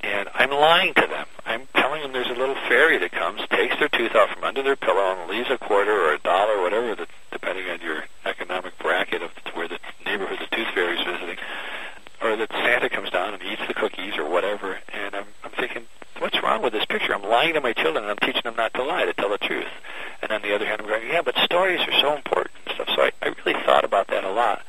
and 0.03 0.29
I'm 0.33 0.51
lying 0.51 0.93
to 0.95 1.07
them. 1.07 1.27
I'm 1.45 1.67
telling 1.75 2.01
them 2.01 2.13
there's 2.13 2.27
a 2.27 2.39
little 2.39 2.55
fairy 2.67 2.97
that 2.97 3.11
comes, 3.11 3.41
takes 3.49 3.77
their 3.79 3.89
tooth 3.89 4.15
out 4.15 4.29
from 4.29 4.43
under 4.43 4.63
their 4.63 4.75
pillow, 4.75 5.19
and 5.19 5.29
leaves 5.29 5.49
a 5.49 5.57
quarter 5.57 5.91
or 5.91 6.13
a 6.13 6.19
dollar, 6.19 6.61
whatever, 6.61 6.95
that, 6.95 7.09
depending 7.31 7.69
on 7.69 7.81
your 7.81 8.05
economic 8.25 8.77
bracket 8.79 9.21
of 9.21 9.31
where 9.53 9.67
the 9.67 9.79
neighborhood 10.05 10.39
the 10.39 10.55
tooth 10.55 10.67
fairy 10.73 10.99
is 10.99 11.05
visiting, 11.05 11.37
or 12.21 12.35
that 12.35 12.51
Santa 12.51 12.89
comes 12.89 13.09
down 13.09 13.33
and 13.33 13.43
eats 13.43 13.61
the 13.67 13.73
cookies 13.73 14.17
or 14.17 14.29
whatever. 14.29 14.79
And 14.93 15.15
I'm, 15.15 15.25
I'm 15.43 15.51
thinking, 15.51 15.83
what's 16.19 16.41
wrong 16.41 16.61
with 16.61 16.73
this 16.73 16.85
picture? 16.85 17.13
I'm 17.13 17.23
lying 17.23 17.53
to 17.53 17.61
my 17.61 17.73
children, 17.73 18.03
and 18.03 18.11
I'm 18.11 18.17
teaching 18.17 18.43
them 18.43 18.55
not 18.55 18.73
to 18.75 18.83
lie, 18.83 19.05
to 19.05 19.13
tell 19.13 19.29
the 19.29 19.39
truth. 19.39 19.71
And 20.21 20.31
on 20.31 20.41
the 20.41 20.53
other 20.53 20.65
hand, 20.65 20.81
I'm 20.81 20.87
going, 20.87 21.07
yeah, 21.07 21.21
but 21.21 21.35
stories 21.37 21.81
are 21.81 21.99
so 21.99 22.15
important 22.15 22.55
and 22.65 22.75
stuff. 22.75 22.89
So 22.95 23.01
I, 23.01 23.11
I 23.21 23.33
really 23.43 23.59
thought 23.65 23.83
about 23.83 24.07
that 24.07 24.23
a 24.23 24.31
lot. 24.31 24.61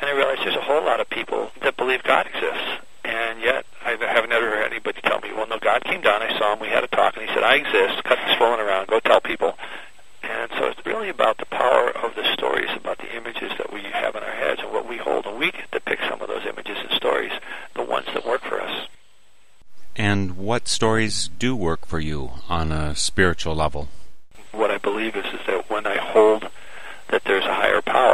And 0.00 0.10
I 0.10 0.12
realized 0.12 0.42
there's 0.42 0.54
a 0.54 0.60
whole 0.60 0.84
lot 0.84 1.00
of 1.00 1.08
people 1.08 1.50
that 1.62 1.76
believe 1.76 2.02
God 2.02 2.26
exists. 2.26 2.84
And 3.08 3.40
yet, 3.40 3.64
I 3.82 3.92
haven't 3.92 4.32
ever 4.32 4.50
heard 4.50 4.70
anybody 4.70 5.00
tell 5.00 5.18
me, 5.20 5.32
well, 5.32 5.46
no, 5.48 5.58
God 5.58 5.82
came 5.82 6.02
down, 6.02 6.20
I 6.20 6.38
saw 6.38 6.52
him, 6.52 6.60
we 6.60 6.68
had 6.68 6.84
a 6.84 6.88
talk, 6.88 7.16
and 7.16 7.26
he 7.26 7.34
said, 7.34 7.42
I 7.42 7.54
exist, 7.54 8.04
cut 8.04 8.18
this 8.26 8.36
fooling 8.36 8.60
around, 8.60 8.88
go 8.88 9.00
tell 9.00 9.22
people. 9.22 9.56
And 10.22 10.50
so 10.58 10.66
it's 10.66 10.84
really 10.84 11.08
about 11.08 11.38
the 11.38 11.46
power 11.46 11.90
of 11.90 12.14
the 12.14 12.30
stories, 12.34 12.68
about 12.76 12.98
the 12.98 13.16
images 13.16 13.52
that 13.56 13.72
we 13.72 13.80
have 13.80 14.14
in 14.14 14.22
our 14.22 14.34
heads 14.34 14.60
and 14.62 14.70
what 14.72 14.86
we 14.86 14.98
hold. 14.98 15.24
And 15.24 15.38
we 15.38 15.50
get 15.52 15.72
to 15.72 15.80
pick 15.80 16.00
some 16.06 16.20
of 16.20 16.28
those 16.28 16.44
images 16.44 16.76
and 16.78 16.90
stories, 16.92 17.32
the 17.74 17.82
ones 17.82 18.06
that 18.12 18.26
work 18.26 18.42
for 18.42 18.60
us. 18.60 18.88
And 19.96 20.36
what 20.36 20.68
stories 20.68 21.28
do 21.28 21.56
work 21.56 21.86
for 21.86 22.00
you 22.00 22.32
on 22.48 22.72
a 22.72 22.94
spiritual 22.94 23.54
level? 23.54 23.88
What 24.52 24.70
I 24.70 24.78
believe 24.78 25.16
is, 25.16 25.24
is 25.26 25.40
that 25.46 25.70
when 25.70 25.86
I 25.86 25.96
hold 25.96 26.50
that 27.08 27.24
there's 27.24 27.44
a 27.44 27.54
higher 27.54 27.80
power 27.80 28.07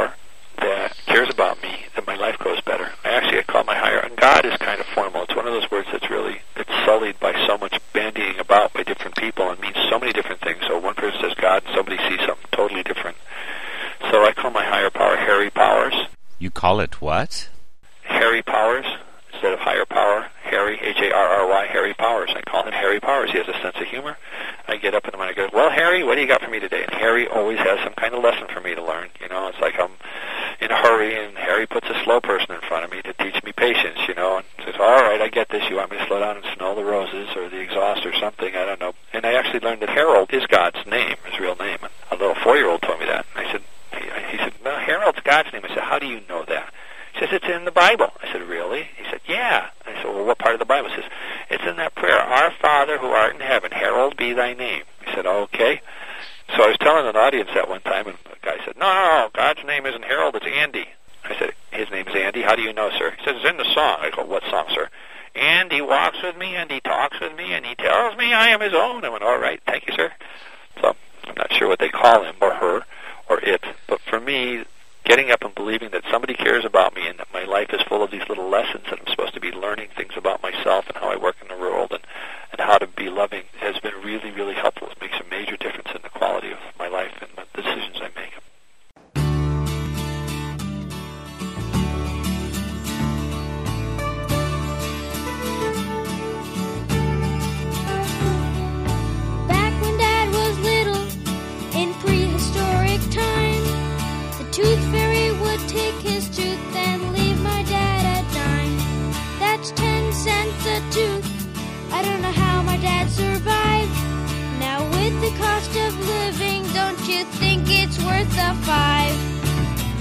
you 117.15 117.25
think 117.39 117.63
it's 117.69 117.99
worth 118.03 118.39
a 118.39 118.55
five? 118.67 119.17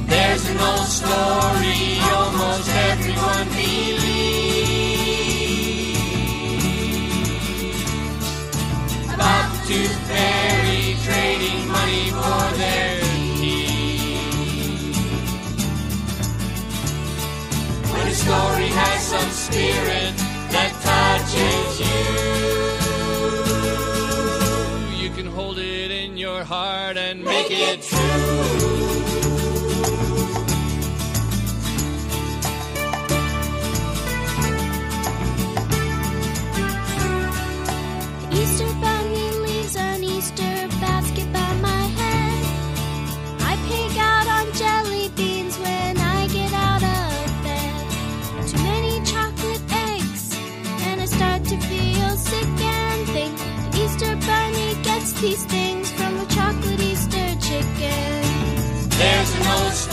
There's 0.09 0.45
an 0.49 0.57
old 0.57 0.88
story 1.01 1.99
almost 2.18 2.70
everyone 2.91 3.47
believes 3.49 4.24
about 9.14 9.47
the 9.53 9.59
tooth 9.68 9.97
fairy 10.09 10.86
trading 11.05 11.61
money 11.78 12.05
for 12.18 12.45
their 12.61 12.99
teeth. 13.38 14.97
When 17.91 18.05
a 18.07 18.16
story 18.26 18.70
has 18.82 18.99
some 19.14 19.32
spirit 19.45 20.14
that 20.53 20.72
touches 20.88 21.62
the 53.14 53.34
Easter 53.84 54.16
bunny 54.26 54.76
gets 54.84 55.14
these 55.22 55.45
things 55.45 55.62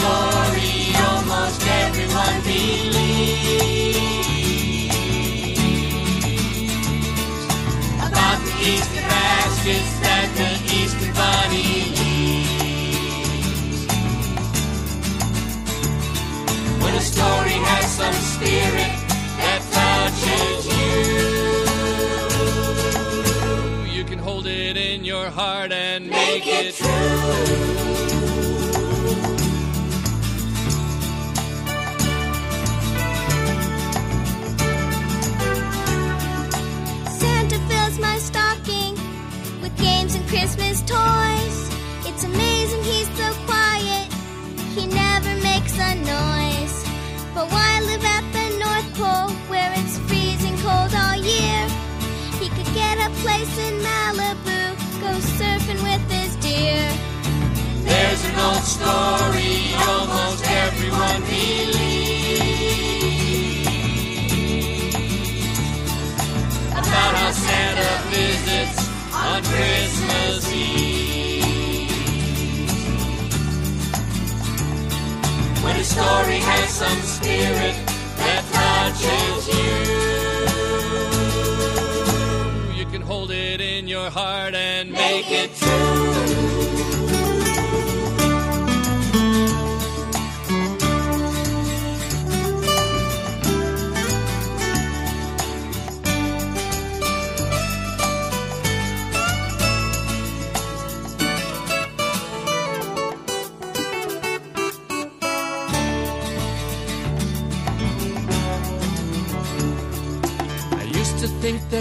story 0.01 0.96
almost 1.09 1.61
everyone 1.84 2.38
believes 2.40 3.05
about 8.09 8.38
the 8.46 8.55
Easter 8.72 9.05
baskets 9.12 9.92
that 10.05 10.28
the 10.40 10.51
Easter 10.78 11.12
bunny 11.18 11.72
leaves. 11.98 13.80
When 16.82 16.94
a 16.94 17.05
story 17.14 17.59
has 17.68 17.86
some 18.01 18.18
spirit 18.34 18.94
that 19.42 19.61
touches 19.76 20.62
you, 20.78 20.96
you 23.96 24.03
can 24.05 24.18
hold 24.18 24.46
it 24.46 24.76
in 24.78 25.05
your 25.05 25.28
heart 25.28 25.72
and 25.72 26.09
make 26.09 26.46
it 26.46 26.74
true. 26.74 27.80
Christmas 40.51 40.82
toys. 40.82 41.59
It's 42.09 42.24
amazing 42.24 42.82
he's 42.82 43.07
so 43.16 43.32
quiet, 43.46 44.12
he 44.74 44.84
never 44.84 45.32
makes 45.42 45.78
a 45.78 45.94
noise. 45.94 46.84
But 47.34 47.46
why 47.53 47.80
live 47.86 48.05
at 48.05 48.24
the 48.34 48.59
North 48.59 48.88
Pole 48.98 49.30
where 49.48 49.72
it's 49.76 49.98
freezing 50.11 50.57
cold 50.59 50.92
all 50.92 51.14
year? 51.14 51.68
He 52.40 52.48
could 52.48 52.66
get 52.74 52.98
a 52.98 53.11
place 53.22 53.59
in 53.59 53.78
Malibu, 53.78 54.74
go 55.01 55.12
surfing 55.38 55.80
with 55.86 56.03
his 56.11 56.34
deer. 56.42 56.90
There's 57.84 58.24
an 58.24 58.38
old 58.40 58.64
story 58.64 59.70
almost 59.86 60.44
everyone 60.51 61.22
believes 61.30 61.70
about 66.72 67.14
how 67.14 67.30
Santa 67.30 68.11
visits 68.11 68.90
on 69.14 69.42
Christmas 69.44 69.99
story 75.91 76.38
has 76.38 76.70
some 76.70 77.03
spirit 77.03 77.74
that 78.22 78.45
touches 78.53 79.49
you, 79.49 79.74
you 82.78 82.86
can 82.93 83.03
hold 83.03 83.32
it 83.32 83.61
in 83.61 83.88
your 83.88 84.09
heart 84.09 84.55
and 84.55 84.93
make 84.93 85.30
it 85.32 85.53
true. 85.57 86.49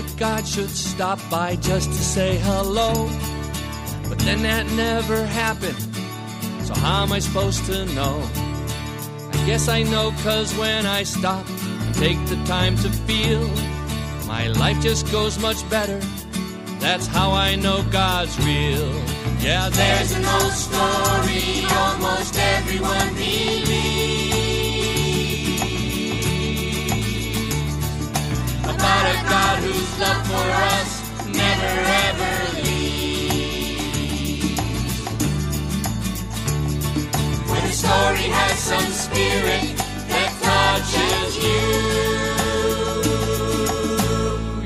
That 0.02 0.18
God 0.18 0.48
should 0.48 0.70
stop 0.70 1.20
by 1.30 1.56
just 1.58 1.90
to 1.90 2.02
say 2.16 2.38
hello. 2.38 2.94
But 4.08 4.20
then 4.20 4.44
that 4.44 4.66
never 4.72 5.26
happened. 5.26 5.80
So 6.66 6.74
how 6.76 7.04
am 7.04 7.12
I 7.12 7.20
supposed 7.20 7.66
to 7.66 7.86
know? 7.98 8.16
I 9.34 9.44
guess 9.46 9.68
I 9.68 9.84
know 9.84 10.12
cause 10.24 10.56
when 10.56 10.86
I 10.86 11.04
stop 11.04 11.46
and 11.50 11.96
take 11.96 12.20
the 12.28 12.38
time 12.46 12.78
to 12.78 12.90
feel, 13.08 13.46
my 14.26 14.48
life 14.48 14.80
just 14.82 15.12
goes 15.12 15.38
much 15.40 15.70
better. 15.70 16.00
That's 16.80 17.08
how 17.08 17.32
I 17.32 17.56
know 17.56 17.84
God's 17.92 18.38
real. 18.40 18.92
Yeah, 19.42 19.70
there's 19.70 20.12
an 20.14 20.26
old 20.26 20.54
story 20.54 21.66
almost 21.76 22.38
everyone 22.38 23.14
believes 23.16 24.69
about 28.80 29.06
a 29.14 29.18
God 29.28 29.56
whose 29.60 29.92
love 30.00 30.22
for 30.32 30.48
us 30.78 30.90
never 31.28 31.74
ever 32.08 32.34
leaves. 32.64 33.80
When 37.50 37.64
a 37.66 37.74
story 37.74 38.28
has 38.40 38.56
some 38.72 38.90
spirit 39.06 39.76
that 40.12 40.32
touches 40.48 41.32
you, 41.46 41.66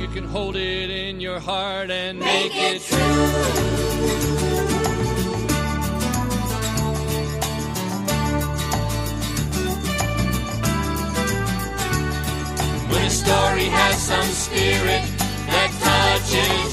you 0.02 0.08
can 0.10 0.26
hold 0.26 0.56
it 0.56 0.90
in 0.92 1.20
your 1.20 1.40
heart 1.40 1.90
and 1.90 2.20
make, 2.20 2.54
make 2.54 2.76
it 2.76 2.82
true. 2.84 4.43
Some 14.14 14.32
spirit 14.46 15.04
that 15.50 15.72
touches 15.82 16.70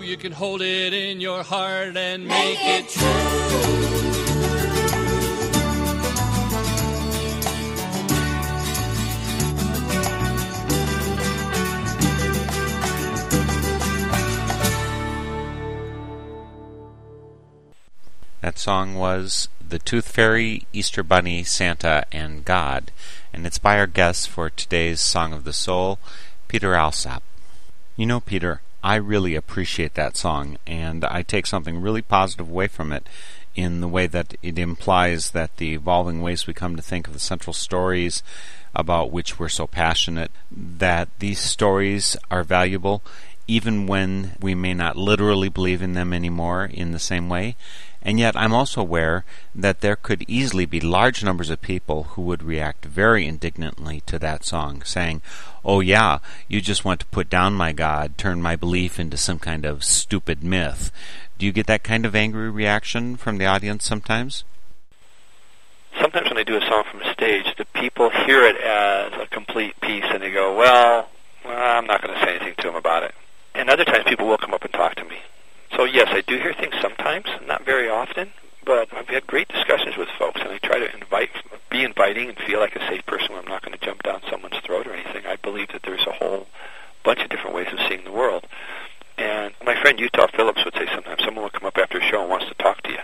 you, 0.00 0.02
you 0.02 0.16
can 0.16 0.32
hold 0.32 0.60
it 0.60 0.92
in 0.92 1.20
your 1.20 1.44
heart 1.44 1.96
and 1.96 2.26
make, 2.26 2.58
it 2.60 2.88
true. 2.88 3.04
That 18.40 18.58
song 18.58 18.96
was 18.96 19.48
The 19.60 19.78
Tooth 19.78 20.08
Fairy, 20.08 20.66
Easter 20.72 21.04
Bunny, 21.04 21.44
Santa, 21.44 22.04
and 22.10 22.44
God, 22.44 22.90
and 23.32 23.46
it's 23.46 23.58
by 23.58 23.78
our 23.78 23.86
guest 23.86 24.28
for 24.28 24.50
today's 24.50 25.00
Song 25.00 25.32
of 25.32 25.44
the 25.44 25.52
Soul, 25.52 25.98
Peter 26.48 26.74
Alsop. 26.74 27.22
You 27.96 28.06
know, 28.06 28.20
Peter, 28.20 28.62
I 28.82 28.96
really 28.96 29.34
appreciate 29.34 29.94
that 29.94 30.16
song, 30.16 30.58
and 30.66 31.04
I 31.04 31.22
take 31.22 31.46
something 31.46 31.80
really 31.80 32.02
positive 32.02 32.48
away 32.48 32.68
from 32.68 32.92
it 32.92 33.06
in 33.54 33.80
the 33.80 33.88
way 33.88 34.06
that 34.06 34.34
it 34.42 34.58
implies 34.58 35.30
that 35.30 35.56
the 35.56 35.74
evolving 35.74 36.22
ways 36.22 36.46
we 36.46 36.54
come 36.54 36.76
to 36.76 36.82
think 36.82 37.06
of 37.06 37.12
the 37.12 37.18
central 37.18 37.52
stories 37.52 38.22
about 38.74 39.10
which 39.10 39.38
we're 39.38 39.48
so 39.48 39.66
passionate, 39.66 40.30
that 40.50 41.08
these 41.18 41.40
stories 41.40 42.16
are 42.30 42.44
valuable 42.44 43.02
even 43.48 43.86
when 43.86 44.36
we 44.40 44.54
may 44.54 44.74
not 44.74 44.96
literally 44.96 45.48
believe 45.48 45.80
in 45.82 45.94
them 45.94 46.12
anymore 46.12 46.66
in 46.66 46.92
the 46.92 46.98
same 46.98 47.28
way. 47.28 47.56
And 48.02 48.18
yet, 48.18 48.36
I'm 48.36 48.54
also 48.54 48.80
aware 48.80 49.24
that 49.54 49.80
there 49.80 49.96
could 49.96 50.24
easily 50.28 50.66
be 50.66 50.80
large 50.80 51.24
numbers 51.24 51.50
of 51.50 51.60
people 51.60 52.04
who 52.04 52.22
would 52.22 52.42
react 52.42 52.84
very 52.84 53.26
indignantly 53.26 54.02
to 54.06 54.18
that 54.20 54.44
song, 54.44 54.82
saying, 54.82 55.20
Oh, 55.64 55.80
yeah, 55.80 56.18
you 56.46 56.60
just 56.60 56.84
want 56.84 57.00
to 57.00 57.06
put 57.06 57.28
down 57.28 57.54
my 57.54 57.72
God, 57.72 58.16
turn 58.16 58.40
my 58.40 58.56
belief 58.56 58.98
into 58.98 59.16
some 59.16 59.38
kind 59.38 59.64
of 59.64 59.84
stupid 59.84 60.42
myth. 60.44 60.92
Do 61.38 61.46
you 61.46 61.52
get 61.52 61.66
that 61.66 61.84
kind 61.84 62.06
of 62.06 62.14
angry 62.14 62.50
reaction 62.50 63.16
from 63.16 63.38
the 63.38 63.46
audience 63.46 63.84
sometimes? 63.84 64.44
Sometimes 66.00 66.28
when 66.28 66.38
I 66.38 66.44
do 66.44 66.56
a 66.56 66.60
song 66.60 66.84
from 66.90 67.02
a 67.02 67.12
stage, 67.12 67.54
the 67.56 67.64
people 67.64 68.10
hear 68.10 68.44
it 68.44 68.56
as 68.56 69.12
a 69.20 69.26
complete 69.26 69.78
piece 69.80 70.04
and 70.04 70.22
they 70.22 70.30
go, 70.30 70.56
well, 70.56 71.08
well 71.44 71.78
I'm 71.78 71.86
not 71.86 72.02
going 72.02 72.14
to 72.14 72.20
say 72.24 72.36
anything 72.36 72.54
to 72.58 72.62
them 72.68 72.76
about 72.76 73.02
it. 73.02 73.14
And 73.54 73.68
other 73.68 73.84
times 73.84 74.04
people 74.06 74.26
will 74.26 74.38
come 74.38 74.54
up 74.54 74.62
and 74.62 74.72
talk 74.72 74.94
to 74.96 75.04
me. 75.04 75.18
So 75.76 75.84
yes, 75.84 76.08
I 76.10 76.22
do 76.22 76.36
hear 76.36 76.54
things 76.54 76.74
sometimes, 76.80 77.26
not 77.46 77.64
very 77.64 77.88
often, 77.88 78.30
but 78.68 78.92
I've 78.92 79.08
had 79.08 79.26
great 79.26 79.48
discussions 79.48 79.96
with 79.96 80.08
folks, 80.18 80.42
and 80.42 80.50
I 80.50 80.58
try 80.58 80.78
to 80.78 80.94
invite, 80.94 81.30
be 81.70 81.84
inviting, 81.84 82.28
and 82.28 82.36
feel 82.38 82.60
like 82.60 82.76
a 82.76 82.86
safe 82.86 83.04
person 83.06 83.30
where 83.30 83.40
I'm 83.40 83.48
not 83.48 83.62
going 83.62 83.76
to 83.76 83.82
jump 83.82 84.02
down 84.02 84.20
someone's 84.28 84.58
throat 84.62 84.86
or 84.86 84.92
anything. 84.92 85.24
I 85.24 85.36
believe 85.36 85.68
that 85.68 85.82
there's 85.84 86.06
a 86.06 86.12
whole 86.12 86.46
bunch 87.02 87.20
of 87.20 87.30
different 87.30 87.56
ways 87.56 87.68
of 87.72 87.78
seeing 87.88 88.04
the 88.04 88.12
world. 88.12 88.46
And 89.16 89.54
my 89.64 89.80
friend 89.80 89.98
Utah 89.98 90.26
Phillips 90.36 90.62
would 90.66 90.74
say 90.74 90.86
sometimes 90.92 91.24
someone 91.24 91.44
will 91.44 91.50
come 91.50 91.64
up 91.64 91.78
after 91.78 91.96
a 91.96 92.02
show 92.02 92.20
and 92.20 92.28
wants 92.28 92.46
to 92.48 92.54
talk 92.54 92.82
to 92.82 92.90
you. 92.90 92.98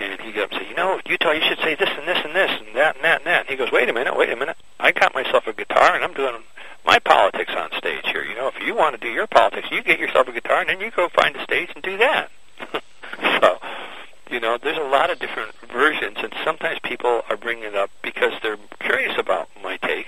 And 0.00 0.20
he'd 0.20 0.34
get 0.34 0.44
up 0.44 0.52
and 0.52 0.60
say, 0.60 0.68
you 0.68 0.76
know, 0.76 1.00
Utah, 1.06 1.32
you 1.32 1.42
should 1.48 1.60
say 1.60 1.74
this 1.76 1.88
and 1.88 2.06
this 2.06 2.18
and 2.22 2.36
this 2.36 2.50
and 2.60 2.76
that 2.76 2.96
and 2.96 3.04
that 3.04 3.18
and 3.20 3.26
that. 3.26 3.40
And 3.40 3.48
he 3.48 3.56
goes, 3.56 3.72
wait 3.72 3.88
a 3.88 3.94
minute, 3.94 4.14
wait 4.18 4.28
a 4.28 4.36
minute. 4.36 4.58
I 4.78 4.92
got 4.92 5.14
myself 5.14 5.46
a 5.46 5.54
guitar 5.54 5.94
and 5.94 6.04
I'm 6.04 6.12
doing 6.12 6.42
my 6.84 6.98
politics 6.98 7.52
on 7.56 7.70
stage 7.78 8.04
here. 8.04 8.22
You 8.22 8.34
know, 8.34 8.48
if 8.48 8.60
you 8.66 8.74
want 8.74 9.00
to 9.00 9.00
do 9.00 9.10
your 9.10 9.26
politics, 9.26 9.68
you 9.70 9.82
get 9.82 9.98
yourself 9.98 10.28
a 10.28 10.32
guitar 10.32 10.60
and 10.60 10.68
then 10.68 10.80
you 10.82 10.90
go 10.90 11.08
find 11.08 11.34
a 11.36 11.42
stage 11.44 11.70
and 11.74 11.82
do 11.82 11.96
that. 11.96 12.30
so, 13.40 13.58
you 14.30 14.38
know, 14.38 14.58
there's 14.62 14.78
a 14.78 14.82
lot 14.82 15.10
of 15.10 15.18
different 15.18 15.52
versions, 15.72 16.18
and 16.18 16.32
sometimes 16.44 16.78
people 16.84 17.22
are 17.28 17.36
bringing 17.36 17.64
it 17.64 17.74
up 17.74 17.90
because 18.02 18.32
they're 18.42 18.58
curious 18.78 19.18
about 19.18 19.48
my 19.62 19.76
take. 19.78 20.06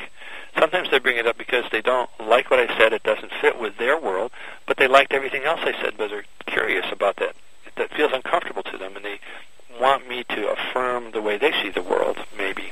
Sometimes 0.59 0.91
they 0.91 0.99
bring 0.99 1.17
it 1.17 1.27
up 1.27 1.37
because 1.37 1.65
they 1.73 1.81
don't 1.81 2.09
like 2.21 2.51
what 2.51 2.61
I 2.61 2.79
said; 2.79 2.93
it 2.93 3.03
doesn't 3.03 3.33
fit 3.41 3.59
with 3.59 3.79
their 3.79 3.99
world, 3.99 4.31
but 4.67 4.77
they 4.77 4.87
liked 4.87 5.13
everything 5.13 5.43
else 5.43 5.61
I 5.63 5.73
said, 5.83 5.95
but 5.99 6.11
they're 6.11 6.25
curious 6.47 6.87
about 6.93 7.17
that. 7.17 7.35
That 7.77 7.93
feels 7.95 8.13
uncomfortable 8.13 8.63
to 8.65 8.79
them, 8.79 8.97
and 8.97 9.05
they 9.05 9.19
want 9.81 10.09
me 10.09 10.25
to 10.25 10.53
affirm 10.53 11.11
the 11.11 11.23
way 11.23 11.37
they 11.39 11.53
see 11.63 11.71
the 11.71 11.83
world, 11.83 12.19
maybe. 12.37 12.71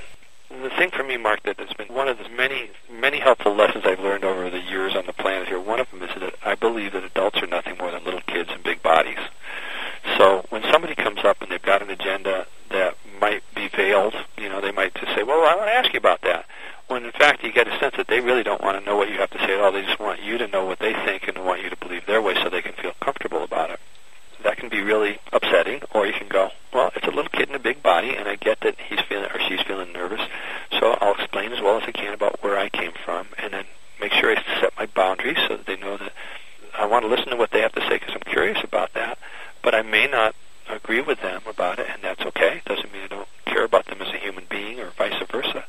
And 0.51 0.63
the 0.63 0.71
thing 0.71 0.91
for 0.91 1.03
me, 1.03 1.17
Mark, 1.17 1.43
that 1.45 1.59
has 1.59 1.73
been 1.73 1.89
one 1.89 2.07
of 2.07 2.19
the 2.19 2.29
many, 2.29 2.71
many 2.93 3.19
helpful 3.19 3.55
lessons 3.55 3.85
I've 3.87 4.01
learned 4.01 4.25
over 4.25 4.51
the 4.51 4.61
years 4.61 4.95
on 4.95 5.07
the 5.07 5.13
planet 5.13 5.49
here. 5.49 5.59
One 5.59 5.81
of 5.81 5.91
them 5.91 6.03
is 6.03 6.11
that 6.21 6.35
I 6.45 6.55
believe 6.55 6.93
that 6.93 7.03
adults 7.03 7.39
are 7.43 7.47
nothing 7.47 7.79
more 7.79 7.91
than 7.91 8.05
little 8.05 8.21
kids 8.21 8.51
in 8.55 8.63
big 8.63 8.83
bodies. 8.83 9.19
So 10.17 10.45
when 10.51 10.63
somebody 10.71 10.95
comes 10.95 11.21
up 11.25 11.41
and 11.43 11.51
they've 11.51 11.63
got 11.63 11.83
an 11.83 11.91
agenda 11.91 12.47
that 12.71 12.97
might 13.21 13.43
be 13.55 13.69
veiled, 13.69 14.15
you 14.39 14.49
know, 14.49 14.61
they 14.61 14.73
might 14.73 14.95
just 14.95 15.15
say, 15.15 15.23
"Well, 15.23 15.45
I 15.45 15.55
want 15.55 15.69
to 15.69 15.75
ask 15.75 15.93
you 15.93 15.99
about 15.99 16.23
that." 16.23 16.47
When 16.89 17.05
in 17.05 17.13
fact 17.13 17.45
you 17.45 17.53
get 17.53 17.69
a 17.69 17.79
sense 17.79 17.97
that 17.97 18.09
they 18.09 18.21
really 18.21 18.43
don't 18.43 18.63
want 18.63 18.79
to 18.79 18.85
know 18.85 18.97
what 18.97 19.09
you 19.09 19.19
have 19.19 19.31
to 19.31 19.39
say 19.39 19.55
at 19.55 19.61
all. 19.61 19.71
They 19.71 19.83
just 19.83 20.01
want 20.01 20.23
you 20.23 20.39
to 20.39 20.49
know 20.49 20.65
what 20.65 20.81
they 20.81 20.93
think 20.93 21.29
and 21.29 21.45
want 21.45 21.63
you 21.63 21.71
to 21.71 21.77
believe 21.77 22.07
their 22.07 22.21
way 22.21 22.35
so 22.35 22.49
they 22.49 22.63
can 22.63 22.73
feel 22.73 22.93
comfortable 23.01 23.45
about 23.45 23.71
it. 23.71 23.79
That 24.43 24.57
can 24.57 24.69
be 24.69 24.81
really 24.81 25.21
upsetting, 25.33 25.83
or 25.93 26.07
you 26.07 26.15
can 26.15 26.29
go, 26.29 26.51
"Well, 26.73 26.91
it's 26.97 27.07
a 27.07 27.11
little 27.11 27.31
kid 27.31 27.49
in 27.49 27.55
a 27.55 27.61
big 27.61 27.83
body, 27.83 28.17
and 28.17 28.29
I 28.29 28.37
get 28.37 28.61
that 28.61 28.77
he's 28.81 29.01
feeling 29.01 29.31
or 29.31 29.41
she's 29.41 29.61
feeling 29.63 29.93
nervous, 29.93 30.23
so 30.79 30.97
I'll 31.01 31.15
explain 31.15 31.53
as 31.53 31.61
well 31.61 31.77
as 31.77 31.85
I 31.87 31.93
can 31.93 32.15
about 32.15 32.43
where 32.43 32.59
I 32.59 32.69
came 32.71 32.93
from, 32.93 33.29
and 33.39 33.53
then 33.53 33.65
make 34.01 34.13
sure 34.13 34.35
I 34.35 34.43
set 34.61 34.77
my 34.77 34.87
boundaries 34.87 35.39
so 35.47 35.57
that 35.57 35.67
they 35.67 35.77
know 35.77 35.97
that 35.99 36.13
I 36.77 36.87
want 36.87 37.05
to 37.05 37.09
listen 37.09 37.29
to 37.29 37.37
what 37.37 37.51
they 37.51 37.61
have 37.61 37.73
to 37.73 37.83
say 37.83 37.99
because 37.99 38.15
I'm 38.15 38.33
curious 38.33 38.65
about 38.65 38.95
that." 38.95 39.19
but 39.63 39.75
I 39.75 39.83
may 39.83 40.07
not 40.07 40.35
agree 40.69 41.01
with 41.01 41.21
them 41.21 41.43
about 41.47 41.79
it, 41.79 41.87
and 41.93 42.03
that's 42.03 42.23
okay. 42.23 42.59
It 42.59 42.65
doesn't 42.65 42.93
mean 42.93 43.03
I 43.05 43.09
don't 43.09 43.29
care 43.47 43.65
about 43.65 43.87
them 43.87 44.01
as 44.01 44.09
a 44.09 44.19
human 44.19 44.45
being 44.49 44.81
or 44.81 44.91
vice 44.91 45.21
versa. 45.31 45.65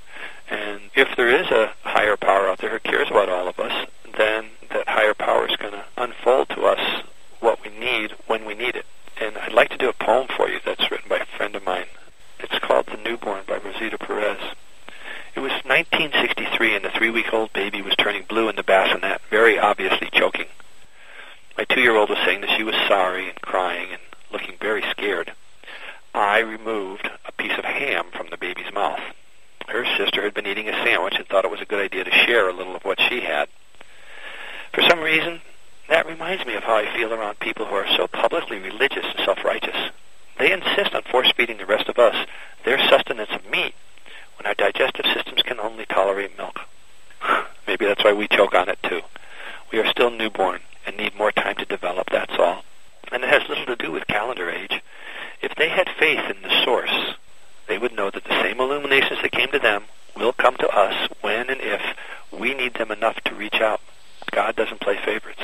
And 0.49 0.82
if 0.95 1.16
there 1.16 1.30
is 1.30 1.47
a 1.47 1.74
higher 1.84 2.18
power 2.18 2.47
out 2.47 2.60
there 2.60 2.70
who 2.70 2.80
cares 2.80 3.10
about 3.10 3.30
all 3.30 3.47
of 3.47 3.60
us, 3.60 3.88
then 4.18 4.49
that 4.70 4.88
higher 4.88 5.14
power 5.14 5.47
is 5.47 5.56
going 5.56 5.74
to 5.74 5.86
unfold 5.97 6.49
to 6.49 6.66
us 6.66 7.04
what 7.39 7.64
we 7.64 7.70
need 7.70 8.12
when 8.28 8.45
we 8.45 8.54
need 8.54 8.76
it. 8.76 8.86
And 9.20 9.38
I'd 9.38 9.54
like 9.54 9.70
to 9.70 9.78
do 9.78 9.89
a 9.89 9.93
poem 9.93 10.28
for 10.36 10.49
you 10.49 10.60
that's 10.64 10.91
written 10.91 11.10
by 11.10 11.18
a 11.18 11.38
friend 11.38 11.56
of 11.56 11.66
mine. 11.66 11.86
It's 12.39 12.60
called 12.60 12.88
The 12.88 12.97
Newborn 13.12 13.43
by 13.45 13.57
Rosita 13.57 13.97
Perez. 13.97 14.39
It 15.36 15.41
was 15.41 15.51
1963, 15.66 16.76
and 16.76 16.86
the 16.86 16.91
three-week-old 16.91 17.51
baby 17.51 17.82
was 17.82 17.93
turning 17.97 18.24
blue 18.24 18.47
in 18.47 18.55
the 18.55 18.64
bassinet, 18.64 19.20
very 19.30 19.59
obviously 19.59 20.09
choking. 20.14 20.45
My 21.57 21.66
two-year-old 21.66 22.09
was 22.09 22.20
saying 22.20 22.39
that 22.39 22.55
she 22.55 22.64
was 22.64 22.76
sorry 22.88 23.28
and 23.28 23.41
crying 23.41 23.89
and 23.91 24.01
looking 24.32 24.55
very 24.62 24.82
scared. 24.91 25.34
I 26.16 26.39
removed 26.39 27.09
a 27.26 27.34
piece 27.34 27.57
of 27.57 27.66
ham 27.66 28.05
from 28.16 28.28
the 28.30 28.38
baby's 28.38 28.72
mouth. 28.74 29.01
Her 29.68 29.84
sister 29.97 30.24
had 30.24 30.34
been 30.34 30.47
eating 30.47 30.70
a 30.70 30.84
sandwich 30.86 31.16
and 31.18 31.28
thought 31.28 31.43
it 31.43 31.51
was 31.51 31.59
a 31.59 31.66
good 31.66 31.84
idea 31.84 32.05
to 32.05 32.12
share 32.12 32.47
a 32.47 32.53
little 32.53 32.78
of 32.78 32.86
what 32.86 33.01
she 33.09 33.20
had. 33.20 33.49
For 34.74 34.84
some 34.84 35.01
reason, 35.01 35.41
that 35.89 36.07
reminds 36.07 36.45
me 36.45 36.55
of 36.55 36.64
how 36.64 36.78
I 36.78 36.95
feel 36.95 37.14
around 37.14 37.41
people 37.41 37.66
who 37.66 37.76
are 37.76 37.93
so 37.97 38.07
publicly 38.07 38.59
religious 38.59 39.03
and 39.03 39.26
self-righteous. 39.26 39.91
They 40.41 40.51
insist 40.51 40.95
on 40.95 41.03
force-feeding 41.03 41.59
the 41.59 41.67
rest 41.67 41.87
of 41.87 41.99
us 41.99 42.15
their 42.65 42.79
sustenance 42.89 43.29
of 43.29 43.45
meat 43.51 43.75
when 44.35 44.47
our 44.47 44.55
digestive 44.55 45.05
systems 45.13 45.43
can 45.43 45.59
only 45.59 45.85
tolerate 45.85 46.35
milk. 46.35 46.61
Maybe 47.67 47.85
that's 47.85 48.03
why 48.03 48.13
we 48.13 48.27
choke 48.27 48.55
on 48.55 48.67
it 48.67 48.79
too. 48.81 49.01
We 49.71 49.77
are 49.77 49.85
still 49.91 50.09
newborn 50.09 50.61
and 50.87 50.97
need 50.97 51.15
more 51.15 51.31
time 51.31 51.57
to 51.57 51.65
develop, 51.65 52.09
that's 52.09 52.33
all. 52.39 52.63
And 53.11 53.23
it 53.23 53.29
has 53.29 53.47
little 53.47 53.67
to 53.67 53.75
do 53.75 53.91
with 53.91 54.07
calendar 54.07 54.49
age. 54.49 54.81
If 55.43 55.53
they 55.57 55.69
had 55.69 55.87
faith 55.99 56.35
in 56.35 56.41
the 56.41 56.63
source, 56.63 57.13
they 57.67 57.77
would 57.77 57.93
know 57.93 58.09
that 58.09 58.23
the 58.23 58.41
same 58.41 58.59
illuminations 58.59 59.21
that 59.21 59.33
came 59.33 59.51
to 59.51 59.59
them 59.59 59.83
will 60.17 60.33
come 60.33 60.55
to 60.57 60.69
us 60.69 61.07
when 61.21 61.51
and 61.51 61.61
if 61.61 61.81
we 62.31 62.55
need 62.55 62.73
them 62.73 62.89
enough 62.89 63.21
to 63.25 63.35
reach 63.35 63.61
out. 63.61 63.79
God 64.31 64.55
doesn't 64.55 64.81
play 64.81 64.97
favorites. 65.05 65.43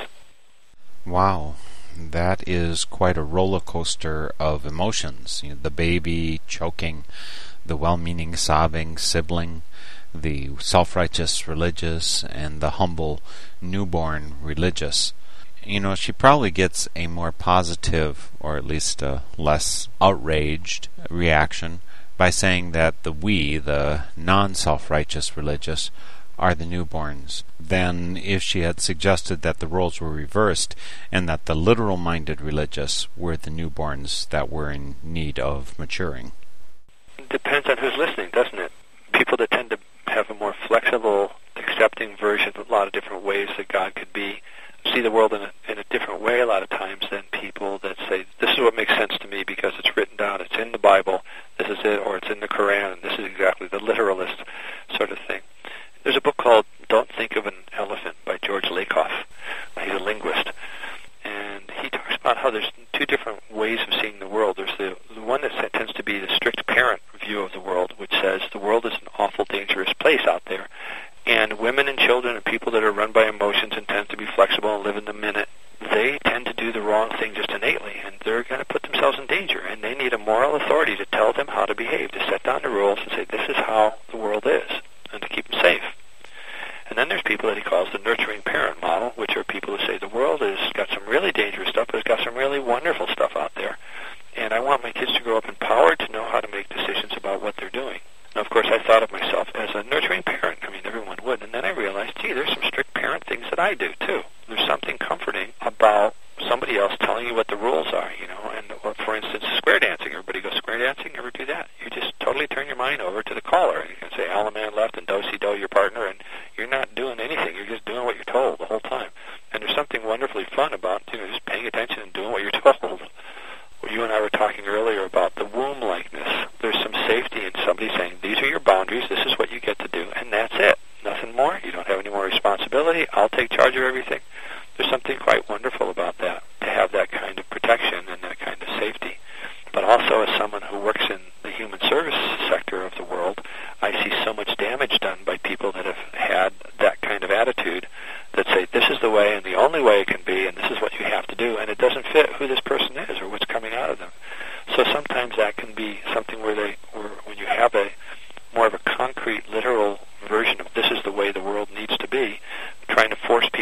Wow, 1.05 1.53
that 1.97 2.47
is 2.47 2.85
quite 2.85 3.17
a 3.17 3.23
roller 3.23 3.59
coaster 3.59 4.31
of 4.39 4.65
emotions. 4.65 5.41
You 5.43 5.49
know, 5.51 5.57
the 5.61 5.71
baby 5.71 6.41
choking, 6.47 7.03
the 7.65 7.75
well 7.75 7.97
meaning 7.97 8.35
sobbing 8.35 8.97
sibling, 8.97 9.63
the 10.13 10.51
self 10.59 10.95
righteous 10.95 11.47
religious, 11.47 12.23
and 12.25 12.61
the 12.61 12.71
humble 12.71 13.21
newborn 13.61 14.35
religious. 14.41 15.13
You 15.63 15.81
know, 15.81 15.95
she 15.95 16.11
probably 16.11 16.51
gets 16.51 16.87
a 16.95 17.07
more 17.07 17.31
positive, 17.31 18.29
or 18.39 18.55
at 18.57 18.65
least 18.65 19.01
a 19.01 19.23
less 19.37 19.89
outraged 19.99 20.87
reaction 21.09 21.81
by 22.17 22.29
saying 22.29 22.71
that 22.71 23.03
the 23.03 23.11
we, 23.11 23.57
the 23.57 24.03
non 24.15 24.55
self 24.55 24.89
righteous 24.89 25.35
religious, 25.35 25.91
are 26.37 26.55
the 26.55 26.65
newborns 26.65 27.43
than 27.59 28.17
if 28.17 28.41
she 28.43 28.61
had 28.61 28.79
suggested 28.79 29.41
that 29.41 29.59
the 29.59 29.67
roles 29.67 29.99
were 29.99 30.11
reversed 30.11 30.75
and 31.11 31.27
that 31.27 31.45
the 31.45 31.55
literal 31.55 31.97
minded 31.97 32.41
religious 32.41 33.07
were 33.17 33.37
the 33.37 33.49
newborns 33.49 34.29
that 34.29 34.51
were 34.51 34.71
in 34.71 34.95
need 35.03 35.39
of 35.39 35.77
maturing. 35.79 36.31
Depends 37.29 37.67
on 37.67 37.77
who's 37.77 37.97
listening, 37.97 38.29
doesn't 38.31 38.59
it? 38.59 38.71
People 39.13 39.37
that 39.37 39.51
tend 39.51 39.71
to 39.71 39.79
have 40.07 40.29
a 40.29 40.33
more 40.35 40.55
flexible, 40.67 41.31
accepting 41.55 42.15
version 42.17 42.53
of 42.55 42.69
a 42.69 42.71
lot 42.71 42.87
of 42.87 42.93
different 42.93 43.23
ways 43.23 43.49
that 43.57 43.67
God 43.67 43.95
could 43.95 44.13
be 44.13 44.41
see 44.93 45.01
the 45.01 45.11
world 45.11 45.33
in 45.33 45.41
a, 45.41 45.51
in 45.67 45.77
a 45.77 45.83
different 45.89 46.21
way 46.21 46.39
a 46.39 46.45
lot 46.45 46.63
of 46.63 46.69
times 46.69 47.03
than 47.11 47.23
people 47.31 47.77
that 47.79 47.97
say, 48.09 48.25
this 48.39 48.51
is 48.51 48.59
what 48.59 48.75
makes 48.75 48.93
sense 48.95 49.17
to 49.19 49.27
me 49.27 49.43
because 49.43 49.73
it's 49.77 49.95
written 49.97 50.15
down, 50.17 50.41
it's 50.41 50.55
in 50.55 50.71
the 50.71 50.77
Bible, 50.77 51.23
this 51.57 51.67
is 51.67 51.77
it, 51.83 51.99
or 51.99 52.17
it's 52.17 52.29
in 52.29 52.39
the 52.39 52.47
Quran. 52.47 52.93
and 52.93 53.01
this 53.01 53.19
is 53.19 53.25
exactly 53.25 53.67
the 53.67 53.79
literalist 53.79 54.35
sort 54.95 55.11
of 55.11 55.17
thing. 55.27 55.41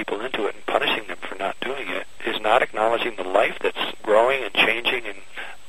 People 0.05 0.23
into 0.25 0.45
it 0.45 0.55
and 0.55 0.65
punishing 0.65 1.07
them 1.07 1.17
for 1.27 1.35
not 1.35 1.59
doing 1.61 1.87
it 1.89 2.05
is 2.25 2.39
not 2.41 2.61
acknowledging 2.61 3.15
the 3.15 3.23
life 3.23 3.57
that's 3.61 3.93
growing 4.03 4.43
and 4.43 4.53
changing 4.53 5.05
and 5.05 5.17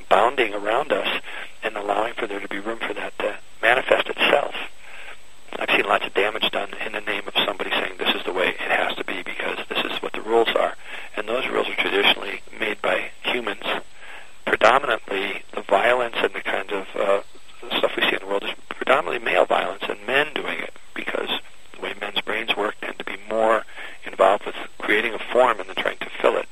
bounding 0.09 0.53
around 0.53 0.91
us 0.91 1.21
and 1.63 1.75
allowing 1.75 2.13
for 2.13 2.27
there 2.27 2.39
to 2.39 2.47
be 2.47 2.59
room 2.59 2.79
for 2.79 2.93
that 2.93 3.17
to 3.19 3.37
manifest 3.61 4.07
itself. 4.07 4.53
I've 5.59 5.69
seen 5.69 5.85
lots 5.85 6.05
of 6.05 6.13
damage 6.13 6.49
done 6.51 6.69
in 6.85 6.91
the 6.91 7.01
name 7.01 7.23
of 7.27 7.33
somebody 7.45 7.71
saying 7.71 7.93
this 7.97 8.13
is 8.15 8.23
the 8.25 8.33
way 8.33 8.49
it 8.49 8.59
has 8.59 8.95
to 8.97 9.03
be 9.03 9.23
because 9.23 9.57
this 9.69 9.83
is 9.85 10.01
what 10.01 10.13
the 10.13 10.21
rules 10.21 10.49
are. 10.55 10.75
And 11.15 11.27
those 11.27 11.47
rules 11.47 11.67
are 11.67 11.75
traditionally 11.75 12.41
made 12.59 12.81
by 12.81 13.09
humans. 13.23 13.63
Predominantly, 14.45 15.43
the 15.53 15.61
violence 15.61 16.15
and 16.19 16.33
the 16.33 16.41
kind 16.41 16.71
of 16.71 16.85
uh, 16.95 17.21
stuff 17.77 17.91
we 17.97 18.03
see 18.03 18.13
in 18.13 18.19
the 18.19 18.27
world 18.27 18.43
is 18.43 18.53
predominantly 18.69 19.19
male 19.19 19.45
violence 19.45 19.83
and 19.89 20.05
men 20.05 20.27
doing 20.35 20.59
it 20.59 20.73
because 20.93 21.29
the 21.73 21.81
way 21.81 21.93
men's 21.99 22.21
brains 22.21 22.55
work 22.55 22.75
tend 22.81 22.97
to 22.99 23.05
be 23.05 23.17
more 23.29 23.63
involved 24.05 24.45
with 24.45 24.55
creating 24.79 25.13
a 25.13 25.19
form 25.31 25.59
and 25.59 25.69
then 25.69 25.75
trying 25.75 25.97
to 25.97 26.09
fill 26.21 26.37
it. 26.37 26.47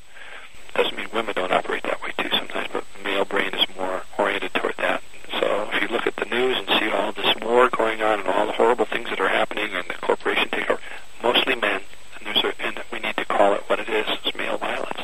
Doesn't 0.74 0.96
mean 0.96 1.08
women 1.12 1.34
don't 1.34 1.52
operate 1.52 1.82
that 1.84 2.02
way 2.02 2.12
too 2.18 2.28
sometimes, 2.30 2.68
but 2.72 2.84
the 2.96 3.02
male 3.02 3.24
brain 3.24 3.52
is 3.54 3.66
more 3.76 4.02
oriented 4.18 4.52
toward 4.54 4.76
that. 4.76 5.02
So 5.40 5.68
if 5.72 5.82
you 5.82 5.88
look 5.88 6.06
at 6.06 6.16
the 6.16 6.26
news 6.26 6.58
and 6.58 6.68
see 6.78 6.90
all 6.90 7.12
this 7.12 7.34
war 7.42 7.68
going 7.70 8.02
on 8.02 8.20
and 8.20 8.28
all 8.28 8.46
the 8.46 8.52
horrible 8.52 8.84
things 8.84 9.08
that 9.08 9.20
are 9.20 9.28
happening 9.28 9.74
and 9.74 9.86
the 9.88 9.94
corporation 9.94 10.48
takeover, 10.48 10.78
mostly 11.22 11.54
men, 11.54 11.80
and 12.18 12.26
there's 12.26 12.44
a, 12.44 12.62
and 12.62 12.80
we 12.92 13.00
need 13.00 13.16
to 13.16 13.24
call 13.24 13.54
it 13.54 13.62
what 13.68 13.80
it 13.80 13.88
is, 13.88 14.06
it's 14.24 14.36
male 14.36 14.58
violence. 14.58 15.00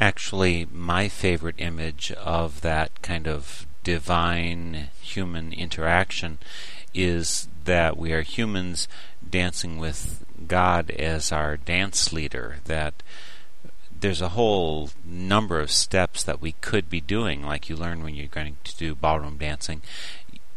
Actually, 0.00 0.66
my 0.72 1.08
favorite 1.08 1.56
image 1.58 2.10
of 2.12 2.62
that 2.62 3.00
kind 3.02 3.28
of 3.28 3.66
divine 4.10 4.88
human 5.00 5.52
interaction 5.52 6.36
is 6.92 7.46
that 7.64 7.96
we 7.96 8.12
are 8.12 8.22
humans 8.22 8.88
dancing 9.30 9.78
with 9.78 10.24
God 10.48 10.90
as 10.90 11.30
our 11.30 11.56
dance 11.56 12.12
leader, 12.12 12.56
that 12.64 13.04
there's 14.00 14.20
a 14.20 14.30
whole 14.30 14.90
number 15.04 15.60
of 15.60 15.70
steps 15.70 16.24
that 16.24 16.42
we 16.42 16.56
could 16.60 16.90
be 16.90 17.00
doing, 17.00 17.44
like 17.44 17.68
you 17.68 17.76
learn 17.76 18.02
when 18.02 18.16
you're 18.16 18.26
going 18.26 18.56
to 18.64 18.76
do 18.76 18.96
ballroom 18.96 19.36
dancing. 19.36 19.80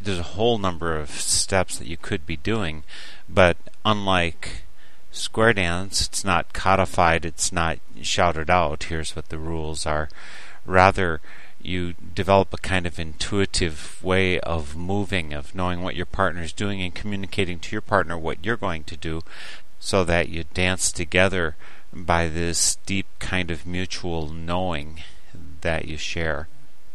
There's 0.02 0.18
a 0.18 0.34
whole 0.34 0.58
number 0.58 0.98
of 0.98 1.12
steps 1.12 1.78
that 1.78 1.88
you 1.88 1.98
could 1.98 2.26
be 2.26 2.38
doing, 2.38 2.84
but 3.30 3.58
unlike 3.86 4.64
square 5.12 5.54
dance, 5.54 6.08
it's 6.08 6.26
not 6.26 6.54
codified, 6.54 7.24
it's 7.24 7.52
not 7.52 7.78
shouted 8.02 8.50
out, 8.50 8.86
here's 8.86 9.16
what 9.16 9.30
the 9.30 9.38
rules 9.38 9.86
are. 9.86 10.10
Rather, 10.66 11.22
you 11.66 11.94
develop 12.14 12.54
a 12.54 12.58
kind 12.58 12.86
of 12.86 13.00
intuitive 13.00 14.04
way 14.04 14.40
of 14.42 14.76
moving, 14.76 15.34
of 15.34 15.56
knowing 15.56 15.82
what 15.82 15.96
your 15.96 16.06
partner 16.06 16.42
is 16.42 16.54
doing 16.54 16.82
and 16.82 16.94
communicating 16.94 17.60
to 17.60 17.72
your 17.72 17.82
partner 17.82 18.18
what 18.18 18.44
you're 18.44 18.58
going 18.58 18.84
to 18.86 18.98
do 18.98 19.22
so 19.80 20.04
that 20.04 20.30
you 20.30 20.44
dance 20.54 20.92
together 20.92 21.56
by 21.92 22.28
this 22.28 22.78
deep 22.86 23.08
kind 23.20 23.52
of 23.52 23.66
mutual 23.66 24.30
knowing 24.30 25.02
that 25.62 25.86
you 25.86 25.98
share. 25.98 26.48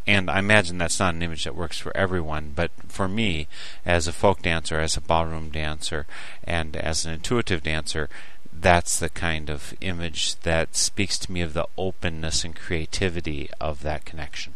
And 0.06 0.30
I 0.30 0.38
imagine 0.38 0.78
that's 0.78 0.98
not 0.98 1.14
an 1.14 1.22
image 1.22 1.44
that 1.44 1.54
works 1.54 1.78
for 1.78 1.94
everyone, 1.94 2.52
but 2.56 2.70
for 2.88 3.08
me, 3.08 3.46
as 3.84 4.08
a 4.08 4.12
folk 4.12 4.40
dancer, 4.40 4.80
as 4.80 4.96
a 4.96 5.02
ballroom 5.02 5.50
dancer, 5.50 6.06
and 6.44 6.74
as 6.76 7.04
an 7.04 7.12
intuitive 7.12 7.62
dancer, 7.62 8.08
that's 8.50 8.98
the 8.98 9.10
kind 9.10 9.50
of 9.50 9.74
image 9.80 10.36
that 10.40 10.74
speaks 10.74 11.18
to 11.18 11.30
me 11.30 11.42
of 11.42 11.52
the 11.52 11.66
openness 11.76 12.42
and 12.42 12.56
creativity 12.56 13.50
of 13.60 13.82
that 13.82 14.06
connection. 14.06 14.54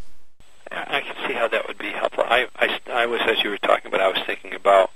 See 1.32 1.38
how 1.38 1.48
that 1.48 1.66
would 1.66 1.78
be 1.78 1.88
helpful. 1.88 2.24
I, 2.26 2.46
I, 2.56 2.78
I 2.92 3.06
was, 3.06 3.22
as 3.26 3.42
you 3.42 3.48
were 3.48 3.56
talking 3.56 3.86
about, 3.86 4.02
I 4.02 4.08
was 4.08 4.18
thinking 4.26 4.52
about 4.52 4.90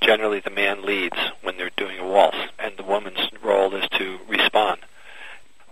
generally 0.00 0.40
the 0.40 0.50
man 0.50 0.84
leads 0.84 1.16
when 1.42 1.56
they're 1.56 1.70
doing 1.76 2.00
a 2.00 2.04
waltz, 2.04 2.38
and 2.58 2.76
the 2.76 2.82
woman's 2.82 3.30
role 3.40 3.72
is 3.72 3.88
to 3.90 4.18
respond. 4.26 4.80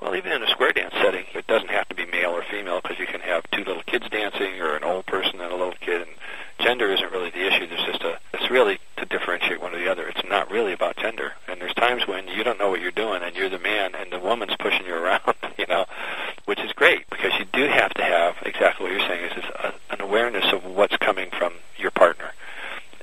Well, 0.00 0.14
even 0.14 0.30
in 0.30 0.44
a 0.44 0.48
square 0.50 0.70
dance 0.70 0.94
setting, 1.02 1.24
it 1.34 1.48
doesn't 1.48 1.70
have 1.70 1.88
to 1.88 1.96
be 1.96 2.06
male 2.06 2.30
or 2.30 2.44
female 2.48 2.80
because 2.80 3.00
you 3.00 3.06
can 3.06 3.22
have 3.22 3.42
two 3.50 3.64
little 3.64 3.82
kids 3.82 4.08
dancing 4.08 4.60
or 4.60 4.76
an 4.76 4.84
old 4.84 5.06
person 5.06 5.40
and 5.40 5.50
a 5.50 5.56
little 5.56 5.74
kid, 5.80 6.02
and 6.02 6.10
gender 6.60 6.92
isn't 6.92 7.10
really 7.10 7.30
the 7.30 7.46
issue. 7.46 7.66
There's 7.66 7.84
just 7.84 8.02
a, 8.02 8.20
it's 8.34 8.48
really 8.52 8.78
to 8.98 9.06
differentiate 9.06 9.60
one 9.60 9.74
or 9.74 9.78
the 9.78 9.90
other. 9.90 10.06
It's 10.06 10.28
not 10.28 10.48
really 10.48 10.72
about 10.72 10.96
gender. 10.96 11.32
And 11.48 11.60
there's 11.60 11.74
times 11.74 12.06
when 12.06 12.28
you 12.28 12.44
don't 12.44 12.58
know 12.60 12.70
what 12.70 12.80
you're 12.80 12.92
doing 12.92 13.22
and 13.24 13.34
you're 13.34 13.50
the 13.50 13.58
man 13.58 13.96
and 13.96 14.12
the 14.12 14.20
woman's 14.20 14.54
pushing 14.60 14.86
you 14.86 14.94
around, 15.02 15.34
you 15.58 15.66
know, 15.66 15.86
which 16.44 16.60
is 16.60 16.72
great 16.72 17.08
because 17.10 17.32
you 17.38 17.46
do 17.52 17.66
have 17.66 17.92
to 17.94 18.04
have 18.04 18.36
exactly 18.42 18.84
what 18.84 18.92
you're 18.92 19.08
saying 19.08 19.24
is, 19.24 19.32
is 19.38 19.44
a, 19.44 19.66
uh, 19.66 19.72
an 19.94 20.00
awareness 20.00 20.52
of 20.52 20.64
what's 20.64 20.96
coming 20.98 21.30
from 21.30 21.54
your 21.76 21.90
partner. 21.90 22.32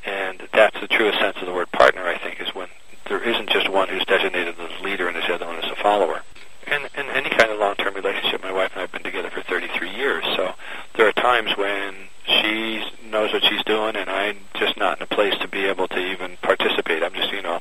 And 0.06 0.48
that's 0.54 0.80
the 0.80 0.88
truest 0.88 1.20
sense 1.20 1.38
of 1.40 1.48
the 1.48 1.54
word 1.54 1.72
partner, 1.72 2.04
I 2.04 2.18
think, 2.18 2.42
is 2.42 2.54
when 2.54 2.68
there 3.08 3.22
isn't 3.24 3.50
just 3.50 3.70
one 3.70 3.88
who's 3.88 4.06
designated 4.06 4.56
as 4.60 4.82
leader 4.82 5.08
and 5.08 5.16
the 5.16 5.34
other 5.34 5.46
one 5.46 5.58
as 5.58 5.72
a 5.72 5.76
follower. 5.76 6.22
And 6.68 6.90
in 6.96 7.08
any 7.08 7.30
kind 7.30 7.52
of 7.52 7.60
long-term 7.60 7.94
relationship, 7.94 8.44
my 8.44 8.52
wife 8.52 8.72
and 8.74 8.80
I 8.80 8.82
have 8.82 8.92
been 8.92 9.04
together 9.04 9.30
for 9.30 9.42
33 9.42 9.90
years, 9.90 10.24
so 10.36 10.54
there 10.96 11.08
are 11.08 11.14
times 11.14 11.56
when 11.58 11.96
she 12.26 12.84
knows 13.04 13.34
what 13.34 13.44
she's 13.44 13.64
doing 13.64 13.96
and 13.96 14.10
I'm 14.10 14.38
just 14.56 14.78
not 14.78 14.98
in 14.98 15.04
a 15.04 15.08
place 15.08 15.38
to 15.40 15.48
be 15.48 15.66
able 15.66 15.88
to 15.90 16.00
even 16.00 16.38
participate. 16.42 17.04
I'm 17.04 17.14
just, 17.14 17.32
you 17.32 17.42
know, 17.42 17.60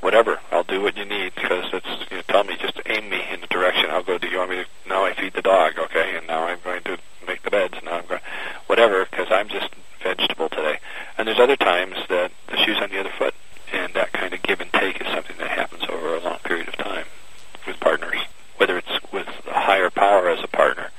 whatever. 0.00 0.40
I'll 0.50 0.64
do 0.64 0.80
what 0.80 0.96
you 0.96 1.04
need 1.04 1.34
because 1.34 1.64
it's, 1.72 2.10
you 2.10 2.16
know, 2.16 2.22
tell 2.28 2.44
me, 2.44 2.56
just 2.58 2.80
aim 2.86 3.08
me 3.08 3.22
in 3.30 3.40
the 3.40 3.46
direction. 3.46 3.90
I'll 3.90 4.02
go, 4.02 4.18
do 4.18 4.28
you 4.28 4.38
want 4.38 4.50
me 4.50 4.56
to, 4.56 4.66
now 4.88 5.04
I 5.04 5.14
feed 5.14 5.34
the 5.34 5.42
dog, 5.42 5.78
okay, 5.78 6.16
and 6.16 6.26
now 6.26 6.44
I'm 6.44 6.58
going 6.64 6.82
to 6.84 6.98
beds. 7.50 7.74
and 7.78 7.88
I'm 7.88 8.06
going, 8.06 8.20
whatever, 8.66 9.04
because 9.04 9.28
I'm 9.30 9.48
just 9.48 9.70
vegetable 10.02 10.48
today. 10.48 10.78
And 11.18 11.28
there's 11.28 11.38
other 11.38 11.56
times 11.56 11.96
that 12.08 12.32
the 12.48 12.56
shoe's 12.56 12.78
on 12.78 12.90
the 12.90 13.00
other 13.00 13.12
foot, 13.18 13.34
and 13.72 13.92
that 13.94 14.12
kind 14.12 14.32
of 14.32 14.42
give 14.42 14.60
and 14.60 14.72
take 14.72 15.00
is 15.00 15.06
something 15.08 15.36
that 15.38 15.50
happens 15.50 15.84
over 15.88 16.14
a 16.14 16.20
long 16.20 16.38
period 16.38 16.68
of 16.68 16.76
time 16.76 17.04
with 17.66 17.78
partners, 17.80 18.18
whether 18.56 18.78
it's 18.78 19.12
with 19.12 19.28
a 19.46 19.60
higher 19.60 19.90
power 19.90 20.28
as 20.28 20.42
a 20.42 20.48
partner, 20.48 20.90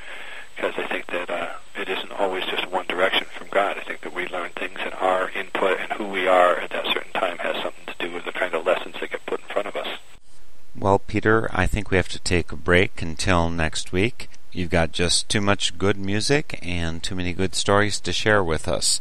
because 0.55 0.73
I 0.77 0.87
think 0.87 1.07
that 1.07 1.29
uh, 1.29 1.53
it 1.75 1.89
isn't 1.89 2.11
always 2.11 2.45
just 2.45 2.69
one 2.69 2.85
direction 2.87 3.25
from 3.37 3.47
God. 3.49 3.77
I 3.77 3.83
think 3.83 4.01
that 4.01 4.13
we 4.13 4.27
learn 4.27 4.51
things 4.51 4.79
and 4.79 4.93
our 4.95 5.29
input 5.31 5.79
and 5.79 5.91
who 5.93 6.05
we 6.05 6.27
are 6.27 6.57
at 6.57 6.69
that 6.71 6.85
certain 6.87 7.11
time 7.13 7.37
has 7.39 7.55
something 7.61 7.85
to 7.87 7.95
do 8.07 8.13
with 8.13 8.25
the 8.25 8.31
kind 8.31 8.53
of 8.53 8.65
lessons 8.65 8.95
that 8.99 9.11
get 9.11 9.25
put 9.25 9.39
in 9.39 9.47
front 9.47 9.67
of 9.67 9.75
us. 9.75 9.87
Well, 10.75 10.99
Peter, 10.99 11.49
I 11.51 11.67
think 11.67 11.91
we 11.91 11.97
have 11.97 12.09
to 12.09 12.19
take 12.19 12.51
a 12.51 12.55
break 12.55 13.01
until 13.01 13.49
next 13.49 13.91
week. 13.91 14.29
You've 14.53 14.69
got 14.69 14.91
just 14.91 15.29
too 15.29 15.39
much 15.39 15.77
good 15.77 15.97
music 15.97 16.59
and 16.61 17.01
too 17.01 17.15
many 17.15 17.31
good 17.31 17.55
stories 17.55 18.01
to 18.01 18.11
share 18.11 18.43
with 18.43 18.67
us. 18.67 18.99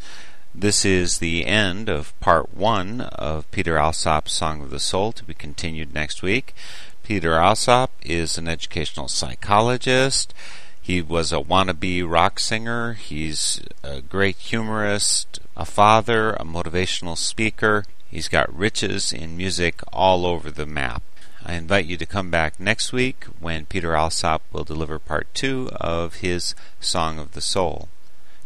This 0.55 0.85
is 0.85 1.19
the 1.19 1.45
end 1.45 1.89
of 1.89 2.19
part 2.21 2.55
one 2.55 3.01
of 3.01 3.51
Peter 3.51 3.77
Alsop's 3.77 4.33
Song 4.33 4.63
of 4.63 4.71
the 4.71 4.79
Soul 4.79 5.11
to 5.13 5.25
be 5.25 5.35
continued 5.35 5.93
next 5.93 6.23
week. 6.23 6.55
Peter 7.03 7.35
Alsop 7.35 7.91
is 8.03 8.39
an 8.39 8.47
educational 8.47 9.09
psychologist. 9.09 10.33
He 10.81 11.03
was 11.03 11.33
a 11.33 11.41
wannabe 11.41 12.09
rock 12.09 12.39
singer. 12.39 12.93
He's 12.93 13.61
a 13.83 14.01
great 14.01 14.37
humorist, 14.37 15.41
a 15.57 15.65
father, 15.65 16.35
a 16.35 16.45
motivational 16.45 17.17
speaker. 17.17 17.85
He's 18.09 18.29
got 18.29 18.57
riches 18.57 19.13
in 19.13 19.37
music 19.37 19.81
all 19.93 20.27
over 20.27 20.51
the 20.51 20.67
map. 20.67 21.03
I 21.45 21.55
invite 21.55 21.87
you 21.87 21.97
to 21.97 22.07
come 22.07 22.31
back 22.31 22.61
next 22.61 22.93
week 22.93 23.25
when 23.39 23.67
Peter 23.67 23.95
Alsop 23.95 24.43
will 24.53 24.65
deliver 24.65 24.99
part 24.99 25.33
two 25.35 25.71
of 25.73 26.17
his 26.17 26.55
Song 26.81 27.19
of 27.19 27.33
the 27.33 27.41
Soul. 27.41 27.89